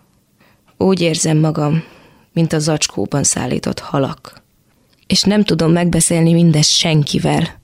Úgy 0.77 1.01
érzem 1.01 1.39
magam, 1.39 1.85
mint 2.33 2.53
a 2.53 2.59
zacskóban 2.59 3.23
szállított 3.23 3.79
halak. 3.79 4.43
És 5.07 5.23
nem 5.23 5.45
tudom 5.45 5.73
megbeszélni 5.73 6.33
mindezt 6.33 6.71
senkivel. 6.71 7.62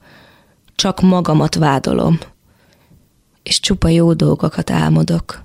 Csak 0.79 1.01
magamat 1.01 1.55
vádolom. 1.55 2.19
És 3.43 3.61
csupa 3.61 3.89
jó 3.89 4.13
dolgokat 4.13 4.71
álmodok. 4.71 5.45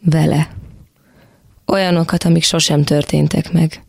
Vele. 0.00 0.50
Olyanokat, 1.66 2.24
amik 2.24 2.42
sosem 2.42 2.82
történtek 2.82 3.52
meg. 3.52 3.82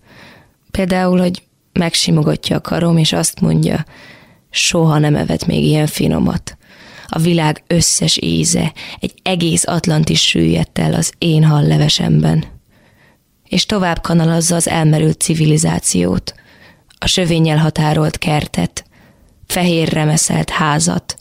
Például, 0.71 1.19
hogy 1.19 1.43
megsimogatja 1.73 2.55
a 2.55 2.61
karom, 2.61 2.97
és 2.97 3.13
azt 3.13 3.41
mondja, 3.41 3.85
soha 4.49 4.97
nem 4.97 5.15
evett 5.15 5.45
még 5.45 5.63
ilyen 5.63 5.87
finomat. 5.87 6.57
A 7.07 7.19
világ 7.19 7.63
összes 7.67 8.17
íze, 8.21 8.73
egy 8.99 9.13
egész 9.21 9.67
Atlantis 9.67 10.21
süllyedt 10.21 10.79
el 10.79 10.93
az 10.93 11.13
én 11.17 11.43
hallevesemben. 11.43 12.43
És 13.49 13.65
tovább 13.65 14.01
kanalazza 14.01 14.55
az 14.55 14.67
elmerült 14.67 15.21
civilizációt, 15.21 16.33
a 16.97 17.07
sövényel 17.07 17.57
határolt 17.57 18.17
kertet, 18.17 18.88
fehér 19.51 19.89
remeszelt 19.89 20.49
házat, 20.49 21.15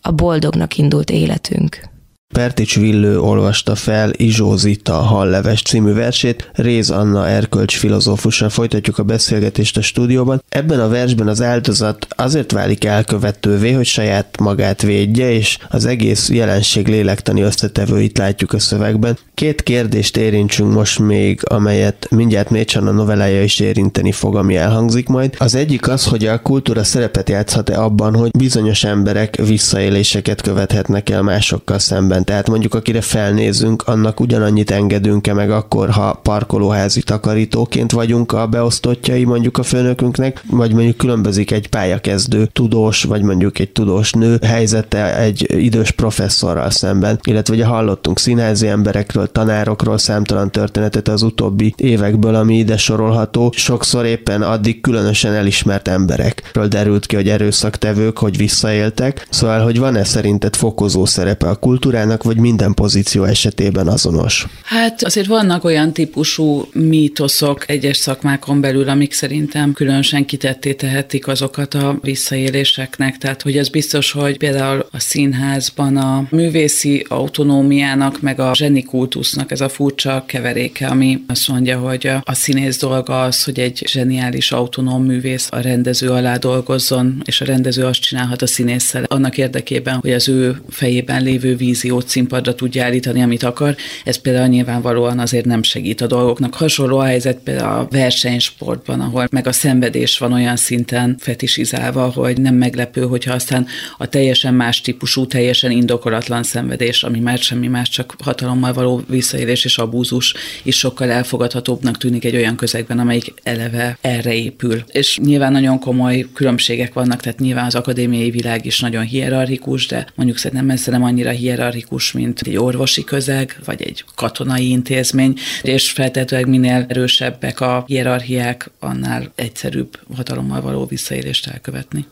a 0.00 0.10
boldognak 0.10 0.76
indult 0.76 1.10
életünk. 1.10 1.93
Pertics 2.34 2.78
Villő 2.78 3.20
olvasta 3.20 3.74
fel 3.74 4.10
Izsózita 4.16 4.92
Halleves 4.92 5.62
című 5.62 5.92
versét, 5.92 6.50
Réz 6.54 6.90
Anna 6.90 7.28
erkölcs 7.28 7.76
filozófussal 7.76 8.48
folytatjuk 8.48 8.98
a 8.98 9.02
beszélgetést 9.02 9.76
a 9.76 9.82
stúdióban. 9.82 10.42
Ebben 10.48 10.80
a 10.80 10.88
versben 10.88 11.28
az 11.28 11.42
áldozat 11.42 12.06
azért 12.08 12.52
válik 12.52 12.84
elkövetővé, 12.84 13.72
hogy 13.72 13.86
saját 13.86 14.38
magát 14.40 14.82
védje, 14.82 15.32
és 15.32 15.58
az 15.68 15.84
egész 15.84 16.30
jelenség 16.30 16.88
lélektani 16.88 17.40
összetevőit 17.40 18.18
látjuk 18.18 18.52
a 18.52 18.58
szövegben. 18.58 19.18
Két 19.34 19.62
kérdést 19.62 20.16
érintsünk 20.16 20.72
most 20.72 20.98
még, 20.98 21.40
amelyet 21.44 22.06
mindjárt 22.10 22.50
Mécsan 22.50 22.86
a 22.86 22.90
novellája 22.90 23.42
is 23.42 23.60
érinteni 23.60 24.12
fog, 24.12 24.36
ami 24.36 24.56
elhangzik 24.56 25.08
majd. 25.08 25.34
Az 25.38 25.54
egyik 25.54 25.88
az, 25.88 26.04
hogy 26.04 26.26
a 26.26 26.42
kultúra 26.42 26.84
szerepet 26.84 27.28
játszhat-e 27.28 27.82
abban, 27.82 28.14
hogy 28.14 28.30
bizonyos 28.38 28.84
emberek 28.84 29.36
visszaéléseket 29.36 30.40
követhetnek 30.42 31.10
el 31.10 31.22
másokkal 31.22 31.78
szemben 31.78 32.22
tehát 32.24 32.48
mondjuk 32.48 32.74
akire 32.74 33.00
felnézünk, 33.00 33.82
annak 33.82 34.20
ugyanannyit 34.20 34.70
engedünk-e 34.70 35.32
meg 35.32 35.50
akkor, 35.50 35.90
ha 35.90 36.20
parkolóházi 36.22 37.02
takarítóként 37.02 37.92
vagyunk 37.92 38.32
a 38.32 38.46
beosztottjai 38.46 39.24
mondjuk 39.24 39.58
a 39.58 39.62
főnökünknek, 39.62 40.42
vagy 40.50 40.72
mondjuk 40.72 40.96
különbözik 40.96 41.50
egy 41.50 41.68
pályakezdő 41.68 42.48
tudós, 42.52 43.02
vagy 43.02 43.22
mondjuk 43.22 43.58
egy 43.58 43.70
tudós 43.70 44.12
nő 44.12 44.38
helyzete 44.42 45.18
egy 45.18 45.46
idős 45.56 45.90
professzorral 45.90 46.70
szemben, 46.70 47.18
illetve 47.22 47.54
ugye 47.54 47.64
hallottunk 47.64 48.18
színházi 48.18 48.66
emberekről, 48.66 49.32
tanárokról 49.32 49.98
számtalan 49.98 50.50
történetet 50.50 51.08
az 51.08 51.22
utóbbi 51.22 51.74
évekből, 51.76 52.34
ami 52.34 52.56
ide 52.56 52.76
sorolható. 52.76 53.52
Sokszor 53.56 54.04
éppen 54.04 54.42
addig 54.42 54.80
különösen 54.80 55.32
elismert 55.32 55.88
emberekről 55.88 56.68
derült 56.68 57.06
ki, 57.06 57.14
hogy 57.14 57.28
erőszaktevők, 57.28 58.18
hogy 58.18 58.36
visszaéltek. 58.36 59.26
Szóval, 59.30 59.60
hogy 59.60 59.78
van-e 59.78 60.04
szerinted 60.04 60.56
fokozó 60.56 61.04
szerepe 61.04 61.48
a 61.48 61.54
kultúrának, 61.54 62.13
válnak, 62.14 62.22
vagy 62.22 62.36
minden 62.36 62.74
pozíció 62.74 63.24
esetében 63.24 63.86
azonos? 63.86 64.46
Hát 64.62 65.02
azért 65.02 65.26
vannak 65.26 65.64
olyan 65.64 65.92
típusú 65.92 66.68
mítoszok 66.72 67.68
egyes 67.70 67.96
szakmákon 67.96 68.60
belül, 68.60 68.88
amik 68.88 69.12
szerintem 69.12 69.72
különösen 69.72 70.24
kitetté 70.24 70.72
tehetik 70.72 71.26
azokat 71.26 71.74
a 71.74 71.98
visszaéléseknek. 72.02 73.18
Tehát, 73.18 73.42
hogy 73.42 73.58
az 73.58 73.68
biztos, 73.68 74.12
hogy 74.12 74.38
például 74.38 74.86
a 74.92 75.00
színházban 75.00 75.96
a 75.96 76.26
művészi 76.30 77.06
autonómiának, 77.08 78.20
meg 78.20 78.40
a 78.40 78.54
zsenikultusznak 78.54 79.50
ez 79.50 79.60
a 79.60 79.68
furcsa 79.68 80.24
keveréke, 80.26 80.86
ami 80.86 81.24
azt 81.26 81.48
mondja, 81.48 81.78
hogy 81.78 82.10
a 82.22 82.34
színész 82.34 82.78
dolga 82.78 83.22
az, 83.22 83.44
hogy 83.44 83.58
egy 83.58 83.82
zseniális 83.86 84.52
autonóm 84.52 85.04
művész 85.04 85.48
a 85.50 85.60
rendező 85.60 86.08
alá 86.10 86.36
dolgozzon, 86.36 87.22
és 87.24 87.40
a 87.40 87.44
rendező 87.44 87.84
azt 87.84 88.00
csinálhat 88.00 88.42
a 88.42 88.46
színésszel 88.46 89.04
annak 89.06 89.38
érdekében, 89.38 89.98
hogy 90.00 90.12
az 90.12 90.28
ő 90.28 90.62
fejében 90.68 91.22
lévő 91.22 91.56
víziót 91.56 91.93
adott 91.94 92.08
színpadra 92.08 92.54
tudja 92.54 92.84
állítani, 92.84 93.22
amit 93.22 93.42
akar. 93.42 93.76
Ez 94.04 94.16
például 94.16 94.46
nyilvánvalóan 94.46 95.18
azért 95.18 95.44
nem 95.44 95.62
segít 95.62 96.00
a 96.00 96.06
dolgoknak. 96.06 96.54
Hasonló 96.54 96.98
a 96.98 97.04
helyzet 97.04 97.38
például 97.38 97.78
a 97.78 97.88
versenysportban, 97.90 99.00
ahol 99.00 99.26
meg 99.30 99.46
a 99.46 99.52
szenvedés 99.52 100.18
van 100.18 100.32
olyan 100.32 100.56
szinten 100.56 101.16
fetisizálva, 101.18 102.10
hogy 102.10 102.40
nem 102.40 102.54
meglepő, 102.54 103.02
hogyha 103.02 103.34
aztán 103.34 103.66
a 103.98 104.06
teljesen 104.06 104.54
más 104.54 104.80
típusú, 104.80 105.26
teljesen 105.26 105.70
indokolatlan 105.70 106.42
szenvedés, 106.42 107.02
ami 107.02 107.20
már 107.20 107.38
semmi 107.38 107.66
más, 107.66 107.88
csak 107.88 108.14
hatalommal 108.24 108.72
való 108.72 109.02
visszaélés 109.08 109.64
és 109.64 109.78
abúzus 109.78 110.34
is 110.62 110.78
sokkal 110.78 111.10
elfogadhatóbbnak 111.10 111.96
tűnik 111.96 112.24
egy 112.24 112.36
olyan 112.36 112.56
közegben, 112.56 112.98
amelyik 112.98 113.32
eleve 113.42 113.98
erre 114.00 114.34
épül. 114.34 114.84
És 114.92 115.18
nyilván 115.18 115.52
nagyon 115.52 115.78
komoly 115.78 116.26
különbségek 116.34 116.92
vannak, 116.92 117.20
tehát 117.20 117.38
nyilván 117.38 117.66
az 117.66 117.74
akadémiai 117.74 118.30
világ 118.30 118.66
is 118.66 118.80
nagyon 118.80 119.04
hierarchikus, 119.04 119.86
de 119.86 120.06
mondjuk 120.14 120.38
szerintem 120.38 120.66
messze 120.66 120.90
nem 120.90 121.04
annyira 121.04 121.30
hierarchikus, 121.30 121.83
hierarchikus, 121.84 122.12
mint 122.12 122.40
egy 122.40 122.56
orvosi 122.56 123.04
közeg, 123.04 123.56
vagy 123.64 123.82
egy 123.82 124.04
katonai 124.14 124.68
intézmény, 124.68 125.38
és 125.62 125.90
feltetőleg 125.90 126.48
minél 126.48 126.84
erősebbek 126.88 127.60
a 127.60 127.84
hierarchiák, 127.86 128.70
annál 128.80 129.32
egyszerűbb 129.34 129.98
hatalommal 130.14 130.60
való 130.60 130.86
visszaélést 130.86 131.46
elkövetni. 131.46 132.06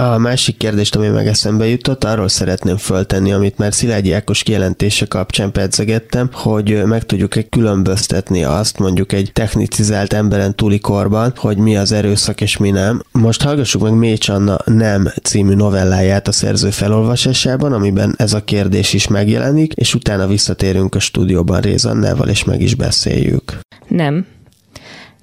A 0.00 0.18
másik 0.18 0.56
kérdést, 0.56 0.96
ami 0.96 1.08
meg 1.08 1.26
eszembe 1.26 1.66
jutott, 1.66 2.04
arról 2.04 2.28
szeretném 2.28 2.76
föltenni, 2.76 3.32
amit 3.32 3.58
már 3.58 3.72
Szilágyi 3.72 4.12
Ákos 4.12 4.42
kijelentése 4.42 5.06
kapcsán 5.06 5.52
pedzegettem, 5.52 6.28
hogy 6.32 6.82
meg 6.84 7.06
tudjuk-e 7.06 7.42
különböztetni 7.42 8.44
azt 8.44 8.78
mondjuk 8.78 9.12
egy 9.12 9.30
technicizált 9.32 10.12
emberen 10.12 10.54
túli 10.54 10.78
korban, 10.78 11.32
hogy 11.36 11.56
mi 11.56 11.76
az 11.76 11.92
erőszak 11.92 12.40
és 12.40 12.56
mi 12.56 12.70
nem. 12.70 13.02
Most 13.12 13.42
hallgassuk 13.42 13.82
meg 13.82 13.92
Mécs 13.92 14.28
Anna 14.28 14.56
Nem 14.64 15.08
című 15.22 15.54
novelláját 15.54 16.28
a 16.28 16.32
szerző 16.32 16.70
felolvasásában, 16.70 17.72
amiben 17.72 18.14
ez 18.18 18.32
a 18.32 18.44
kérdés 18.44 18.92
is 18.92 19.08
megjelenik, 19.08 19.72
és 19.72 19.94
utána 19.94 20.26
visszatérünk 20.26 20.94
a 20.94 20.98
stúdióban 20.98 21.60
Rézannával, 21.60 22.28
és 22.28 22.44
meg 22.44 22.60
is 22.60 22.74
beszéljük. 22.74 23.58
Nem, 23.88 24.26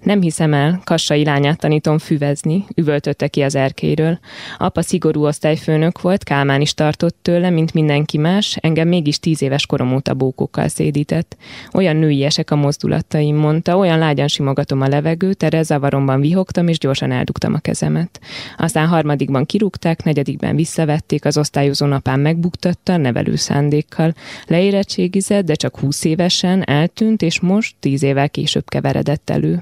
nem 0.06 0.22
hiszem 0.22 0.54
el, 0.54 0.82
kassai 0.84 1.24
lányát 1.24 1.60
tanítom 1.60 1.98
füvezni, 1.98 2.66
üvöltötte 2.76 3.28
ki 3.28 3.42
az 3.42 3.56
erkéről. 3.56 4.20
Apa 4.58 4.82
szigorú 4.82 5.26
osztályfőnök 5.26 6.02
volt, 6.02 6.24
Kálmán 6.24 6.62
is 6.62 6.74
tartott 6.74 7.18
tőle, 7.22 7.50
mint 7.50 7.74
mindenki 7.74 8.18
más, 8.18 8.58
engem 8.62 8.88
mégis 8.88 9.20
tíz 9.20 9.42
éves 9.42 9.66
korom 9.66 9.94
óta 9.94 10.14
bókokkal 10.14 10.68
szédített. 10.68 11.38
Olyan 11.74 11.96
nőiesek 11.96 12.52
a 12.52 12.56
mozdulataim, 12.56 13.36
mondta, 13.36 13.78
olyan 13.78 14.00
lágyan 14.00 14.28
simogatom 14.28 14.82
a 14.82 14.88
levegőt, 14.88 15.44
erre 15.44 15.64
zavaromban 15.64 16.22
vihogtam, 16.22 16.68
és 16.68 16.78
gyorsan 16.78 17.12
eldugtam 17.12 17.54
a 17.54 17.60
kezemet. 17.60 18.20
Aztán 18.58 18.88
harmadikban 18.88 19.46
kirúgták, 19.46 20.04
negyedikben 20.04 20.56
visszavették, 20.56 21.26
az 21.26 21.38
osztályozó 21.38 21.86
napán 21.86 22.20
megbuktatta, 22.20 22.98
nevelő 22.98 23.36
szándékkal. 23.36 24.14
Leérettségizett, 24.48 25.46
de 25.46 25.54
csak 25.56 25.80
húsz 25.80 26.04
évesen 26.04 26.64
eltűnt, 26.64 27.22
és 27.22 27.40
most 27.40 27.76
tíz 27.80 28.04
évvel 28.04 28.30
később 28.30 28.70
keveredett 28.70 29.30
elő. 29.30 29.62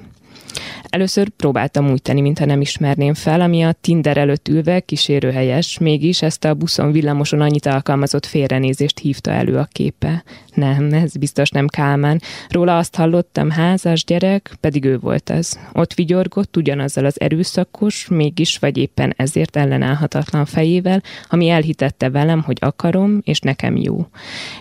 Először 0.89 1.29
próbáltam 1.29 1.91
úgy 1.91 2.01
tenni, 2.01 2.21
mintha 2.21 2.45
nem 2.45 2.61
ismerném 2.61 3.13
fel, 3.13 3.41
ami 3.41 3.63
a 3.63 3.71
Tinder 3.81 4.17
előtt 4.17 4.47
ülve 4.47 4.79
kísérőhelyes, 4.79 5.77
mégis 5.77 6.21
ezt 6.21 6.45
a 6.45 6.53
buszon 6.53 6.91
villamoson 6.91 7.41
annyit 7.41 7.65
alkalmazott 7.65 8.25
félrenézést 8.25 8.99
hívta 8.99 9.31
elő 9.31 9.57
a 9.57 9.67
képe. 9.71 10.23
Nem, 10.53 10.93
ez 10.93 11.17
biztos 11.17 11.49
nem 11.49 11.67
Kálmán. 11.67 12.21
Róla 12.49 12.77
azt 12.77 12.95
hallottam, 12.95 13.49
házas 13.49 14.03
gyerek, 14.03 14.55
pedig 14.59 14.85
ő 14.85 14.99
volt 14.99 15.29
ez. 15.29 15.59
Ott 15.73 15.93
vigyorgott 15.93 16.57
ugyanazzal 16.57 17.05
az 17.05 17.19
erőszakos, 17.21 18.07
mégis 18.07 18.57
vagy 18.57 18.77
éppen 18.77 19.13
ezért 19.17 19.55
ellenállhatatlan 19.55 20.45
fejével, 20.45 21.01
ami 21.29 21.49
elhitette 21.49 22.09
velem, 22.09 22.41
hogy 22.41 22.57
akarom, 22.61 23.21
és 23.23 23.39
nekem 23.39 23.75
jó. 23.75 24.07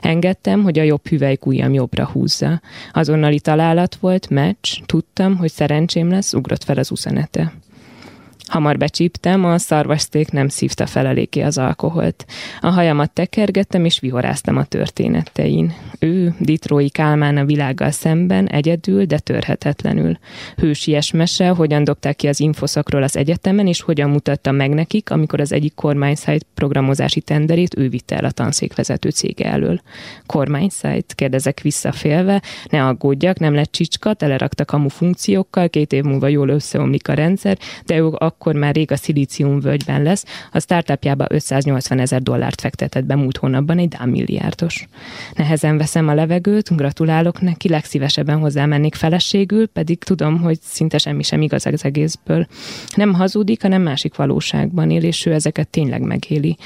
Engedtem, 0.00 0.62
hogy 0.62 0.78
a 0.78 0.82
jobb 0.82 1.08
hüvelykújjam 1.08 1.72
jobbra 1.72 2.06
húzza. 2.12 2.60
Azonnali 2.92 3.40
találat 3.40 3.94
volt, 3.94 4.30
meccs, 4.30 4.80
tudtam, 4.86 5.36
hogy 5.36 5.50
szerencsém 5.88 6.16
lesz, 6.16 6.32
ugrott 6.32 6.64
fel 6.64 6.78
az 6.78 6.90
üzenete. 6.90 7.52
Hamar 8.52 8.78
becsíptem, 8.78 9.44
a 9.44 9.58
szarvaszték 9.58 10.30
nem 10.30 10.48
szívta 10.48 10.86
fel 10.86 11.06
eléggé 11.06 11.40
az 11.40 11.58
alkoholt. 11.58 12.24
A 12.60 12.68
hajamat 12.68 13.10
tekergettem, 13.10 13.84
és 13.84 13.98
vihoráztam 13.98 14.56
a 14.56 14.64
történetein. 14.64 15.74
Ő, 15.98 16.34
Ditrói 16.38 16.90
Kálmán 16.90 17.36
a 17.36 17.44
világgal 17.44 17.90
szemben, 17.90 18.48
egyedül, 18.48 19.04
de 19.04 19.18
törhetetlenül. 19.18 20.18
Hősies 20.56 21.10
mese, 21.10 21.48
hogyan 21.48 21.84
dobták 21.84 22.16
ki 22.16 22.28
az 22.28 22.40
infoszakról 22.40 23.02
az 23.02 23.16
egyetemen, 23.16 23.66
és 23.66 23.80
hogyan 23.80 24.10
mutatta 24.10 24.50
meg 24.50 24.70
nekik, 24.70 25.10
amikor 25.10 25.40
az 25.40 25.52
egyik 25.52 25.74
kormányszájt 25.74 26.46
programozási 26.54 27.20
tenderét 27.20 27.78
ő 27.78 27.88
vitte 27.88 28.16
el 28.16 28.24
a 28.24 28.30
tanszékvezető 28.30 29.08
cége 29.08 29.44
elől. 29.44 29.80
Kormányszájt? 30.26 31.14
kérdezek 31.14 31.60
visszafélve, 31.60 32.42
ne 32.70 32.84
aggódjak, 32.84 33.38
nem 33.38 33.54
lett 33.54 33.72
csicska, 33.72 34.14
teleraktak 34.14 34.66
kamu 34.66 34.88
funkciókkal, 34.88 35.68
két 35.68 35.92
év 35.92 36.02
múlva 36.02 36.28
jól 36.28 36.48
összeomlik 36.48 37.08
a 37.08 37.14
rendszer, 37.14 37.58
de 37.86 37.96
ők 37.96 38.14
akkor 38.14 38.40
már 38.50 38.74
rég 38.74 38.90
a 38.92 38.96
szilícium 38.96 39.60
völgyben 39.60 40.02
lesz, 40.02 40.24
a 40.52 40.60
startupjába 40.60 41.26
580 41.28 41.98
ezer 41.98 42.22
dollárt 42.22 42.60
fektetett 42.60 43.04
be 43.04 43.14
múlt 43.14 43.36
hónapban 43.36 43.78
egy 43.78 43.88
dán 43.88 44.08
milliárdos. 44.08 44.88
Nehezen 45.34 45.76
veszem 45.76 46.08
a 46.08 46.14
levegőt, 46.14 46.76
gratulálok 46.76 47.40
neki, 47.40 47.68
legszívesebben 47.68 48.38
hozzámennék 48.38 48.94
feleségül, 48.94 49.66
pedig 49.66 50.04
tudom, 50.04 50.40
hogy 50.40 50.58
szinte 50.62 50.98
semmi 50.98 51.22
sem 51.22 51.42
igaz 51.42 51.66
az 51.66 51.84
egészből. 51.84 52.46
Nem 52.94 53.14
hazudik, 53.14 53.62
hanem 53.62 53.82
másik 53.82 54.14
valóságban 54.14 54.90
él, 54.90 55.02
és 55.02 55.26
ő 55.26 55.32
ezeket 55.32 55.68
tényleg 55.68 56.00
megéli. 56.00 56.56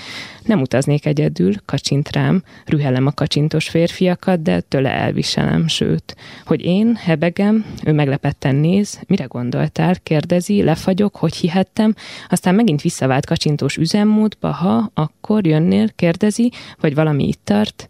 Nem 0.43 0.61
utaznék 0.61 1.07
egyedül, 1.07 1.53
kacsint 1.65 2.13
rám, 2.13 2.43
rühellem 2.65 3.07
a 3.07 3.13
kacsintos 3.13 3.69
férfiakat, 3.69 4.43
de 4.43 4.61
tőle 4.61 4.91
elviselem, 4.91 5.69
sőt, 5.69 6.17
hogy 6.45 6.65
én 6.65 6.95
hebegem, 6.95 7.65
ő 7.85 7.93
meglepetten 7.93 8.55
néz, 8.55 9.01
mire 9.07 9.25
gondoltál, 9.25 9.95
kérdezi, 10.03 10.63
lefagyok, 10.63 11.17
hogy 11.17 11.37
hihettem, 11.67 11.95
aztán 12.29 12.55
megint 12.55 12.83
visszavált 12.83 13.27
kacsintós 13.27 13.77
üzemmódba, 13.77 14.51
ha, 14.51 14.91
akkor 14.95 15.47
jönnél, 15.47 15.89
kérdezi, 15.97 16.53
vagy 16.81 16.95
valami 16.95 17.29
itt 17.29 17.41
tart. 17.45 17.89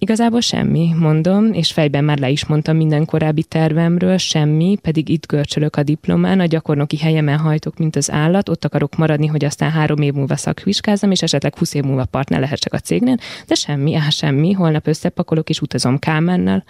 Igazából 0.00 0.40
semmi, 0.40 0.94
mondom, 0.98 1.52
és 1.52 1.72
fejben 1.72 2.04
már 2.04 2.18
le 2.18 2.30
is 2.30 2.46
mondtam 2.46 2.76
minden 2.76 3.04
korábbi 3.04 3.42
tervemről, 3.42 4.16
semmi, 4.16 4.76
pedig 4.82 5.08
itt 5.08 5.26
görcsölök 5.26 5.76
a 5.76 5.82
diplomán, 5.82 6.40
a 6.40 6.46
gyakornoki 6.46 6.96
helyemen 6.96 7.38
hajtok, 7.38 7.78
mint 7.78 7.96
az 7.96 8.10
állat, 8.10 8.48
ott 8.48 8.64
akarok 8.64 8.96
maradni, 8.96 9.26
hogy 9.26 9.44
aztán 9.44 9.70
három 9.70 10.02
év 10.02 10.12
múlva 10.12 10.36
szakvizsgázzam, 10.36 11.10
és 11.10 11.22
esetleg 11.22 11.58
20 11.58 11.74
év 11.74 11.82
múlva 11.82 12.04
partner 12.04 12.40
lehessek 12.40 12.72
a 12.72 12.78
cégnél, 12.78 13.16
de 13.46 13.54
semmi, 13.54 13.94
á, 13.94 14.08
semmi, 14.08 14.52
holnap 14.52 14.86
összepakolok 14.86 15.48
és 15.48 15.60
utazom 15.60 15.98
Kámennel. 15.98 16.64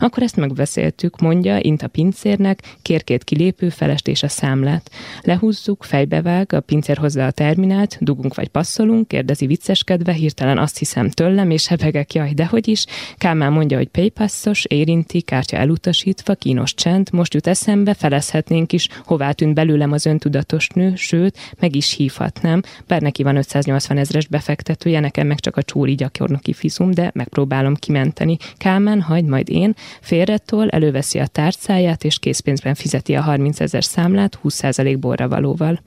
Akkor 0.00 0.22
ezt 0.22 0.36
megbeszéltük, 0.36 1.20
mondja, 1.20 1.58
int 1.58 1.82
a 1.82 1.88
pincérnek, 1.88 2.76
kér 2.82 3.04
két 3.04 3.24
kilépő, 3.24 3.68
felest 3.68 4.08
és 4.08 4.22
a 4.22 4.28
számlát. 4.28 4.90
Lehúzzuk, 5.22 5.84
fejbevág, 5.84 6.52
a 6.52 6.60
pincér 6.60 6.96
hozza 6.96 7.26
a 7.26 7.30
terminált, 7.30 7.98
dugunk 8.00 8.34
vagy 8.34 8.48
passzolunk, 8.48 9.08
kérdezi 9.08 9.46
vicceskedve, 9.46 10.12
hirtelen 10.12 10.58
azt 10.58 10.78
hiszem 10.78 11.10
tőlem, 11.10 11.50
és 11.50 11.66
hebegek, 11.66 12.14
jaj, 12.14 12.32
de 12.32 12.46
hogy 12.56 12.68
is. 12.68 12.84
Kálmán 13.18 13.52
mondja, 13.52 13.76
hogy 13.76 13.88
paypassos, 13.88 14.64
érinti, 14.64 15.20
kártya 15.20 15.56
elutasítva, 15.56 16.34
kínos 16.34 16.74
csend, 16.74 17.08
most 17.12 17.34
jut 17.34 17.46
eszembe, 17.46 17.94
felezhetnénk 17.94 18.72
is, 18.72 18.88
hová 19.04 19.32
tűnt 19.32 19.54
belőlem 19.54 19.92
az 19.92 20.06
öntudatos 20.06 20.68
nő, 20.68 20.92
sőt, 20.94 21.38
meg 21.60 21.74
is 21.76 21.92
hívhatnám, 21.92 22.62
bár 22.86 23.00
neki 23.00 23.22
van 23.22 23.36
580 23.36 23.98
ezres 23.98 24.26
befektetője, 24.26 25.00
nekem 25.00 25.26
meg 25.26 25.40
csak 25.40 25.56
a 25.56 25.62
csúri 25.62 25.94
gyakornoki 25.94 26.52
fizum, 26.52 26.90
de 26.90 27.10
megpróbálom 27.14 27.74
kimenteni. 27.74 28.36
Kálmán, 28.56 29.00
hagyd 29.00 29.28
majd 29.28 29.48
én, 29.48 29.74
félretol, 30.00 30.68
előveszi 30.68 31.18
a 31.18 31.26
tárcáját, 31.26 32.04
és 32.04 32.18
készpénzben 32.18 32.74
fizeti 32.74 33.14
a 33.14 33.20
30 33.20 33.60
ezer 33.60 33.84
számlát 33.84 34.38
20% 34.44 34.96
borra 35.00 35.28
valóval. 35.28 35.80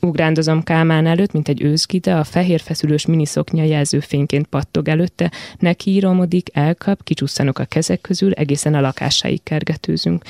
Ugrándozom 0.00 0.62
Kálmán 0.62 1.06
előtt, 1.06 1.32
mint 1.32 1.48
egy 1.48 1.62
őzgide, 1.62 2.14
a 2.14 2.24
fehér 2.24 2.60
feszülős 2.60 3.06
miniszoknya 3.06 3.62
jelzőfényként 3.62 4.46
pattog 4.46 4.88
előtte, 4.88 5.30
neki 5.58 5.90
íromodik, 5.90 6.48
elkap, 6.52 7.04
kicsusszanok 7.04 7.58
a 7.58 7.64
kezek 7.64 8.00
közül, 8.00 8.32
egészen 8.32 8.74
a 8.74 8.80
lakásáig 8.80 9.42
kergetőzünk. 9.42 10.24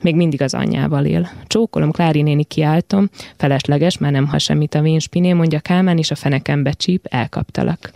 Még 0.00 0.14
mindig 0.14 0.42
az 0.42 0.54
anyjával 0.54 1.04
él. 1.04 1.30
Csókolom, 1.46 1.90
Klári 1.90 2.22
néni 2.22 2.44
kiáltom, 2.44 3.10
felesleges, 3.36 3.98
már 3.98 4.12
nem 4.12 4.26
ha 4.26 4.38
semmit 4.38 4.74
a 4.74 4.80
vénspiné, 4.80 5.32
mondja 5.32 5.60
Kálmán, 5.60 5.98
és 5.98 6.10
a 6.10 6.14
fenekembe 6.14 6.72
csíp, 6.72 7.06
elkaptalak. 7.10 7.92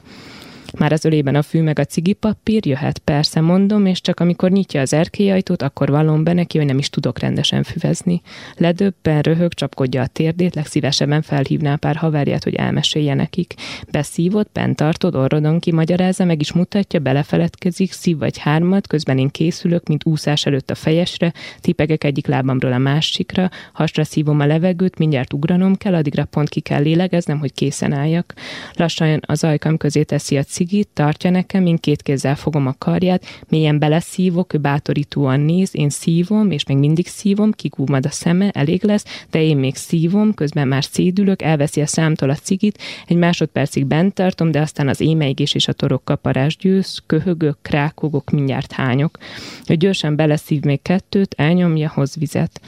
Már 0.78 0.92
az 0.92 1.04
ölében 1.04 1.34
a 1.34 1.42
fű 1.42 1.62
meg 1.62 1.78
a 1.78 1.84
cigipapír, 1.84 2.66
jöhet 2.66 2.98
persze, 2.98 3.40
mondom, 3.40 3.86
és 3.86 4.00
csak 4.00 4.20
amikor 4.20 4.50
nyitja 4.50 4.80
az 4.80 4.92
erkélyajtót, 4.92 5.62
akkor 5.62 5.90
vallom 5.90 6.24
be 6.24 6.32
neki, 6.32 6.58
hogy 6.58 6.66
nem 6.66 6.78
is 6.78 6.90
tudok 6.90 7.18
rendesen 7.18 7.62
füvezni. 7.62 8.20
Ledöbben, 8.56 9.20
röhög, 9.20 9.54
csapkodja 9.54 10.02
a 10.02 10.06
térdét, 10.06 10.54
legszívesebben 10.54 11.22
felhívná 11.22 11.74
pár 11.74 11.96
haverját, 11.96 12.44
hogy 12.44 12.54
elmesélje 12.54 13.14
nekik. 13.14 13.54
Beszívott, 13.90 14.50
bent 14.52 14.76
tartod, 14.76 15.14
orrodon 15.14 15.58
ki, 15.58 15.72
magyarázza, 15.72 16.24
meg 16.24 16.40
is 16.40 16.52
mutatja, 16.52 17.00
belefeledkezik, 17.00 17.92
szív 17.92 18.18
vagy 18.18 18.38
hármat, 18.38 18.86
közben 18.86 19.18
én 19.18 19.28
készülök, 19.28 19.86
mint 19.86 20.06
úszás 20.06 20.46
előtt 20.46 20.70
a 20.70 20.74
fejesre, 20.74 21.32
tipegek 21.60 22.04
egyik 22.04 22.26
lábamról 22.26 22.72
a 22.72 22.78
másikra, 22.78 23.50
hasra 23.72 24.04
szívom 24.04 24.40
a 24.40 24.46
levegőt, 24.46 24.98
mindjárt 24.98 25.32
ugranom 25.32 25.76
kell, 25.76 25.94
addigra 25.94 26.24
pont 26.24 26.48
ki 26.48 26.60
kell 26.60 26.82
lélegeznem, 26.82 27.38
hogy 27.38 27.52
készen 27.52 27.92
álljak. 27.92 28.34
Lassan 28.74 29.20
az 29.26 29.44
ajkam 29.44 29.76
közé 29.76 30.02
teszi 30.02 30.36
a 30.36 30.42
cigit, 30.60 30.88
tartja 30.92 31.30
nekem, 31.30 31.66
én 31.66 31.76
két 31.76 32.02
kézzel 32.02 32.36
fogom 32.36 32.66
a 32.66 32.74
karját, 32.78 33.24
mélyen 33.48 33.78
beleszívok, 33.78 34.52
ő 34.52 34.58
bátorítóan 34.58 35.40
néz, 35.40 35.70
én 35.72 35.90
szívom, 35.90 36.50
és 36.50 36.64
még 36.64 36.76
mindig 36.76 37.06
szívom, 37.06 37.52
kikúmad 37.52 38.06
a 38.06 38.10
szeme, 38.10 38.50
elég 38.50 38.84
lesz, 38.84 39.04
de 39.30 39.42
én 39.42 39.56
még 39.56 39.76
szívom, 39.76 40.34
közben 40.34 40.68
már 40.68 40.84
szédülök, 40.84 41.42
elveszi 41.42 41.80
a 41.80 41.86
számtól 41.86 42.30
a 42.30 42.34
cigit, 42.34 42.78
egy 43.06 43.16
másodpercig 43.16 43.86
bent 43.86 44.14
tartom, 44.14 44.50
de 44.50 44.60
aztán 44.60 44.88
az 44.88 45.00
émeigés 45.00 45.54
és 45.54 45.68
a 45.68 45.72
torok 45.72 46.04
kaparás 46.04 46.56
győz, 46.56 47.02
köhögök, 47.06 47.58
krákogok, 47.62 48.30
mindjárt 48.30 48.72
hányok. 48.72 49.18
Ő 49.68 49.74
gyorsan 49.74 50.16
beleszív 50.16 50.62
még 50.62 50.82
kettőt, 50.82 51.34
elnyomja, 51.38 51.92
hoz 51.94 52.16
vizet. 52.16 52.60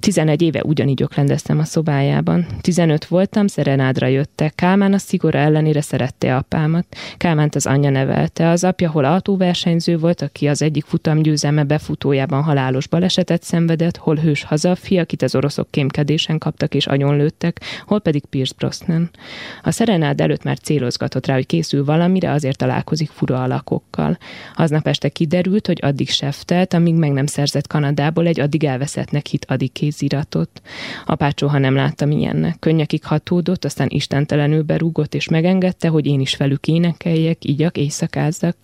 11 0.00 0.42
éve 0.42 0.62
ugyanígy 0.64 1.02
öklendeztem 1.02 1.58
a 1.58 1.64
szobájában. 1.64 2.46
15 2.60 3.04
voltam, 3.04 3.46
szerenádra 3.46 4.06
jöttek. 4.06 4.54
Kálmán 4.54 4.92
a 4.92 4.98
szigora 4.98 5.38
ellenére 5.38 5.80
szerette 5.80 6.36
apámat. 6.36 6.86
Kálmánt 7.16 7.54
az 7.54 7.66
anyja 7.66 7.90
nevelte. 7.90 8.48
Az 8.48 8.64
apja 8.64 8.90
hol 8.90 9.04
autóversenyző 9.04 9.98
volt, 9.98 10.22
aki 10.22 10.46
az 10.46 10.62
egyik 10.62 10.84
futamgyőzelme 10.84 11.64
befutójában 11.64 12.42
halálos 12.42 12.88
balesetet 12.88 13.42
szenvedett, 13.42 13.96
hol 13.96 14.16
hős 14.16 14.42
hazafi, 14.42 14.98
akit 14.98 15.22
az 15.22 15.34
oroszok 15.34 15.70
kémkedésen 15.70 16.38
kaptak 16.38 16.74
és 16.74 16.86
agyonlőttek, 16.86 17.60
hol 17.86 18.00
pedig 18.00 18.24
Pierce 18.24 18.54
Brosnan. 18.58 19.10
A 19.62 19.70
szerenád 19.70 20.20
előtt 20.20 20.42
már 20.42 20.58
célozgatott 20.58 21.26
rá, 21.26 21.34
hogy 21.34 21.46
készül 21.46 21.84
valamire, 21.84 22.32
azért 22.32 22.58
találkozik 22.58 23.10
fura 23.10 23.42
alakokkal. 23.42 24.18
Aznap 24.56 24.86
este 24.86 25.08
kiderült, 25.08 25.66
hogy 25.66 25.78
addig 25.82 26.10
seftelt, 26.10 26.74
amíg 26.74 26.94
meg 26.94 27.12
nem 27.12 27.26
szerzett 27.26 27.66
Kanadából 27.66 28.26
egy 28.26 28.40
addig 28.40 28.64
elveszettnek 28.64 29.26
hit 29.26 29.44
addig 29.48 29.72
kéziratot. 29.88 30.62
Apácsó, 31.06 31.46
ha 31.46 31.58
nem 31.58 31.74
láttam 31.74 32.10
ilyennek. 32.10 32.56
Könnyekig 32.58 33.04
hatódott, 33.04 33.64
aztán 33.64 33.86
istentelenül 33.90 34.62
berúgott, 34.62 35.14
és 35.14 35.28
megengedte, 35.28 35.88
hogy 35.88 36.06
én 36.06 36.20
is 36.20 36.36
velük 36.36 36.66
énekeljek, 36.66 37.44
igyak, 37.44 37.76
éjszakázzak. 37.76 38.56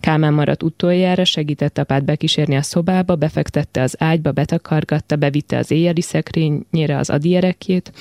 Kálmán 0.00 0.32
maradt 0.32 0.62
utoljára, 0.62 1.24
segített 1.24 1.78
apát 1.78 2.04
bekísérni 2.04 2.56
a 2.56 2.62
szobába, 2.62 3.14
befektette 3.14 3.82
az 3.82 3.96
ágyba, 3.98 4.32
betakargatta, 4.32 5.16
bevitte 5.16 5.56
az 5.56 5.70
éjjeli 5.70 6.00
szekrényére 6.00 6.96
az 6.96 7.10
adierekjét. 7.10 7.92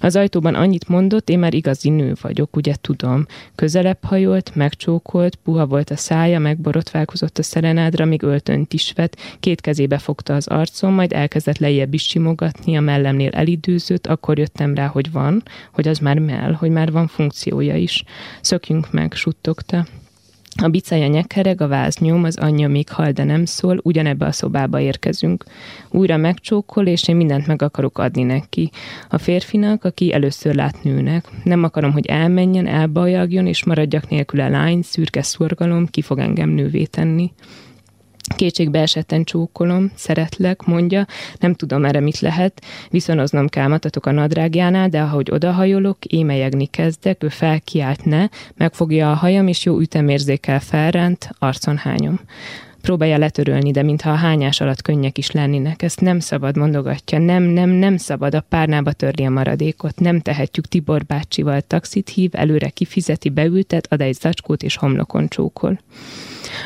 Az 0.00 0.16
ajtóban 0.16 0.54
annyit 0.54 0.88
mondott, 0.88 1.28
én 1.28 1.38
már 1.38 1.54
igazi 1.54 1.88
nő 1.88 2.12
vagyok, 2.20 2.56
ugye 2.56 2.74
tudom. 2.80 3.26
Közelebb 3.54 4.04
hajolt, 4.04 4.54
megcsókolt, 4.54 5.34
puha 5.34 5.66
volt 5.66 5.90
a 5.90 5.96
szája, 5.96 6.38
megborotválkozott 6.38 7.38
a 7.38 7.42
szerenádra, 7.42 8.04
míg 8.04 8.22
öltönyt 8.22 8.72
is 8.72 8.92
vett, 8.92 9.16
két 9.40 9.60
kezébe 9.60 9.98
fogta 9.98 10.34
az 10.34 10.46
arcom, 10.46 10.92
majd 10.92 11.12
elkezdett 11.12 11.58
lejjebb 11.58 11.94
is 11.94 12.06
simogatni, 12.18 12.76
a 12.76 12.80
mellemnél 12.80 13.30
elidőzött, 13.30 14.06
akkor 14.06 14.38
jöttem 14.38 14.74
rá, 14.74 14.86
hogy 14.86 15.12
van, 15.12 15.42
hogy 15.72 15.88
az 15.88 15.98
már 15.98 16.18
mell, 16.18 16.52
hogy 16.52 16.70
már 16.70 16.92
van 16.92 17.06
funkciója 17.06 17.76
is. 17.76 18.04
Szökjünk 18.40 18.92
meg, 18.92 19.12
suttogta. 19.12 19.86
A 20.62 20.68
bicája 20.68 21.06
nyekereg, 21.06 21.60
a 21.60 21.68
váz 21.68 21.96
nyom, 21.96 22.24
az 22.24 22.36
anyja 22.36 22.68
még 22.68 22.88
hal, 22.88 23.10
de 23.10 23.24
nem 23.24 23.44
szól, 23.44 23.80
ugyanebbe 23.82 24.26
a 24.26 24.32
szobába 24.32 24.80
érkezünk. 24.80 25.44
Újra 25.90 26.16
megcsókol, 26.16 26.86
és 26.86 27.08
én 27.08 27.16
mindent 27.16 27.46
meg 27.46 27.62
akarok 27.62 27.98
adni 27.98 28.22
neki. 28.22 28.70
A 29.08 29.18
férfinak, 29.18 29.84
aki 29.84 30.12
először 30.12 30.54
lát 30.54 30.82
nőnek. 30.82 31.24
Nem 31.44 31.62
akarom, 31.62 31.92
hogy 31.92 32.06
elmenjen, 32.06 32.66
elbajagjon, 32.66 33.46
és 33.46 33.64
maradjak 33.64 34.08
nélküle 34.08 34.48
lány, 34.48 34.82
szürke 34.82 35.22
szorgalom, 35.22 35.86
ki 35.86 36.02
fog 36.02 36.18
engem 36.18 36.48
nővé 36.48 36.84
tenni. 36.84 37.32
Kétségbe 38.36 38.80
esetten 38.80 39.24
csókolom, 39.24 39.92
szeretlek, 39.94 40.62
mondja, 40.62 41.06
nem 41.38 41.54
tudom 41.54 41.84
erre 41.84 42.00
mit 42.00 42.20
lehet, 42.20 42.62
viszonoznom 42.90 43.48
kell 43.48 43.66
matatok 43.68 44.06
a 44.06 44.10
nadrágjánál, 44.10 44.88
de 44.88 45.00
ahogy 45.00 45.30
odahajolok, 45.30 46.04
émelyegni 46.04 46.66
kezdek, 46.66 47.22
ő 47.22 47.28
felkiált 47.28 48.04
ne, 48.04 48.28
megfogja 48.56 49.10
a 49.10 49.14
hajam, 49.14 49.46
és 49.46 49.64
jó 49.64 49.78
ütemérzékkel 49.78 50.60
felránt, 50.60 51.30
arcon 51.38 51.76
hányom 51.76 52.20
próbálja 52.80 53.18
letörölni, 53.18 53.70
de 53.70 53.82
mintha 53.82 54.10
a 54.10 54.14
hányás 54.14 54.60
alatt 54.60 54.82
könnyek 54.82 55.18
is 55.18 55.30
lennének. 55.30 55.82
Ezt 55.82 56.00
nem 56.00 56.20
szabad, 56.20 56.56
mondogatja. 56.56 57.18
Nem, 57.18 57.42
nem, 57.42 57.70
nem 57.70 57.96
szabad 57.96 58.34
a 58.34 58.40
párnába 58.40 58.92
törni 58.92 59.26
a 59.26 59.30
maradékot. 59.30 60.00
Nem 60.00 60.20
tehetjük 60.20 60.66
Tibor 60.66 61.04
bácsival. 61.04 61.60
Taxit 61.60 62.08
hív, 62.08 62.30
előre 62.32 62.68
kifizeti, 62.68 63.28
beültet, 63.28 63.86
ad 63.90 64.00
egy 64.00 64.14
zacskót 64.14 64.62
és 64.62 64.76
homlokon 64.76 65.28
csókol. 65.28 65.78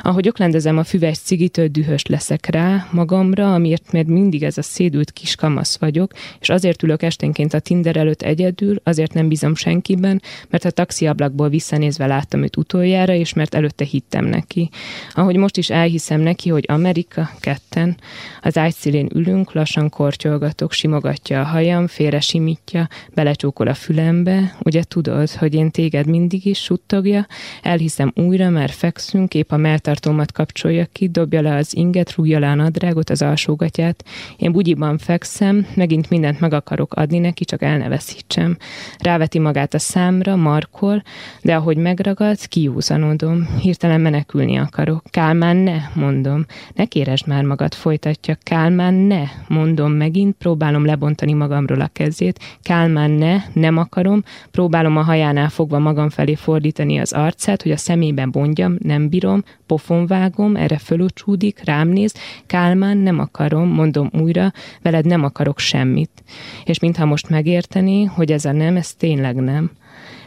Ahogy 0.02 0.28
oklendezem 0.28 0.78
a 0.78 0.84
füves 0.84 1.18
cigitől 1.18 1.68
dühös 1.68 2.06
leszek 2.06 2.46
rá 2.46 2.86
magamra, 2.90 3.54
amiért 3.54 3.92
mert 3.92 4.06
mindig 4.06 4.42
ez 4.42 4.58
a 4.58 4.62
szédült 4.62 5.10
kis 5.10 5.34
kamasz 5.34 5.78
vagyok, 5.78 6.12
és 6.40 6.48
azért 6.48 6.82
ülök 6.82 7.02
esténként 7.02 7.54
a 7.54 7.60
Tinder 7.60 7.96
előtt 7.96 8.22
egyedül, 8.22 8.80
azért 8.82 9.12
nem 9.12 9.28
bízom 9.28 9.54
senkiben, 9.54 10.22
mert 10.50 10.64
a 10.64 10.70
taxiablakból 10.70 11.48
visszanézve 11.48 12.06
láttam 12.06 12.42
őt 12.42 12.56
utoljára, 12.56 13.12
és 13.12 13.32
mert 13.32 13.54
előtte 13.54 13.84
hittem 13.84 14.24
neki. 14.24 14.70
Ahogy 15.14 15.36
most 15.36 15.56
is 15.56 15.70
elhiszem 15.70 16.01
neki, 16.09 16.48
hogy 16.48 16.64
Amerika 16.68 17.30
ketten, 17.40 17.96
az 18.42 18.59
ágyszélén 18.59 19.09
ülünk, 19.14 19.53
lassan 19.53 19.88
kortyolgatok, 19.88 20.72
simogatja 20.72 21.40
a 21.40 21.44
hajam, 21.44 21.86
félre 21.86 22.20
simítja, 22.20 22.88
belecsókol 23.14 23.66
a 23.66 23.74
fülembe, 23.74 24.57
ugye 24.62 24.82
tudod, 24.82 25.30
hogy 25.30 25.55
én 25.55 25.70
téged 25.70 26.07
mindig 26.07 26.46
is 26.46 26.59
suttogja, 26.59 27.26
elhiszem 27.62 28.12
újra, 28.14 28.50
mert 28.50 28.72
fekszünk, 28.72 29.34
épp 29.34 29.50
a 29.50 29.57
melltartómat 29.57 30.32
kapcsolja 30.32 30.86
ki, 30.92 31.09
dobja 31.09 31.40
le 31.40 31.55
az 31.55 31.76
inget, 31.76 32.14
rúgja 32.14 32.38
le 32.38 32.48
a 32.48 32.55
nadrágot, 32.55 33.11
az 33.11 33.22
alsógatját. 33.22 34.05
Én 34.36 34.53
bugyiban 34.53 34.98
fekszem, 34.98 35.66
megint 35.74 36.11
mindent 36.11 36.40
meg 36.40 36.53
akarok 36.53 36.94
adni 36.94 37.18
neki, 37.18 37.44
csak 37.44 37.62
el 37.62 37.78
ne 37.78 37.88
veszítsem. 37.88 38.57
Ráveti 38.98 39.38
magát 39.38 39.74
a 39.74 39.78
számra, 39.78 40.36
markol, 40.36 41.03
de 41.42 41.55
ahogy 41.55 41.76
megragad, 41.76 42.46
kiúzanodom. 42.48 43.48
Hirtelen 43.61 44.00
menekülni 44.00 44.57
akarok. 44.57 45.03
Kálmán 45.11 45.57
ne, 45.57 45.76
mondom. 45.95 46.45
Ne 46.74 46.84
kéresd 46.84 47.26
már 47.26 47.45
magad, 47.45 47.74
folytatja. 47.74 48.36
Kálmán 48.43 48.95
ne, 48.95 49.22
mondom 49.49 49.93
megint, 49.93 50.36
próbálom 50.36 50.84
lebontani 50.84 51.32
magamról 51.32 51.80
a 51.80 51.90
kezét. 51.93 52.38
Kálmán 52.62 53.11
ne, 53.11 53.36
nem 53.53 53.76
akarom, 53.76 54.22
próbálom 54.51 54.97
a 54.97 55.03
hajánál 55.03 55.49
fogva 55.49 55.78
magam 55.78 56.11
felé 56.11 56.34
fordítani 56.34 56.99
az 56.99 57.12
arcát, 57.12 57.62
hogy 57.62 57.72
a 57.72 57.76
szemében 57.76 58.30
mondjam, 58.32 58.76
nem 58.78 59.09
bírom, 59.09 59.43
pofonvágom, 59.66 60.57
erre 60.57 60.78
fölocsúdik, 60.78 61.61
rám 61.64 61.88
néz, 61.88 62.14
Kálmán, 62.47 62.97
nem 62.97 63.18
akarom, 63.18 63.68
mondom 63.68 64.11
újra, 64.12 64.53
veled 64.82 65.07
nem 65.07 65.24
akarok 65.24 65.59
semmit. 65.59 66.22
És 66.64 66.78
mintha 66.78 67.05
most 67.05 67.28
megérteni, 67.28 68.05
hogy 68.05 68.32
ez 68.32 68.45
a 68.45 68.53
nem, 68.53 68.76
ez 68.76 68.95
tényleg 68.95 69.34
nem. 69.34 69.70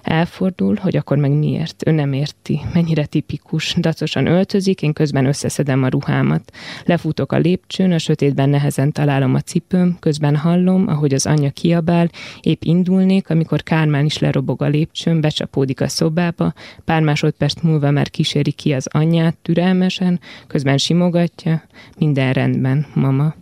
Elfordul, 0.06 0.76
hogy 0.82 0.96
akkor 0.96 1.18
meg 1.18 1.32
miért. 1.32 1.88
Ő 1.88 1.92
nem 1.92 2.14
érti. 2.14 2.62
Mennyire 2.74 3.06
tipikus. 3.06 3.76
Dacosan 3.78 4.26
öltözik, 4.26 4.82
én 4.82 4.94
közben 4.94 5.26
összeszedem 5.26 5.84
a 5.84 5.88
ruhámat. 5.88 6.52
Lefutok 6.84 7.32
a 7.32 7.38
lépcsőn, 7.38 7.92
a 7.92 7.98
sötétben 7.98 8.50
nehezen 8.50 8.92
találom 8.92 9.34
a 9.34 9.40
cipőm, 9.40 9.98
közben 10.00 10.36
hallom, 10.36 10.88
ahogy 10.88 11.14
az 11.14 11.26
anyja 11.26 11.50
kiabál, 11.50 12.10
épp 12.42 12.64
indulnék, 12.64 13.30
amikor 13.30 13.64
Kármán 13.64 14.06
is 14.06 14.18
lerobog 14.18 14.62
a 14.62 14.68
lépcsőn, 14.68 15.22
becsapódik 15.22 15.82
a 15.82 15.88
szobába, 15.88 16.54
pár 16.84 17.02
másodperc 17.02 17.62
múlva 17.62 17.92
már 17.92 18.10
kíséri 18.10 18.52
ki 18.52 18.74
az 18.74 18.88
anyját 18.92 19.38
türelmesen, 19.42 20.20
közben 20.48 20.78
simogatja, 20.78 21.64
minden 21.98 22.34
rendben, 22.34 22.86
mama. 22.94 23.34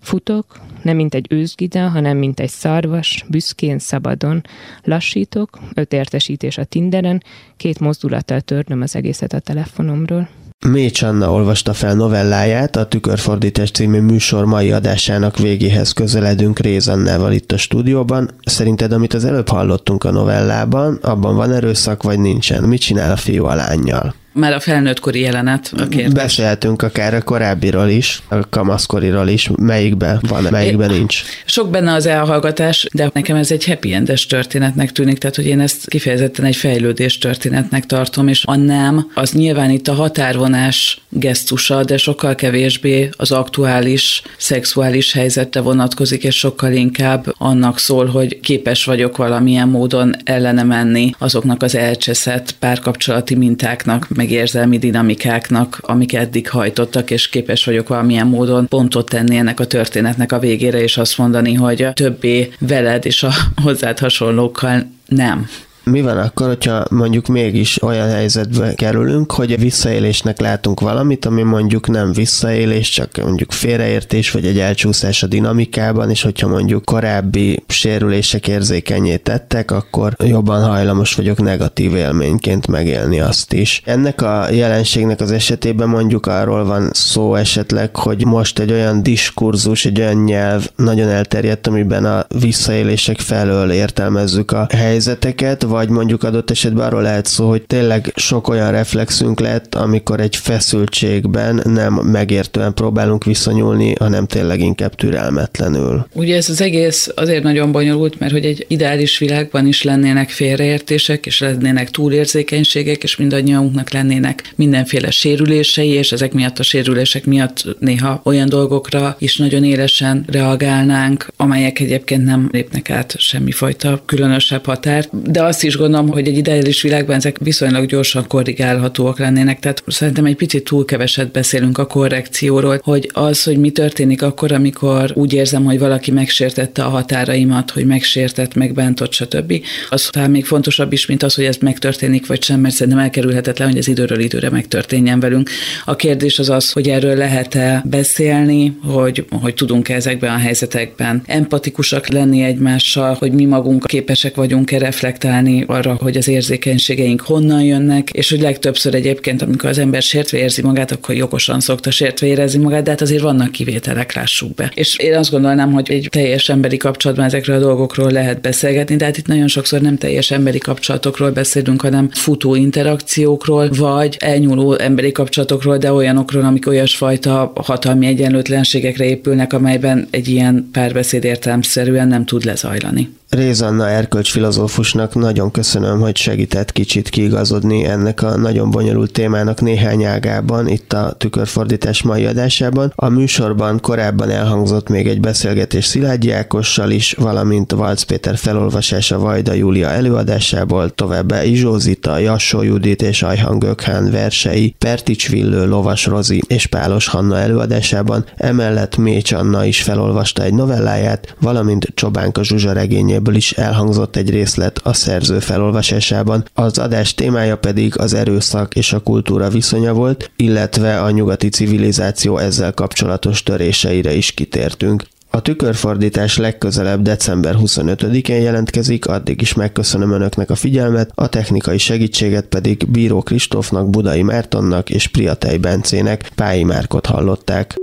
Futok, 0.00 0.60
nem 0.82 0.96
mint 0.96 1.14
egy 1.14 1.26
őzgida, 1.30 1.88
hanem 1.88 2.16
mint 2.16 2.40
egy 2.40 2.50
szarvas, 2.50 3.24
büszkén, 3.28 3.78
szabadon. 3.78 4.42
Lassítok, 4.84 5.58
öt 5.74 5.92
értesítés 5.92 6.58
a 6.58 6.64
Tinderen, 6.64 7.22
két 7.56 7.80
mozdulattal 7.80 8.40
törnöm 8.40 8.80
az 8.80 8.96
egészet 8.96 9.32
a 9.32 9.38
telefonomról. 9.38 10.28
Mécs 10.68 11.02
Anna 11.02 11.32
olvasta 11.32 11.72
fel 11.72 11.94
novelláját, 11.94 12.76
a 12.76 12.86
Tükörfordítás 12.86 13.70
című 13.70 14.00
műsor 14.00 14.44
mai 14.44 14.72
adásának 14.72 15.38
végéhez 15.38 15.92
közeledünk 15.92 16.58
Réz 16.58 16.88
Annával 16.88 17.32
itt 17.32 17.52
a 17.52 17.56
stúdióban. 17.56 18.30
Szerinted, 18.44 18.92
amit 18.92 19.14
az 19.14 19.24
előbb 19.24 19.48
hallottunk 19.48 20.04
a 20.04 20.10
novellában, 20.10 20.98
abban 21.02 21.36
van 21.36 21.52
erőszak, 21.52 22.02
vagy 22.02 22.18
nincsen? 22.18 22.62
Mit 22.62 22.80
csinál 22.80 23.12
a 23.12 23.16
fiú 23.16 23.44
a 23.44 23.54
lányjal? 23.54 24.14
Már 24.32 24.52
a 24.52 24.60
felnőttkori 24.60 25.20
jelenet 25.20 25.72
a 25.76 25.88
kérdés. 25.88 26.12
Beszélhetünk 26.12 26.82
akár 26.82 27.14
a 27.14 27.22
korábbiról 27.22 27.88
is, 27.88 28.22
a 28.28 28.48
kamaszkoriról 28.48 29.28
is, 29.28 29.50
melyikben 29.56 30.18
van, 30.28 30.46
melyikben 30.50 30.90
é, 30.90 30.98
nincs. 30.98 31.22
Sok 31.44 31.70
benne 31.70 31.92
az 31.92 32.06
elhallgatás, 32.06 32.88
de 32.92 33.10
nekem 33.14 33.36
ez 33.36 33.50
egy 33.50 33.64
happy 33.64 33.92
endes 33.92 34.26
történetnek 34.26 34.92
tűnik, 34.92 35.18
tehát 35.18 35.36
hogy 35.36 35.46
én 35.46 35.60
ezt 35.60 35.88
kifejezetten 35.88 36.44
egy 36.44 36.56
fejlődés 36.56 37.18
történetnek 37.18 37.86
tartom, 37.86 38.28
és 38.28 38.44
a 38.46 38.56
nem, 38.56 39.10
az 39.14 39.32
nyilván 39.32 39.70
itt 39.70 39.88
a 39.88 39.94
határvonás 39.94 41.00
gesztusa, 41.08 41.84
de 41.84 41.96
sokkal 41.96 42.34
kevésbé 42.34 43.08
az 43.16 43.32
aktuális 43.32 44.22
szexuális 44.36 45.12
helyzetre 45.12 45.60
vonatkozik, 45.60 46.24
és 46.24 46.36
sokkal 46.36 46.72
inkább 46.72 47.34
annak 47.38 47.78
szól, 47.78 48.06
hogy 48.06 48.40
képes 48.40 48.84
vagyok 48.84 49.16
valamilyen 49.16 49.68
módon 49.68 50.14
ellene 50.24 50.62
menni 50.62 51.10
azoknak 51.18 51.62
az 51.62 51.74
elcseszett 51.74 52.54
párkapcsolati 52.58 53.34
mintáknak, 53.34 54.08
meg 54.22 54.30
érzelmi 54.30 54.78
dinamikáknak, 54.78 55.78
amik 55.80 56.12
eddig 56.14 56.48
hajtottak, 56.48 57.10
és 57.10 57.28
képes 57.28 57.64
vagyok 57.64 57.88
valamilyen 57.88 58.26
módon 58.26 58.68
pontot 58.68 59.08
tenni 59.08 59.36
ennek 59.36 59.60
a 59.60 59.66
történetnek 59.66 60.32
a 60.32 60.38
végére, 60.38 60.82
és 60.82 60.96
azt 60.96 61.18
mondani, 61.18 61.54
hogy 61.54 61.86
többé 61.92 62.52
veled 62.58 63.06
és 63.06 63.22
a 63.22 63.30
hozzád 63.62 63.98
hasonlókkal 63.98 64.90
nem. 65.06 65.48
Mi 65.84 66.00
van 66.00 66.18
akkor, 66.18 66.46
hogyha 66.46 66.84
mondjuk 66.90 67.26
mégis 67.26 67.82
olyan 67.82 68.08
helyzetbe 68.08 68.74
kerülünk, 68.74 69.32
hogy 69.32 69.52
a 69.52 69.56
visszaélésnek 69.56 70.40
látunk 70.40 70.80
valamit, 70.80 71.24
ami 71.24 71.42
mondjuk 71.42 71.88
nem 71.88 72.12
visszaélés, 72.12 72.90
csak 72.90 73.16
mondjuk 73.16 73.52
félreértés, 73.52 74.30
vagy 74.30 74.46
egy 74.46 74.58
elcsúszás 74.58 75.22
a 75.22 75.26
dinamikában, 75.26 76.10
és 76.10 76.22
hogyha 76.22 76.48
mondjuk 76.48 76.84
korábbi 76.84 77.62
sérülések 77.68 78.48
érzékenyé 78.48 79.16
tettek, 79.16 79.70
akkor 79.70 80.16
jobban 80.24 80.64
hajlamos 80.64 81.14
vagyok 81.14 81.42
negatív 81.42 81.94
élményként 81.94 82.66
megélni 82.66 83.20
azt 83.20 83.52
is. 83.52 83.82
Ennek 83.84 84.22
a 84.22 84.50
jelenségnek 84.50 85.20
az 85.20 85.30
esetében 85.30 85.88
mondjuk 85.88 86.26
arról 86.26 86.64
van 86.64 86.90
szó 86.92 87.34
esetleg, 87.34 87.96
hogy 87.96 88.24
most 88.24 88.58
egy 88.58 88.72
olyan 88.72 89.02
diskurzus, 89.02 89.84
egy 89.84 90.00
olyan 90.00 90.24
nyelv 90.24 90.68
nagyon 90.76 91.08
elterjedt, 91.08 91.66
amiben 91.66 92.04
a 92.04 92.26
visszaélések 92.40 93.18
felől 93.18 93.70
értelmezzük 93.70 94.52
a 94.52 94.66
helyzeteket, 94.70 95.62
vagy 95.72 95.88
mondjuk 95.88 96.22
adott 96.22 96.50
esetben 96.50 96.86
arról 96.86 97.02
lehet 97.02 97.26
szó, 97.26 97.48
hogy 97.48 97.62
tényleg 97.62 98.12
sok 98.16 98.48
olyan 98.48 98.70
reflexünk 98.70 99.40
lett, 99.40 99.74
amikor 99.74 100.20
egy 100.20 100.36
feszültségben 100.36 101.60
nem 101.64 101.94
megértően 101.94 102.74
próbálunk 102.74 103.24
viszonyulni, 103.24 103.94
hanem 103.98 104.26
tényleg 104.26 104.60
inkább 104.60 104.94
türelmetlenül. 104.94 106.06
Ugye 106.12 106.36
ez 106.36 106.48
az 106.48 106.60
egész 106.60 107.10
azért 107.14 107.42
nagyon 107.42 107.72
bonyolult, 107.72 108.18
mert 108.18 108.32
hogy 108.32 108.44
egy 108.44 108.64
ideális 108.68 109.18
világban 109.18 109.66
is 109.66 109.82
lennének 109.82 110.30
félreértések, 110.30 111.26
és 111.26 111.40
lennének 111.40 111.90
túlérzékenységek, 111.90 113.02
és 113.02 113.16
mindannyiunknak 113.16 113.92
lennének 113.92 114.52
mindenféle 114.56 115.10
sérülései, 115.10 115.88
és 115.88 116.12
ezek 116.12 116.32
miatt 116.32 116.58
a 116.58 116.62
sérülések 116.62 117.24
miatt 117.24 117.76
néha 117.78 118.20
olyan 118.24 118.48
dolgokra 118.48 119.16
is 119.18 119.36
nagyon 119.36 119.64
élesen 119.64 120.24
reagálnánk, 120.30 121.26
amelyek 121.36 121.80
egyébként 121.80 122.24
nem 122.24 122.48
lépnek 122.52 122.90
át 122.90 123.14
semmifajta 123.18 124.02
különösebb 124.06 124.64
határt. 124.64 125.30
De 125.32 125.42
azt 125.42 125.61
is 125.62 125.76
gondolom, 125.76 126.08
hogy 126.08 126.28
egy 126.28 126.36
ideális 126.36 126.82
világban 126.82 127.16
ezek 127.16 127.38
viszonylag 127.38 127.86
gyorsan 127.86 128.26
korrigálhatóak 128.26 129.18
lennének. 129.18 129.58
Tehát 129.58 129.82
szerintem 129.86 130.24
egy 130.24 130.36
picit 130.36 130.64
túl 130.64 130.84
keveset 130.84 131.30
beszélünk 131.30 131.78
a 131.78 131.86
korrekcióról, 131.86 132.80
hogy 132.82 133.10
az, 133.12 133.42
hogy 133.42 133.58
mi 133.58 133.70
történik 133.70 134.22
akkor, 134.22 134.52
amikor 134.52 135.10
úgy 135.14 135.32
érzem, 135.32 135.64
hogy 135.64 135.78
valaki 135.78 136.10
megsértette 136.10 136.84
a 136.84 136.88
határaimat, 136.88 137.70
hogy 137.70 137.86
megsértett, 137.86 138.54
megbántott, 138.54 139.12
stb. 139.12 139.52
Az 139.90 140.08
talán 140.10 140.30
még 140.30 140.44
fontosabb 140.44 140.92
is, 140.92 141.06
mint 141.06 141.22
az, 141.22 141.34
hogy 141.34 141.44
ez 141.44 141.56
megtörténik, 141.56 142.26
vagy 142.26 142.42
sem, 142.42 142.60
mert 142.60 142.74
szerintem 142.74 143.02
elkerülhetetlen, 143.02 143.68
hogy 143.68 143.78
ez 143.78 143.88
időről 143.88 144.20
időre 144.20 144.50
megtörténjen 144.50 145.20
velünk. 145.20 145.50
A 145.84 145.96
kérdés 145.96 146.38
az 146.38 146.50
az, 146.50 146.72
hogy 146.72 146.88
erről 146.88 147.16
lehet-e 147.16 147.82
beszélni, 147.84 148.76
hogy, 148.82 149.24
hogy 149.30 149.54
tudunk-e 149.54 149.94
ezekben 149.94 150.34
a 150.34 150.38
helyzetekben 150.38 151.22
empatikusak 151.26 152.08
lenni 152.08 152.42
egymással, 152.42 153.14
hogy 153.14 153.32
mi 153.32 153.44
magunk 153.44 153.86
képesek 153.86 154.34
vagyunk-e 154.34 154.78
reflektálni 154.78 155.51
figyelni 155.52 155.64
arra, 155.66 155.96
hogy 156.00 156.16
az 156.16 156.28
érzékenységeink 156.28 157.20
honnan 157.20 157.62
jönnek, 157.62 158.10
és 158.10 158.30
hogy 158.30 158.40
legtöbbször 158.40 158.94
egyébként, 158.94 159.42
amikor 159.42 159.68
az 159.68 159.78
ember 159.78 160.02
sértve 160.02 160.38
érzi 160.38 160.62
magát, 160.62 160.90
akkor 160.90 161.14
jogosan 161.14 161.60
szokta 161.60 161.90
sértve 161.90 162.26
érezni 162.26 162.62
magát, 162.62 162.82
de 162.82 162.90
hát 162.90 163.00
azért 163.00 163.22
vannak 163.22 163.50
kivételek, 163.50 164.14
lássuk 164.14 164.54
be. 164.54 164.72
És 164.74 164.96
én 164.96 165.16
azt 165.16 165.30
gondolnám, 165.30 165.72
hogy 165.72 165.90
egy 165.90 166.08
teljes 166.10 166.48
emberi 166.48 166.76
kapcsolatban 166.76 167.24
ezekről 167.24 167.56
a 167.56 167.60
dolgokról 167.60 168.10
lehet 168.10 168.40
beszélgetni, 168.40 168.96
de 168.96 169.04
hát 169.04 169.16
itt 169.16 169.26
nagyon 169.26 169.48
sokszor 169.48 169.80
nem 169.80 169.96
teljes 169.98 170.30
emberi 170.30 170.58
kapcsolatokról 170.58 171.30
beszélünk, 171.30 171.80
hanem 171.80 172.08
futó 172.12 172.54
interakciókról, 172.54 173.70
vagy 173.78 174.16
elnyúló 174.20 174.78
emberi 174.78 175.12
kapcsolatokról, 175.12 175.76
de 175.76 175.92
olyanokról, 175.92 176.44
amik 176.44 176.66
olyasfajta 176.66 177.52
hatalmi 177.54 178.06
egyenlőtlenségekre 178.06 179.04
épülnek, 179.04 179.52
amelyben 179.52 180.08
egy 180.10 180.28
ilyen 180.28 180.68
párbeszéd 180.72 181.24
értelmszerűen 181.24 182.08
nem 182.08 182.24
tud 182.24 182.44
lezajlani. 182.44 183.08
Rézanna 183.32 183.88
erkölcs 183.88 184.30
filozófusnak 184.30 185.14
nagyon 185.42 185.62
köszönöm, 185.62 186.00
hogy 186.00 186.16
segített 186.16 186.72
kicsit 186.72 187.08
kiigazodni 187.08 187.84
ennek 187.84 188.22
a 188.22 188.36
nagyon 188.36 188.70
bonyolult 188.70 189.12
témának 189.12 189.60
néhány 189.60 190.04
ágában, 190.04 190.68
itt 190.68 190.92
a 190.92 191.14
tükörfordítás 191.18 192.02
mai 192.02 192.26
adásában. 192.26 192.92
A 192.94 193.08
műsorban 193.08 193.80
korábban 193.80 194.30
elhangzott 194.30 194.88
még 194.88 195.06
egy 195.08 195.20
beszélgetés 195.20 195.84
Szilágyi 195.84 196.30
Ákossal 196.30 196.90
is, 196.90 197.12
valamint 197.12 197.72
Valc 197.72 198.02
Péter 198.02 198.36
felolvasása 198.36 199.18
Vajda 199.18 199.52
Júlia 199.52 199.88
előadásából, 199.88 200.90
továbbá 200.90 201.44
Izsózita, 201.44 202.18
Jassó 202.18 202.62
Judit 202.62 203.02
és 203.02 203.22
Ajhan 203.22 203.58
Gökhán 203.58 204.10
versei, 204.10 204.74
Pertics 204.78 205.28
Villő, 205.28 205.66
Lovas 205.66 206.06
Rozi 206.06 206.42
és 206.46 206.66
Pálos 206.66 207.06
Hanna 207.06 207.38
előadásában, 207.38 208.24
emellett 208.36 208.96
Mécs 208.96 209.32
Anna 209.32 209.64
is 209.64 209.82
felolvasta 209.82 210.42
egy 210.42 210.54
novelláját, 210.54 211.34
valamint 211.40 211.92
Csobánka 211.94 212.44
Zsuzsa 212.44 212.72
regénye 212.72 213.20
könyvéből 213.22 213.34
is 213.34 213.52
elhangzott 213.52 214.16
egy 214.16 214.30
részlet 214.30 214.80
a 214.82 214.92
szerző 214.92 215.31
felolvasásában. 215.40 216.44
Az 216.54 216.78
adás 216.78 217.14
témája 217.14 217.56
pedig 217.56 217.98
az 217.98 218.14
erőszak 218.14 218.74
és 218.74 218.92
a 218.92 219.00
kultúra 219.00 219.48
viszonya 219.48 219.92
volt, 219.92 220.30
illetve 220.36 221.00
a 221.00 221.10
nyugati 221.10 221.48
civilizáció 221.48 222.38
ezzel 222.38 222.72
kapcsolatos 222.72 223.42
töréseire 223.42 224.14
is 224.14 224.32
kitértünk. 224.32 225.04
A 225.34 225.40
tükörfordítás 225.40 226.36
legközelebb 226.36 227.02
december 227.02 227.54
25-én 227.58 228.40
jelentkezik, 228.42 229.06
addig 229.06 229.40
is 229.40 229.54
megköszönöm 229.54 230.12
Önöknek 230.12 230.50
a 230.50 230.54
figyelmet, 230.54 231.10
a 231.14 231.28
technikai 231.28 231.78
segítséget 231.78 232.44
pedig 232.44 232.90
Bíró 232.90 233.22
Kristófnak, 233.22 233.90
Budai 233.90 234.22
Mártonnak 234.22 234.90
és 234.90 235.08
Priatej 235.08 235.56
Bencének, 235.56 236.30
Pályi 236.34 236.64
Márkot 236.64 237.06
hallották. 237.06 237.74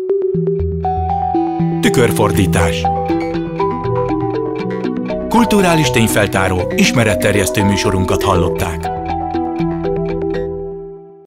Tükörfordítás 1.82 2.82
Kulturális 5.30 5.90
tényfeltáró, 5.90 6.74
ismeretterjesztő 6.76 7.64
műsorunkat 7.64 8.24
hallották. 8.24 8.90